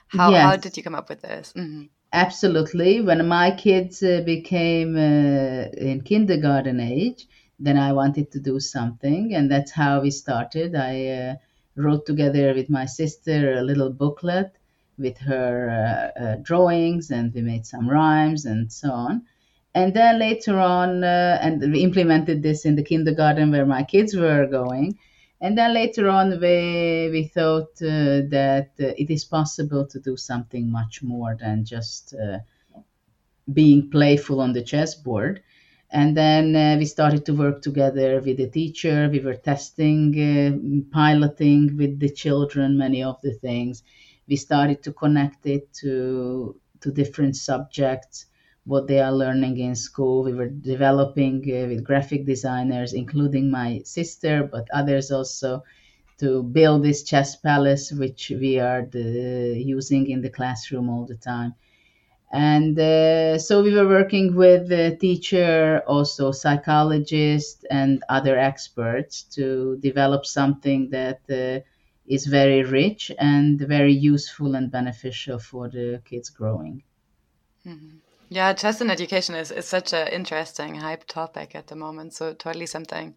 how 0.09 0.29
yes. 0.29 0.43
how 0.43 0.55
did 0.55 0.77
you 0.77 0.83
come 0.83 0.93
up 0.93 1.09
with 1.09 1.21
this? 1.21 1.51
Mm-hmm. 1.57 1.85
Absolutely. 2.13 3.01
When 3.01 3.27
my 3.27 3.51
kids 3.51 4.03
uh, 4.03 4.21
became 4.23 4.95
uh, 4.95 5.69
in 5.75 6.01
kindergarten 6.05 6.79
age, 6.79 7.27
then 7.59 7.77
I 7.77 7.93
wanted 7.93 8.31
to 8.31 8.39
do 8.39 8.59
something, 8.59 9.33
and 9.33 9.49
that's 9.49 9.71
how 9.71 10.01
we 10.01 10.11
started. 10.11 10.75
I 10.75 11.07
uh, 11.07 11.35
wrote 11.77 12.05
together 12.05 12.53
with 12.53 12.69
my 12.69 12.85
sister 12.85 13.53
a 13.53 13.61
little 13.61 13.89
booklet 13.89 14.51
with 14.97 15.17
her 15.19 15.69
uh, 15.69 16.19
uh, 16.21 16.35
drawings, 16.41 17.11
and 17.11 17.33
we 17.33 17.41
made 17.41 17.65
some 17.65 17.89
rhymes 17.89 18.45
and 18.45 18.71
so 18.71 18.91
on 18.91 19.25
and 19.77 19.93
then 19.93 20.17
later 20.17 20.59
on, 20.59 21.03
uh, 21.03 21.37
and 21.39 21.61
we 21.71 21.83
implemented 21.83 22.41
this 22.41 22.65
in 22.65 22.75
the 22.75 22.81
kindergarten 22.81 23.51
where 23.51 23.65
my 23.65 23.83
kids 23.83 24.15
were 24.15 24.47
going. 24.47 24.97
And 25.39 25.55
then 25.55 25.75
later 25.75 26.09
on, 26.09 26.31
we, 26.41 27.09
we 27.11 27.29
thought 27.31 27.69
uh, 27.83 28.25
that 28.37 28.71
uh, 28.79 28.97
it 28.97 29.11
is 29.11 29.23
possible 29.23 29.85
to 29.85 29.99
do 29.99 30.17
something 30.17 30.71
much 30.71 31.03
more 31.03 31.37
than 31.39 31.63
just 31.63 32.15
uh, 32.15 32.39
being 33.53 33.91
playful 33.91 34.41
on 34.41 34.53
the 34.53 34.63
chessboard. 34.63 35.43
And 35.91 36.15
then 36.15 36.55
uh, 36.55 36.77
we 36.77 36.85
started 36.85 37.25
to 37.25 37.33
work 37.33 37.61
together 37.61 38.21
with 38.21 38.37
the 38.37 38.49
teacher. 38.49 39.09
We 39.11 39.19
were 39.19 39.35
testing, 39.35 40.01
uh, 40.17 40.93
piloting 40.93 41.75
with 41.77 41.99
the 41.99 42.09
children 42.09 42.77
many 42.77 43.03
of 43.03 43.19
the 43.21 43.33
things. 43.33 43.83
We 44.29 44.35
started 44.37 44.81
to 44.83 44.93
connect 44.93 45.45
it 45.45 45.73
to 45.81 46.55
to 46.81 46.91
different 46.91 47.35
subjects 47.35 48.25
what 48.65 48.87
they 48.87 48.99
are 48.99 49.11
learning 49.11 49.57
in 49.57 49.75
school. 49.75 50.23
We 50.23 50.33
were 50.33 50.49
developing 50.49 51.37
uh, 51.49 51.67
with 51.67 51.83
graphic 51.83 52.25
designers, 52.25 52.93
including 52.93 53.49
my 53.51 53.81
sister, 53.83 54.43
but 54.43 54.67
others 54.73 55.11
also, 55.11 55.63
to 56.19 56.43
build 56.43 56.83
this 56.83 57.03
chess 57.03 57.35
palace, 57.35 57.91
which 57.91 58.31
we 58.41 58.59
are 58.59 58.85
the, 58.85 59.61
using 59.65 60.09
in 60.09 60.21
the 60.21 60.29
classroom 60.29 60.89
all 60.89 61.05
the 61.05 61.15
time. 61.17 61.55
And 62.31 62.77
uh, 62.77 63.39
so 63.39 63.63
we 63.63 63.73
were 63.73 63.87
working 63.87 64.35
with 64.35 64.67
the 64.67 64.97
teacher, 64.99 65.81
also 65.87 66.31
psychologist, 66.31 67.65
and 67.71 68.03
other 68.09 68.37
experts 68.37 69.23
to 69.35 69.77
develop 69.77 70.25
something 70.25 70.89
that 70.89 71.21
uh, 71.29 71.63
is 72.05 72.25
very 72.25 72.63
rich 72.63 73.11
and 73.17 73.59
very 73.59 73.93
useful 73.93 74.55
and 74.55 74.69
beneficial 74.69 75.39
for 75.39 75.69
the 75.69 76.01
kids 76.03 76.29
growing. 76.29 76.83
Mm-hmm. 77.65 77.97
Yeah, 78.29 78.51
chess 78.53 78.81
in 78.81 78.89
education 78.89 79.35
is, 79.35 79.51
is 79.51 79.65
such 79.65 79.93
an 79.93 80.09
interesting 80.09 80.75
hype 80.75 81.05
topic 81.07 81.55
at 81.55 81.67
the 81.67 81.77
moment. 81.77 82.13
So 82.13 82.33
totally 82.33 82.65
something. 82.65 83.15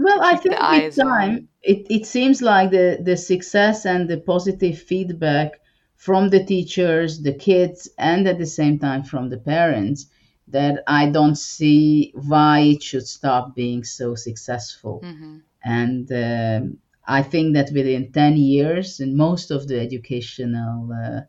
Well, 0.00 0.20
I 0.22 0.36
think 0.36 0.60
with 0.60 0.96
time, 0.96 1.48
it, 1.62 1.86
it 1.90 2.06
seems 2.06 2.42
like 2.42 2.70
the, 2.70 2.98
the 3.00 3.16
success 3.16 3.84
and 3.84 4.08
the 4.08 4.18
positive 4.18 4.78
feedback 4.78 5.60
from 5.98 6.30
the 6.30 6.44
teachers, 6.44 7.22
the 7.22 7.34
kids, 7.34 7.90
and 7.98 8.28
at 8.28 8.38
the 8.38 8.46
same 8.46 8.78
time 8.78 9.02
from 9.02 9.28
the 9.28 9.36
parents 9.36 10.06
that 10.46 10.82
I 10.86 11.10
don't 11.10 11.36
see 11.36 12.12
why 12.14 12.60
it 12.60 12.82
should 12.82 13.06
stop 13.06 13.54
being 13.56 13.82
so 13.82 14.14
successful. 14.14 15.02
Mm-hmm. 15.04 15.38
And 15.64 16.06
um, 16.12 16.78
I 17.04 17.22
think 17.22 17.54
that 17.54 17.72
within 17.72 18.12
10 18.12 18.36
years, 18.36 19.00
in 19.00 19.16
most 19.16 19.50
of 19.50 19.66
the 19.66 19.80
educational 19.80 20.92
uh, 20.92 21.20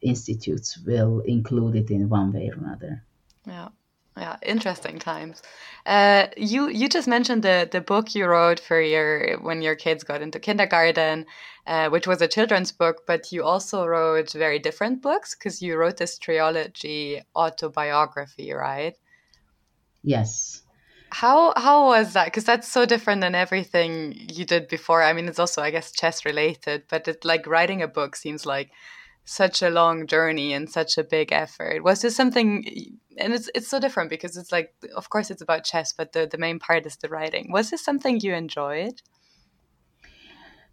institutes 0.00 0.78
will 0.78 1.20
include 1.20 1.76
it 1.76 1.90
in 1.90 2.08
one 2.08 2.32
way 2.32 2.48
or 2.48 2.58
another. 2.58 3.04
Yeah. 3.46 3.68
Yeah, 4.20 4.36
interesting 4.42 4.98
times. 4.98 5.42
Uh, 5.86 6.26
you 6.36 6.68
you 6.68 6.90
just 6.90 7.08
mentioned 7.08 7.42
the 7.42 7.66
the 7.72 7.80
book 7.80 8.14
you 8.14 8.26
wrote 8.26 8.60
for 8.60 8.78
your 8.78 9.38
when 9.40 9.62
your 9.62 9.74
kids 9.74 10.04
got 10.04 10.20
into 10.20 10.38
kindergarten, 10.38 11.24
uh, 11.66 11.88
which 11.88 12.06
was 12.06 12.20
a 12.20 12.28
children's 12.28 12.70
book, 12.70 13.06
but 13.06 13.32
you 13.32 13.42
also 13.42 13.86
wrote 13.86 14.32
very 14.32 14.58
different 14.58 15.00
books 15.00 15.34
because 15.34 15.62
you 15.62 15.74
wrote 15.74 15.96
this 15.96 16.18
trilogy 16.18 17.22
autobiography, 17.34 18.52
right? 18.52 18.94
Yes. 20.02 20.64
How 21.12 21.54
how 21.56 21.86
was 21.86 22.12
that? 22.12 22.26
Because 22.26 22.44
that's 22.44 22.68
so 22.68 22.84
different 22.84 23.22
than 23.22 23.34
everything 23.34 24.14
you 24.34 24.44
did 24.44 24.68
before. 24.68 25.02
I 25.02 25.14
mean, 25.14 25.28
it's 25.28 25.38
also 25.38 25.62
I 25.62 25.70
guess 25.70 25.92
chess 25.92 26.26
related, 26.26 26.82
but 26.90 27.08
it, 27.08 27.24
like 27.24 27.46
writing 27.46 27.80
a 27.80 27.88
book 27.88 28.16
seems 28.16 28.44
like 28.44 28.70
such 29.24 29.62
a 29.62 29.70
long 29.70 30.06
journey 30.06 30.52
and 30.52 30.68
such 30.68 30.98
a 30.98 31.04
big 31.04 31.32
effort. 31.32 31.84
Was 31.84 32.02
this 32.02 32.16
something? 32.16 32.64
And 33.18 33.32
it's 33.32 33.50
it's 33.54 33.68
so 33.68 33.80
different 33.80 34.10
because 34.10 34.36
it's 34.36 34.52
like, 34.52 34.74
of 34.96 35.10
course, 35.10 35.30
it's 35.30 35.42
about 35.42 35.64
chess, 35.64 35.92
but 35.92 36.12
the 36.12 36.26
the 36.26 36.38
main 36.38 36.58
part 36.58 36.86
is 36.86 36.96
the 36.96 37.08
writing. 37.08 37.50
Was 37.52 37.70
this 37.70 37.84
something 37.84 38.20
you 38.20 38.34
enjoyed? 38.34 39.02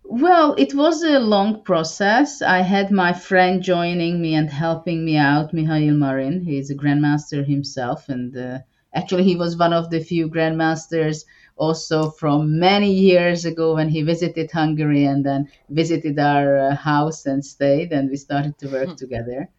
Well, 0.04 0.56
it 0.58 0.74
was 0.74 1.04
a 1.04 1.20
long 1.20 1.64
process. 1.64 2.42
I 2.42 2.62
had 2.62 2.92
my 2.92 3.12
friend 3.12 3.62
joining 3.62 4.22
me 4.22 4.36
and 4.36 4.50
helping 4.50 5.04
me 5.04 5.18
out, 5.18 5.54
Mihail 5.54 5.94
Marin. 5.96 6.42
He's 6.46 6.70
a 6.70 6.76
grandmaster 6.76 7.46
himself, 7.46 8.08
and 8.08 8.36
uh, 8.38 8.60
Actually, 8.98 9.26
he 9.26 9.36
was 9.36 9.56
one 9.56 9.74
of 9.74 9.92
the 9.92 10.00
few 10.00 10.28
grandmasters 10.28 11.26
also 11.58 12.12
from 12.12 12.60
many 12.60 12.92
years 12.92 13.46
ago 13.46 13.76
when 13.76 13.90
he 13.90 14.02
visited 14.02 14.52
Hungary 14.52 15.06
and 15.06 15.26
then 15.26 15.50
visited 15.70 16.18
our 16.20 16.58
uh, 16.58 16.76
house 16.76 17.26
and 17.26 17.44
stayed, 17.44 17.92
and 17.92 18.10
we 18.10 18.18
started 18.18 18.58
to 18.60 18.70
work 18.70 18.90
hmm. 18.90 18.96
together. 18.96 19.50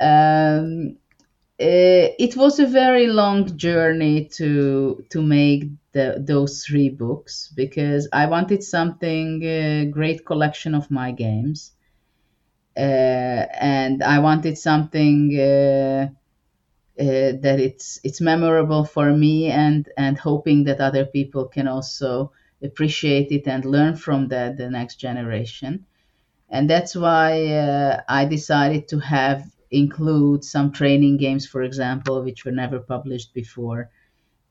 Um, 0.00 0.98
uh, 1.58 2.12
it 2.18 2.36
was 2.36 2.58
a 2.58 2.66
very 2.66 3.06
long 3.06 3.56
journey 3.56 4.26
to 4.26 5.02
to 5.08 5.22
make 5.22 5.70
the, 5.92 6.16
those 6.18 6.64
three 6.66 6.90
books 6.90 7.50
because 7.56 8.06
I 8.12 8.26
wanted 8.26 8.62
something 8.62 9.42
a 9.42 9.82
uh, 9.82 9.84
great 9.90 10.26
collection 10.26 10.74
of 10.74 10.90
my 10.90 11.12
games, 11.12 11.72
uh, 12.76 13.46
and 13.58 14.02
I 14.02 14.18
wanted 14.18 14.58
something 14.58 15.40
uh, 15.40 16.08
uh, 17.00 17.32
that 17.44 17.58
it's 17.60 18.00
it's 18.04 18.20
memorable 18.20 18.84
for 18.84 19.12
me 19.12 19.50
and 19.50 19.88
and 19.96 20.18
hoping 20.18 20.64
that 20.64 20.80
other 20.80 21.04
people 21.04 21.44
can 21.46 21.68
also 21.68 22.32
appreciate 22.62 23.30
it 23.32 23.46
and 23.46 23.64
learn 23.64 23.94
from 23.96 24.28
that 24.28 24.56
the 24.56 24.68
next 24.70 24.96
generation. 24.96 25.84
And 26.50 26.68
that's 26.70 26.96
why 26.96 27.46
uh, 27.46 28.02
i 28.08 28.24
decided 28.24 28.88
to 28.88 28.98
have 29.00 29.44
include 29.70 30.44
some 30.44 30.72
training 30.72 31.16
games 31.18 31.46
for 31.46 31.62
example 31.62 32.22
which 32.24 32.44
were 32.44 32.52
never 32.64 32.80
published 32.80 33.34
before. 33.34 33.90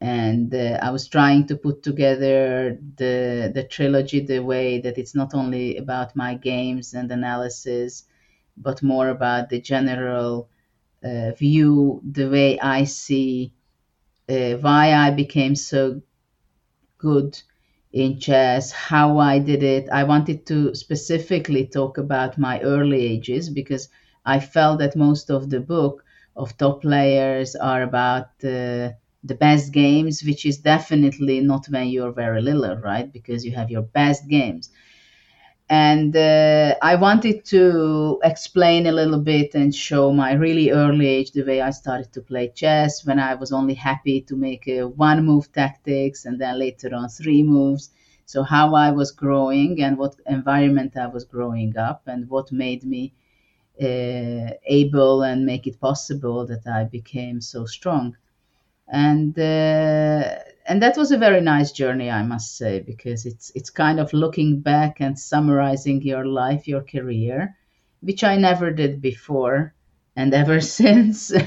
And 0.01 0.53
uh, 0.55 0.79
i 0.81 0.89
was 0.91 1.07
trying 1.09 1.47
to 1.47 1.55
put 1.57 1.83
together 1.83 2.77
the 2.97 3.51
the 3.57 3.63
trilogy 3.75 4.19
the 4.21 4.39
way 4.53 4.79
that 4.81 4.97
it's 4.97 5.15
not 5.15 5.33
only 5.33 5.77
about 5.77 6.15
my 6.15 6.35
games 6.35 6.93
and 6.93 7.11
analysis 7.11 8.05
but 8.57 8.83
more 8.83 9.09
about 9.09 9.49
the 9.49 9.61
general 9.61 10.49
uh, 11.05 11.31
view 11.33 12.01
the 12.11 12.29
way 12.29 12.59
I 12.59 12.85
see 12.85 13.53
uh, 14.29 14.53
why 14.55 14.93
I 14.93 15.11
became 15.11 15.55
so 15.55 16.01
good 16.97 17.41
in 17.93 18.19
chess, 18.19 18.71
how 18.71 19.17
I 19.19 19.39
did 19.39 19.63
it. 19.63 19.87
I 19.91 20.03
wanted 20.03 20.45
to 20.47 20.75
specifically 20.75 21.65
talk 21.67 21.97
about 21.97 22.37
my 22.37 22.59
early 22.61 23.05
ages 23.05 23.49
because 23.49 23.87
I 24.25 24.39
felt 24.39 24.79
that 24.79 24.95
most 24.95 25.29
of 25.31 25.49
the 25.49 25.61
book 25.61 26.03
of 26.35 26.57
top 26.57 26.81
players 26.81 27.55
are 27.55 27.83
about 27.83 28.25
uh, 28.43 28.91
the 29.23 29.37
best 29.39 29.71
games, 29.71 30.23
which 30.23 30.45
is 30.45 30.57
definitely 30.57 31.39
not 31.39 31.65
when 31.67 31.87
you're 31.87 32.11
very 32.11 32.41
little, 32.41 32.75
right? 32.77 33.11
Because 33.11 33.45
you 33.45 33.53
have 33.55 33.69
your 33.71 33.83
best 33.83 34.27
games 34.27 34.69
and 35.69 36.15
uh, 36.15 36.75
I 36.81 36.95
wanted 36.95 37.43
to 37.45 38.19
explain 38.23 38.85
a 38.85 38.91
little 38.91 39.19
bit 39.19 39.55
and 39.55 39.73
show 39.73 40.11
my 40.13 40.33
really 40.33 40.69
early 40.71 41.07
age 41.07 41.31
the 41.31 41.43
way 41.43 41.61
I 41.61 41.71
started 41.71 42.13
to 42.13 42.21
play 42.21 42.49
chess 42.49 43.05
when 43.05 43.19
I 43.19 43.33
was 43.35 43.51
only 43.51 43.73
happy 43.73 44.21
to 44.21 44.35
make 44.35 44.67
a 44.67 44.83
one 44.87 45.25
move 45.25 45.51
tactics 45.53 46.25
and 46.25 46.39
then 46.39 46.59
later 46.59 46.93
on 46.93 47.09
three 47.09 47.43
moves. 47.43 47.89
So, 48.27 48.43
how 48.43 48.75
I 48.75 48.91
was 48.91 49.11
growing 49.11 49.81
and 49.81 49.97
what 49.97 50.15
environment 50.27 50.97
I 50.97 51.07
was 51.07 51.23
growing 51.25 51.77
up 51.77 52.03
and 52.07 52.29
what 52.29 52.51
made 52.51 52.83
me 52.83 53.13
uh, 53.81 54.51
able 54.67 55.23
and 55.23 55.45
make 55.45 55.67
it 55.67 55.79
possible 55.81 56.45
that 56.47 56.67
I 56.67 56.85
became 56.85 57.41
so 57.41 57.65
strong. 57.65 58.17
And 58.87 59.37
uh, 59.39 60.35
and 60.65 60.81
that 60.81 60.97
was 60.97 61.11
a 61.11 61.17
very 61.17 61.41
nice 61.41 61.71
journey, 61.71 62.09
I 62.09 62.23
must 62.23 62.57
say, 62.57 62.79
because 62.81 63.25
it's 63.25 63.51
it's 63.55 63.69
kind 63.69 63.99
of 63.99 64.13
looking 64.13 64.61
back 64.61 64.99
and 64.99 65.17
summarizing 65.19 66.01
your 66.01 66.25
life, 66.25 66.67
your 66.67 66.83
career, 66.83 67.55
which 68.01 68.23
I 68.23 68.37
never 68.37 68.71
did 68.71 69.01
before, 69.01 69.73
and 70.15 70.33
ever 70.33 70.61
since. 70.77 71.31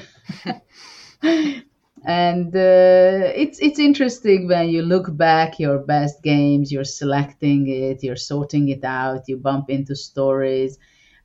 and 2.04 2.54
uh, 2.54 3.32
it's 3.34 3.58
it's 3.60 3.78
interesting 3.78 4.48
when 4.48 4.68
you 4.68 4.82
look 4.82 5.16
back 5.16 5.58
your 5.58 5.78
best 5.78 6.22
games 6.22 6.70
you're 6.70 6.84
selecting 6.84 7.68
it 7.68 8.02
you're 8.02 8.16
sorting 8.16 8.68
it 8.68 8.84
out 8.84 9.28
you 9.28 9.36
bump 9.36 9.68
into 9.68 9.96
stories 9.96 10.78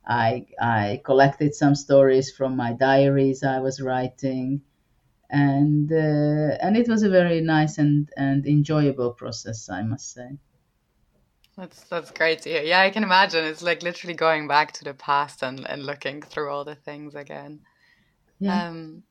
i 0.08 0.46
i 0.60 1.00
collected 1.06 1.54
some 1.54 1.76
stories 1.76 2.32
from 2.32 2.56
my 2.56 2.74
diaries 2.74 3.44
i 3.44 3.60
was 3.60 3.82
writing 3.82 4.62
and 5.34 5.92
uh, 5.92 6.58
and 6.62 6.78
it 6.78 6.88
was 6.88 7.02
a 7.02 7.10
very 7.10 7.42
nice 7.42 7.80
and 7.80 8.10
and 8.16 8.46
enjoyable 8.46 9.12
process, 9.12 9.68
I 9.70 9.82
must 9.82 10.14
say. 10.14 10.38
That's 11.58 11.84
that's 11.86 12.12
great 12.12 12.44
to 12.44 12.50
hear. 12.50 12.62
Yeah, 12.62 12.82
I 12.82 12.92
can 12.92 13.04
imagine. 13.04 13.44
It's 13.44 13.64
like 13.64 13.82
literally 13.82 14.14
going 14.14 14.48
back 14.48 14.72
to 14.74 14.84
the 14.84 14.94
past 14.94 15.42
and, 15.42 15.68
and 15.68 15.86
looking 15.86 16.22
through 16.22 16.50
all 16.52 16.64
the 16.64 16.76
things 16.76 17.16
again. 17.16 17.62
Yeah. 18.40 18.68
Um, 18.68 19.04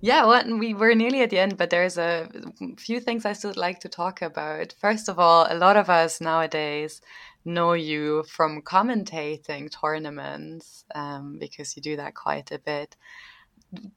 yeah, 0.00 0.26
well, 0.26 0.58
we 0.58 0.74
were 0.74 0.94
nearly 0.94 1.22
at 1.22 1.30
the 1.30 1.38
end, 1.38 1.56
but 1.56 1.70
there's 1.70 1.96
a 1.96 2.28
few 2.76 3.00
things 3.00 3.24
I 3.24 3.32
still 3.32 3.54
like 3.56 3.80
to 3.80 3.88
talk 3.88 4.20
about. 4.20 4.74
First 4.78 5.08
of 5.08 5.18
all, 5.18 5.46
a 5.48 5.56
lot 5.56 5.76
of 5.76 5.88
us 5.88 6.20
nowadays 6.20 7.00
know 7.44 7.72
you 7.72 8.24
from 8.24 8.62
commentating 8.62 9.70
tournaments 9.70 10.84
um, 10.94 11.38
because 11.38 11.74
you 11.74 11.82
do 11.82 11.96
that 11.96 12.14
quite 12.14 12.52
a 12.52 12.58
bit 12.58 12.96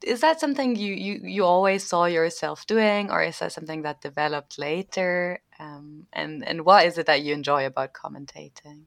is 0.02 0.20
that 0.20 0.38
something 0.38 0.76
you, 0.76 0.92
you 0.92 1.20
you 1.24 1.44
always 1.44 1.86
saw 1.86 2.04
yourself 2.04 2.66
doing 2.66 3.10
or 3.10 3.22
is 3.22 3.38
that 3.38 3.52
something 3.52 3.82
that 3.82 4.02
developed 4.02 4.58
later? 4.58 5.40
Um, 5.58 6.06
and 6.12 6.46
and 6.46 6.64
what 6.66 6.84
is 6.86 6.98
it 6.98 7.06
that 7.06 7.22
you 7.22 7.32
enjoy 7.32 7.64
about 7.66 7.94
commentating? 7.94 8.82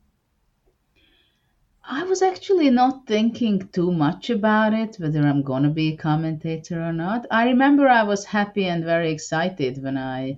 I 1.84 2.04
was 2.04 2.22
actually 2.22 2.70
not 2.70 3.08
thinking 3.08 3.68
too 3.70 3.92
much 3.92 4.30
about 4.30 4.74
it 4.74 4.96
whether 5.00 5.22
i'm 5.22 5.44
going 5.44 5.64
to 5.64 5.70
be 5.70 5.94
a 5.94 5.98
commentator 5.98 6.82
or 6.82 6.94
not. 6.94 7.26
I 7.32 7.46
remember 7.46 7.88
i 7.88 8.04
was 8.04 8.26
happy 8.26 8.66
and 8.66 8.84
very 8.84 9.12
excited 9.12 9.82
when 9.84 9.98
i 9.98 10.38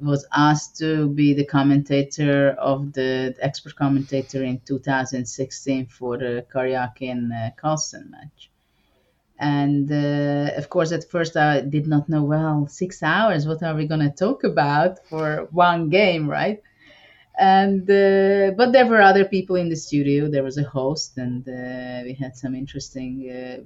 was 0.00 0.26
asked 0.32 0.76
to 0.78 1.08
be 1.08 1.34
the 1.34 1.44
commentator 1.44 2.50
of 2.58 2.92
the 2.92 3.34
expert 3.40 3.74
commentator 3.76 4.44
in 4.44 4.60
2016 4.60 5.86
for 5.86 6.16
the 6.16 6.46
Karyakin 6.54 7.32
uh, 7.32 7.50
Carlsen 7.56 8.10
match 8.10 8.50
and 9.38 9.90
uh, 9.92 10.50
of 10.56 10.68
course 10.68 10.92
at 10.92 11.08
first 11.10 11.36
i 11.36 11.60
did 11.60 11.86
not 11.86 12.08
know 12.08 12.22
well 12.22 12.66
six 12.66 13.02
hours 13.02 13.46
what 13.46 13.62
are 13.62 13.74
we 13.74 13.86
going 13.86 14.00
to 14.00 14.10
talk 14.10 14.44
about 14.44 14.98
for 15.08 15.48
one 15.52 15.88
game 15.88 16.28
right? 16.28 16.62
And 17.38 17.82
uh, 17.88 18.50
but 18.56 18.72
there 18.72 18.86
were 18.86 19.00
other 19.00 19.24
people 19.24 19.56
in 19.56 19.68
the 19.68 19.76
studio. 19.76 20.28
There 20.28 20.42
was 20.42 20.58
a 20.58 20.64
host 20.64 21.16
and 21.18 21.48
uh, 21.48 22.02
we 22.04 22.14
had 22.14 22.36
some 22.36 22.54
interesting 22.54 23.30
uh, 23.30 23.62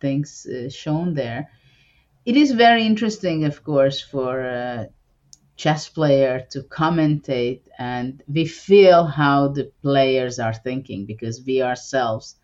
things 0.00 0.46
uh, 0.46 0.70
shown 0.70 1.14
there. 1.14 1.50
It 2.24 2.36
is 2.36 2.52
very 2.52 2.86
interesting 2.86 3.44
of 3.44 3.64
course 3.64 4.00
for 4.00 4.40
a 4.40 4.88
chess 5.56 5.88
player 5.88 6.46
to 6.50 6.62
commentate 6.62 7.62
and 7.78 8.22
we 8.28 8.46
feel 8.46 9.04
how 9.04 9.48
the 9.48 9.70
players 9.82 10.38
are 10.38 10.54
thinking 10.54 11.04
because 11.06 11.42
we 11.46 11.62
ourselves 11.62 12.36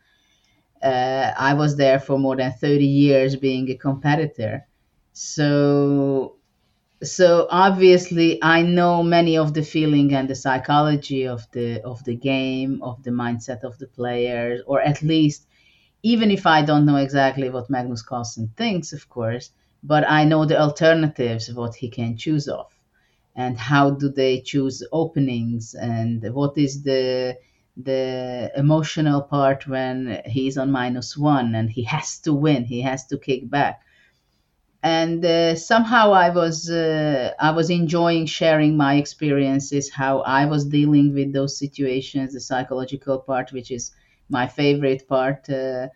uh, 0.83 1.33
I 1.39 1.55
was 1.55 1.77
there 1.77 1.99
for 2.01 2.19
more 2.19 2.37
than 2.37 2.53
30 2.53 2.85
years 2.87 3.37
being 3.37 3.71
a 3.71 3.77
competitor. 3.77 4.67
So 5.13 6.37
so 7.03 7.47
obviously 7.51 8.39
I 8.43 8.63
know 8.63 9.03
many 9.03 9.37
of 9.37 9.55
the 9.55 9.63
feeling 9.63 10.15
and 10.15 10.29
the 10.29 10.35
psychology 10.35 11.27
of 11.27 11.47
the 11.53 11.83
of 11.83 12.05
the 12.05 12.17
game, 12.17 12.83
of 12.83 13.03
the 13.03 13.11
mindset 13.11 13.65
of 13.65 13.79
the 13.79 13.87
players, 13.87 14.63
or 14.67 14.81
at 14.83 15.03
least 15.03 15.47
even 16.03 16.31
if 16.31 16.47
I 16.47 16.63
don't 16.63 16.87
know 16.87 16.97
exactly 16.97 17.51
what 17.51 17.71
Magnus 17.71 18.03
Carlsen 18.03 18.53
thinks, 18.57 18.93
of 18.93 19.09
course, 19.09 19.51
but 19.83 20.05
I 20.09 20.25
know 20.25 20.45
the 20.47 20.61
alternatives, 20.61 21.53
what 21.53 21.75
he 21.77 21.89
can 21.91 22.17
choose 22.17 22.49
of, 22.49 22.73
and 23.37 23.59
how 23.59 23.91
do 23.91 24.09
they 24.11 24.41
choose 24.41 24.83
openings, 24.93 25.75
and 25.75 26.23
what 26.35 26.57
is 26.59 26.83
the 26.83 27.37
the 27.77 28.51
emotional 28.57 29.21
part 29.23 29.67
when 29.67 30.23
he's 30.25 30.57
on 30.57 30.71
minus 30.71 31.17
one 31.17 31.55
and 31.55 31.71
he 31.71 31.83
has 31.85 32.19
to 32.21 32.33
win, 32.33 32.65
he 32.65 32.81
has 32.81 33.07
to 33.07 33.19
kick 33.19 33.51
back. 33.51 33.83
And 34.83 35.25
uh, 35.25 35.57
somehow 35.57 36.13
I 36.13 36.31
was 36.31 36.71
uh, 36.71 37.33
I 37.41 37.51
was 37.51 37.71
enjoying 37.71 38.27
sharing 38.27 38.77
my 38.77 38.95
experiences, 38.95 39.91
how 39.91 40.21
I 40.21 40.47
was 40.47 40.65
dealing 40.65 41.13
with 41.13 41.33
those 41.33 41.59
situations, 41.59 42.33
the 42.33 42.41
psychological 42.41 43.19
part, 43.19 43.53
which 43.53 43.71
is 43.71 43.91
my 44.29 44.47
favorite 44.47 45.09
part 45.09 45.49
uh, 45.51 45.89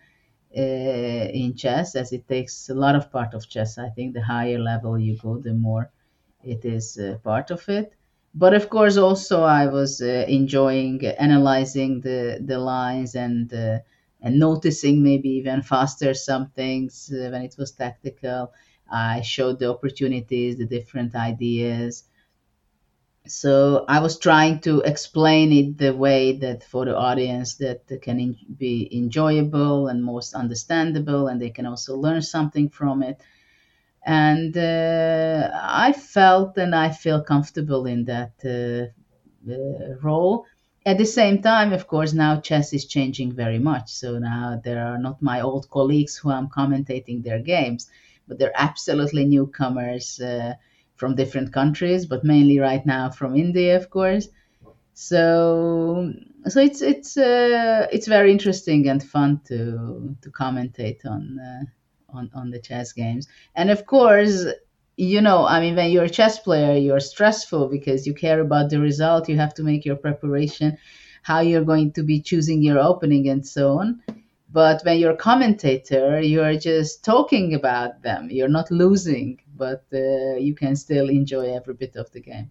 uh 0.57 1.27
in 1.43 1.55
chess, 1.55 1.95
as 1.95 2.13
it 2.13 2.27
takes 2.27 2.69
a 2.69 2.75
lot 2.75 2.97
of 2.97 3.13
part 3.13 3.33
of 3.35 3.49
chess. 3.49 3.79
I 3.79 3.91
think 3.91 4.15
the 4.15 4.25
higher 4.25 4.59
level 4.59 4.99
you 4.99 5.17
go, 5.17 5.39
the 5.39 5.55
more 5.55 5.91
it 6.43 6.65
is 6.65 6.99
uh, 6.99 7.19
part 7.23 7.51
of 7.51 7.69
it. 7.69 7.95
But 8.35 8.55
of 8.55 8.69
course, 8.71 8.97
also 8.97 9.43
I 9.45 9.67
was 9.69 10.03
uh, 10.03 10.25
enjoying 10.29 11.05
analyzing 11.07 12.01
the 12.01 12.41
the 12.45 12.59
lines 12.59 13.15
and 13.15 13.53
uh, 13.55 13.79
and 14.21 14.37
noticing 14.39 15.01
maybe 15.03 15.29
even 15.41 15.63
faster 15.63 16.13
some 16.13 16.49
things 16.51 17.13
uh, 17.15 17.29
when 17.31 17.43
it 17.43 17.55
was 17.57 17.71
tactical. 17.71 18.53
I 18.91 19.21
showed 19.21 19.61
the 19.61 19.71
opportunities, 19.71 20.57
the 20.57 20.67
different 20.67 21.15
ideas. 21.15 22.03
So 23.27 23.85
I 23.89 24.01
was 24.01 24.19
trying 24.19 24.61
to 24.61 24.81
explain 24.83 25.53
it 25.53 25.79
the 25.79 25.95
way 25.95 26.33
that 26.39 26.63
for 26.65 26.85
the 26.85 26.95
audience 26.97 27.55
that 27.57 27.87
can 28.03 28.37
be 28.59 28.89
enjoyable 28.95 29.89
and 29.89 30.05
most 30.05 30.35
understandable, 30.35 31.27
and 31.29 31.41
they 31.41 31.49
can 31.51 31.65
also 31.67 31.97
learn 31.97 32.21
something 32.23 32.69
from 32.69 33.03
it. 33.03 33.19
And 34.05 34.57
uh, 34.57 35.51
I 35.55 35.93
felt 35.93 36.57
and 36.59 36.75
I 36.75 36.91
feel 36.91 37.23
comfortable 37.23 37.87
in 37.87 38.05
that 38.07 38.33
uh, 38.45 39.53
uh, 39.53 39.95
role 40.03 40.47
at 40.87 40.97
the 40.99 41.05
same 41.05 41.43
time, 41.43 41.73
of 41.75 41.87
course, 41.87 42.13
now 42.15 42.41
chess 42.41 42.73
is 42.73 42.87
changing 42.87 43.33
very 43.33 43.59
much. 43.59 43.91
So 43.93 44.19
now 44.19 44.61
there 44.65 44.85
are 44.87 44.99
not 44.99 45.21
my 45.21 45.41
old 45.43 45.69
colleagues 45.71 46.17
who 46.17 46.31
I'm 46.31 46.49
commentating 46.49 47.23
their 47.23 47.39
games, 47.41 47.89
but 48.27 48.39
they're 48.39 48.53
absolutely 48.57 49.27
newcomers 49.27 50.19
uh, 50.21 50.55
from 50.97 51.15
different 51.17 51.53
countries, 51.53 52.07
but 52.07 52.25
mainly 52.25 52.59
right 52.59 52.85
now 52.87 53.11
from 53.11 53.37
India, 53.37 53.77
of 53.77 53.91
course. 53.91 54.29
So 54.95 56.13
so 56.49 56.61
it's 56.61 56.83
it's 56.83 57.17
uh, 57.17 57.87
it's 57.93 58.07
very 58.07 58.33
interesting 58.33 58.89
and 58.89 59.03
fun 59.03 59.41
to 59.47 60.17
to 60.23 60.31
commentate 60.31 61.07
on 61.07 61.39
uh, 61.39 61.65
on 62.13 62.31
on 62.35 62.51
the 62.51 62.61
chess 62.61 62.93
games, 62.93 63.29
and 63.55 63.71
of 63.71 63.87
course 63.87 64.47
you 65.01 65.23
know, 65.23 65.47
I 65.47 65.61
mean, 65.61 65.77
when 65.77 65.91
you're 65.91 66.05
a 66.05 66.11
chess 66.11 66.39
player, 66.39 66.77
you're 66.77 67.01
stressful 67.01 67.69
because 67.69 68.07
you 68.07 68.13
care 68.13 68.39
about 68.41 68.69
the 68.69 68.81
result. 68.81 69.31
You 69.31 69.39
have 69.39 69.55
to 69.55 69.63
make 69.63 69.87
your 69.87 69.97
preparation, 69.97 70.77
how 71.23 71.41
you're 71.41 71.65
going 71.65 71.93
to 71.93 72.03
be 72.03 72.21
choosing 72.21 72.63
your 72.63 72.79
opening, 72.79 73.27
and 73.31 73.47
so 73.47 73.79
on. 73.79 74.03
But 74.53 74.83
when 74.85 74.99
you're 74.99 75.13
a 75.13 75.17
commentator, 75.17 76.21
you're 76.21 76.57
just 76.57 77.03
talking 77.03 77.55
about 77.55 78.03
them. 78.03 78.29
You're 78.31 78.49
not 78.49 78.71
losing, 78.71 79.41
but 79.57 79.85
uh, 79.93 80.35
you 80.37 80.55
can 80.55 80.77
still 80.77 81.09
enjoy 81.09 81.55
every 81.55 81.75
bit 81.75 81.97
of 81.97 82.11
the 82.13 82.21
game. 82.21 82.51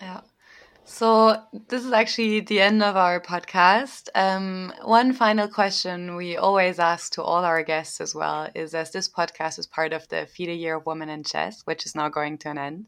Yeah. 0.00 0.20
So 0.90 1.36
this 1.68 1.84
is 1.84 1.92
actually 1.92 2.40
the 2.40 2.62
end 2.62 2.82
of 2.82 2.96
our 2.96 3.20
podcast. 3.20 4.08
Um, 4.14 4.72
one 4.82 5.12
final 5.12 5.46
question 5.46 6.16
we 6.16 6.38
always 6.38 6.78
ask 6.78 7.12
to 7.12 7.22
all 7.22 7.44
our 7.44 7.62
guests 7.62 8.00
as 8.00 8.14
well 8.14 8.48
is: 8.54 8.74
as 8.74 8.90
this 8.90 9.06
podcast 9.06 9.58
is 9.58 9.66
part 9.66 9.92
of 9.92 10.08
the 10.08 10.26
FIDE 10.26 10.58
Year 10.58 10.76
of 10.76 10.86
Women 10.86 11.10
in 11.10 11.24
Chess, 11.24 11.60
which 11.66 11.84
is 11.84 11.94
now 11.94 12.08
going 12.08 12.38
to 12.38 12.48
an 12.48 12.56
end, 12.56 12.86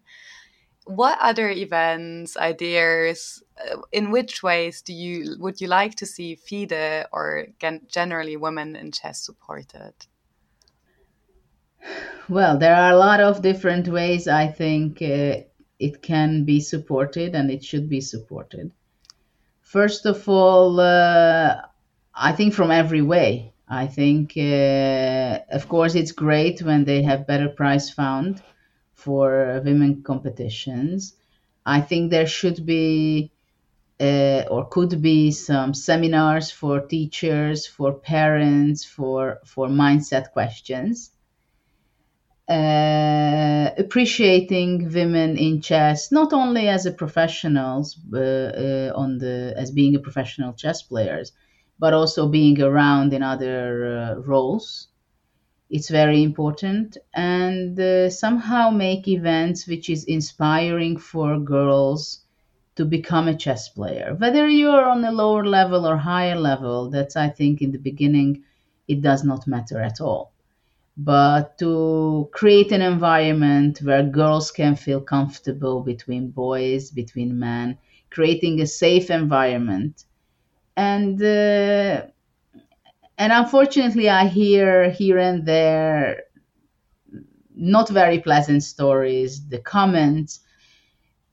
what 0.86 1.18
other 1.20 1.50
events, 1.50 2.38
ideas, 2.38 3.42
uh, 3.70 3.76
in 3.92 4.10
which 4.10 4.42
ways 4.42 4.80
do 4.80 4.94
you 4.94 5.36
would 5.38 5.60
you 5.60 5.68
like 5.68 5.94
to 5.96 6.06
see 6.06 6.36
FIDE 6.36 7.06
or 7.12 7.48
generally 7.86 8.36
women 8.38 8.76
in 8.76 8.92
chess 8.92 9.22
supported? 9.22 9.92
Well, 12.30 12.56
there 12.56 12.74
are 12.74 12.92
a 12.92 12.96
lot 12.98 13.20
of 13.20 13.42
different 13.42 13.88
ways. 13.88 14.26
I 14.26 14.46
think. 14.46 15.02
Uh, 15.02 15.49
it 15.80 16.02
can 16.02 16.44
be 16.44 16.60
supported 16.60 17.34
and 17.34 17.50
it 17.50 17.64
should 17.64 17.88
be 17.88 18.00
supported. 18.00 18.70
First 19.62 20.06
of 20.06 20.28
all, 20.28 20.78
uh, 20.78 21.62
I 22.14 22.32
think 22.32 22.54
from 22.54 22.70
every 22.70 23.02
way. 23.02 23.52
I 23.68 23.86
think, 23.86 24.32
uh, 24.36 25.38
of 25.48 25.68
course, 25.68 25.94
it's 25.94 26.12
great 26.12 26.60
when 26.60 26.84
they 26.84 27.02
have 27.02 27.26
better 27.26 27.48
prize 27.48 27.88
found 27.88 28.42
for 28.94 29.62
women 29.64 30.02
competitions. 30.02 31.14
I 31.64 31.80
think 31.80 32.10
there 32.10 32.26
should 32.26 32.66
be 32.66 33.30
uh, 34.00 34.44
or 34.50 34.66
could 34.68 35.00
be 35.00 35.30
some 35.30 35.72
seminars 35.74 36.50
for 36.50 36.80
teachers, 36.80 37.66
for 37.66 37.92
parents, 37.92 38.84
for 38.84 39.38
for 39.44 39.68
mindset 39.68 40.32
questions 40.32 41.12
uh, 42.50 43.70
appreciating 43.78 44.92
women 44.92 45.36
in 45.38 45.60
chess 45.60 46.10
not 46.10 46.32
only 46.32 46.68
as 46.68 46.84
a 46.86 46.90
professionals 46.92 47.96
uh, 48.12 48.18
uh, 48.18 48.92
on 48.96 49.18
the 49.18 49.54
as 49.56 49.70
being 49.70 49.94
a 49.94 50.00
professional 50.00 50.52
chess 50.54 50.82
players 50.82 51.32
but 51.78 51.94
also 51.94 52.28
being 52.28 52.60
around 52.60 53.14
in 53.14 53.22
other 53.22 53.60
uh, 53.96 54.14
roles. 54.20 54.88
It's 55.70 55.88
very 55.90 56.22
important 56.22 56.98
and 57.14 57.78
uh, 57.80 58.10
somehow 58.10 58.70
make 58.70 59.08
events 59.08 59.66
which 59.68 59.88
is 59.88 60.04
inspiring 60.04 60.98
for 60.98 61.38
girls 61.38 62.24
to 62.76 62.84
become 62.84 63.28
a 63.28 63.36
chess 63.36 63.68
player. 63.70 64.14
Whether 64.18 64.48
you're 64.48 64.84
on 64.84 65.04
a 65.04 65.12
lower 65.12 65.46
level 65.46 65.86
or 65.86 65.96
higher 65.96 66.36
level 66.36 66.90
that's 66.90 67.16
i 67.16 67.28
think 67.28 67.62
in 67.62 67.72
the 67.72 67.78
beginning 67.90 68.44
it 68.88 69.00
does 69.02 69.24
not 69.24 69.46
matter 69.46 69.80
at 69.80 70.00
all 70.00 70.32
but 70.96 71.58
to 71.58 72.28
create 72.32 72.72
an 72.72 72.82
environment 72.82 73.78
where 73.82 74.02
girls 74.02 74.50
can 74.50 74.76
feel 74.76 75.00
comfortable 75.00 75.82
between 75.82 76.30
boys, 76.30 76.90
between 76.90 77.38
men, 77.38 77.78
creating 78.10 78.60
a 78.60 78.66
safe 78.66 79.10
environment. 79.10 80.04
And 80.76 81.22
uh, 81.22 82.06
and 83.18 83.32
unfortunately, 83.32 84.08
I 84.08 84.26
hear 84.26 84.90
here 84.90 85.18
and 85.18 85.44
there 85.46 86.22
not 87.54 87.88
very 87.88 88.18
pleasant 88.20 88.62
stories. 88.62 89.46
The 89.48 89.58
comments, 89.58 90.40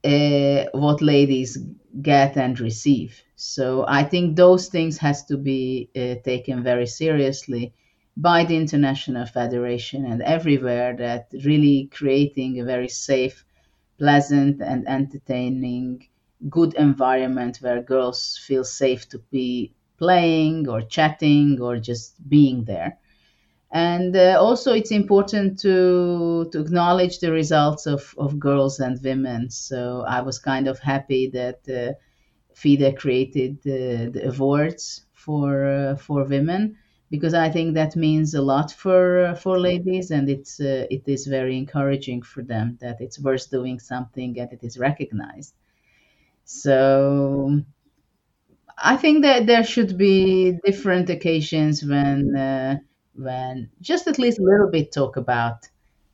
uh, 0.03 0.65
what 0.73 1.01
ladies 1.01 1.57
get 2.01 2.37
and 2.37 2.59
receive. 2.59 3.21
So 3.35 3.85
I 3.87 4.03
think 4.03 4.35
those 4.35 4.67
things 4.67 4.97
has 4.99 5.25
to 5.27 5.37
be 5.37 5.89
uh, 5.95 6.15
taken 6.23 6.63
very 6.63 6.87
seriously 6.87 7.73
by 8.17 8.43
the 8.45 8.57
International 8.57 9.25
Federation 9.25 10.05
and 10.05 10.21
everywhere 10.23 10.95
that 10.97 11.27
really 11.45 11.89
creating 11.93 12.59
a 12.59 12.65
very 12.65 12.89
safe, 12.89 13.45
pleasant, 13.99 14.61
and 14.61 14.87
entertaining, 14.87 16.07
good 16.49 16.73
environment 16.75 17.57
where 17.61 17.81
girls 17.81 18.39
feel 18.47 18.63
safe 18.63 19.07
to 19.09 19.19
be 19.31 19.73
playing 19.99 20.67
or 20.67 20.81
chatting 20.81 21.59
or 21.61 21.77
just 21.79 22.15
being 22.29 22.65
there. 22.65 22.97
And 23.71 24.15
uh, 24.15 24.37
also, 24.39 24.73
it's 24.73 24.91
important 24.91 25.59
to 25.59 26.49
to 26.51 26.59
acknowledge 26.61 27.19
the 27.19 27.31
results 27.31 27.85
of, 27.87 28.15
of 28.17 28.39
girls 28.39 28.79
and 28.79 28.99
women. 29.03 29.49
So 29.49 30.05
I 30.07 30.21
was 30.21 30.39
kind 30.39 30.67
of 30.67 30.79
happy 30.79 31.29
that 31.33 31.59
uh, 31.69 31.93
created 32.95 33.61
the, 33.63 34.09
the 34.13 34.29
awards 34.29 35.05
for 35.13 35.65
uh, 35.65 35.95
for 35.97 36.23
women 36.25 36.77
because 37.09 37.33
I 37.33 37.49
think 37.49 37.73
that 37.75 37.95
means 37.95 38.33
a 38.33 38.41
lot 38.41 38.71
for 38.71 39.25
uh, 39.27 39.35
for 39.35 39.59
ladies, 39.59 40.11
and 40.11 40.29
it's 40.29 40.59
uh, 40.59 40.85
it 40.89 41.03
is 41.07 41.27
very 41.27 41.57
encouraging 41.57 42.21
for 42.23 42.43
them 42.43 42.77
that 42.81 43.01
it's 43.01 43.19
worth 43.19 43.49
doing 43.49 43.79
something 43.79 44.39
and 44.39 44.51
it 44.53 44.63
is 44.63 44.77
recognized. 44.79 45.53
So 46.45 47.61
I 48.83 48.95
think 48.97 49.23
that 49.23 49.45
there 49.47 49.63
should 49.63 49.97
be 49.97 50.53
different 50.65 51.09
occasions 51.09 51.83
when 51.83 52.35
uh, 52.35 52.79
when 53.15 53.69
just 53.81 54.07
at 54.07 54.19
least 54.19 54.39
a 54.39 54.43
little 54.43 54.69
bit 54.69 54.91
talk 54.91 55.17
about 55.17 55.67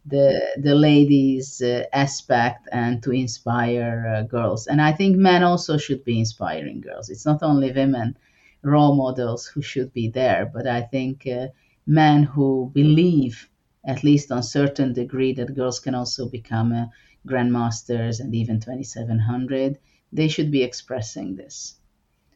the 0.05 0.27
the 0.57 0.75
ladies 0.75 1.61
uh, 1.61 1.83
aspect 1.93 2.67
and 2.71 3.01
to 3.03 3.11
inspire 3.11 3.95
uh, 4.15 4.21
girls. 4.23 4.67
And 4.67 4.81
I 4.81 4.91
think 4.93 5.17
men 5.17 5.43
also 5.43 5.77
should 5.77 6.03
be 6.05 6.19
inspiring 6.19 6.81
girls. 6.81 7.09
It's 7.09 7.25
not 7.25 7.43
only 7.43 7.71
women 7.71 8.17
role 8.63 8.95
models 8.95 9.45
who 9.45 9.61
should 9.61 9.93
be 9.93 10.07
there. 10.09 10.49
But 10.51 10.67
I 10.67 10.81
think 10.81 11.27
uh, 11.27 11.47
men 11.85 12.23
who 12.23 12.71
believe, 12.73 13.49
at 13.85 14.03
least 14.03 14.31
on 14.31 14.43
certain 14.43 14.93
degree, 14.93 15.33
that 15.33 15.55
girls 15.55 15.79
can 15.79 15.95
also 15.95 16.27
become 16.29 16.71
uh, 16.71 16.85
grandmasters 17.27 18.19
and 18.19 18.33
even 18.35 18.59
2700, 18.59 19.77
they 20.11 20.27
should 20.27 20.51
be 20.51 20.63
expressing 20.63 21.35
this. 21.35 21.75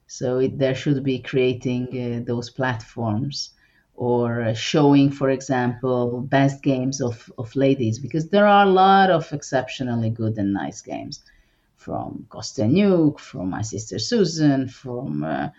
So 0.08 0.40
it, 0.40 0.58
there 0.58 0.76
should 0.76 1.04
be 1.04 1.20
creating 1.20 1.88
uh, 1.92 2.24
those 2.26 2.50
platforms 2.50 3.52
or 3.96 4.42
uh, 4.42 4.54
showing, 4.54 5.12
for 5.12 5.30
example, 5.30 6.22
best 6.22 6.62
games 6.64 7.02
of, 7.02 7.32
of 7.38 7.56
ladies, 7.56 8.00
because 8.00 8.30
there 8.30 8.48
are 8.48 8.66
a 8.66 8.70
lot 8.70 9.10
of 9.12 9.32
exceptionally 9.34 10.10
good 10.10 10.38
and 10.38 10.54
nice 10.54 10.82
games 10.82 11.24
from 11.76 12.26
Kosteniuk, 12.30 13.20
from 13.20 13.50
my 13.50 13.62
sister 13.62 14.00
Susan, 14.00 14.68
from 14.68 15.24
uh, 15.24 15.50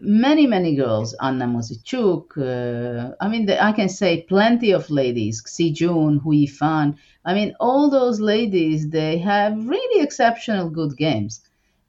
many 0.00 0.46
many 0.46 0.74
girls 0.74 1.14
Anna 1.20 1.46
Muzychuk 1.46 2.36
uh, 2.38 3.14
I 3.20 3.28
mean 3.28 3.46
the, 3.46 3.62
I 3.62 3.72
can 3.72 3.88
say 3.88 4.22
plenty 4.22 4.72
of 4.72 4.90
ladies 4.90 5.42
Xie 5.42 5.74
Jun 5.74 6.18
Hou 6.18 6.30
Yifan. 6.30 6.96
I 7.24 7.34
mean 7.34 7.54
all 7.60 7.90
those 7.90 8.20
ladies 8.20 8.88
they 8.90 9.18
have 9.18 9.68
really 9.68 10.02
exceptional 10.02 10.70
good 10.70 10.96
games. 10.96 11.40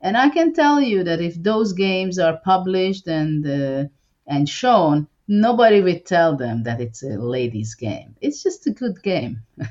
And 0.02 0.18
I 0.18 0.30
can 0.30 0.54
tell 0.54 0.82
you 0.82 1.04
that 1.04 1.22
if 1.22 1.42
those 1.42 1.74
games 1.74 2.20
are 2.20 2.38
published 2.38 3.08
and 3.08 3.46
uh, 3.46 3.86
and 4.28 4.48
shown 4.48 5.08
nobody 5.28 5.82
will 5.82 6.00
tell 6.00 6.36
them 6.36 6.64
that 6.64 6.80
it's 6.82 7.02
a 7.04 7.18
ladies 7.18 7.74
game. 7.76 8.16
It's 8.22 8.44
just 8.44 8.68
a 8.68 8.72
good 8.72 9.02
game. 9.02 9.42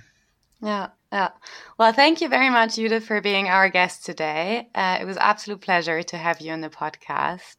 Yeah 0.62 0.88
Yeah. 1.14 1.30
Well, 1.78 1.92
thank 1.92 2.20
you 2.20 2.28
very 2.28 2.50
much, 2.50 2.74
Judit, 2.74 3.04
for 3.04 3.20
being 3.20 3.48
our 3.48 3.68
guest 3.68 4.04
today. 4.04 4.68
Uh, 4.74 4.98
it 5.00 5.04
was 5.04 5.16
absolute 5.16 5.60
pleasure 5.60 6.02
to 6.02 6.16
have 6.16 6.40
you 6.40 6.50
on 6.50 6.60
the 6.60 6.68
podcast. 6.68 7.58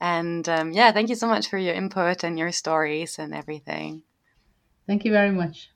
And 0.00 0.48
um, 0.48 0.70
yeah, 0.70 0.92
thank 0.92 1.08
you 1.08 1.16
so 1.16 1.26
much 1.26 1.48
for 1.48 1.58
your 1.58 1.74
input 1.74 2.22
and 2.22 2.38
your 2.38 2.52
stories 2.52 3.18
and 3.18 3.34
everything. 3.34 4.04
Thank 4.86 5.04
you 5.04 5.10
very 5.10 5.32
much. 5.32 5.73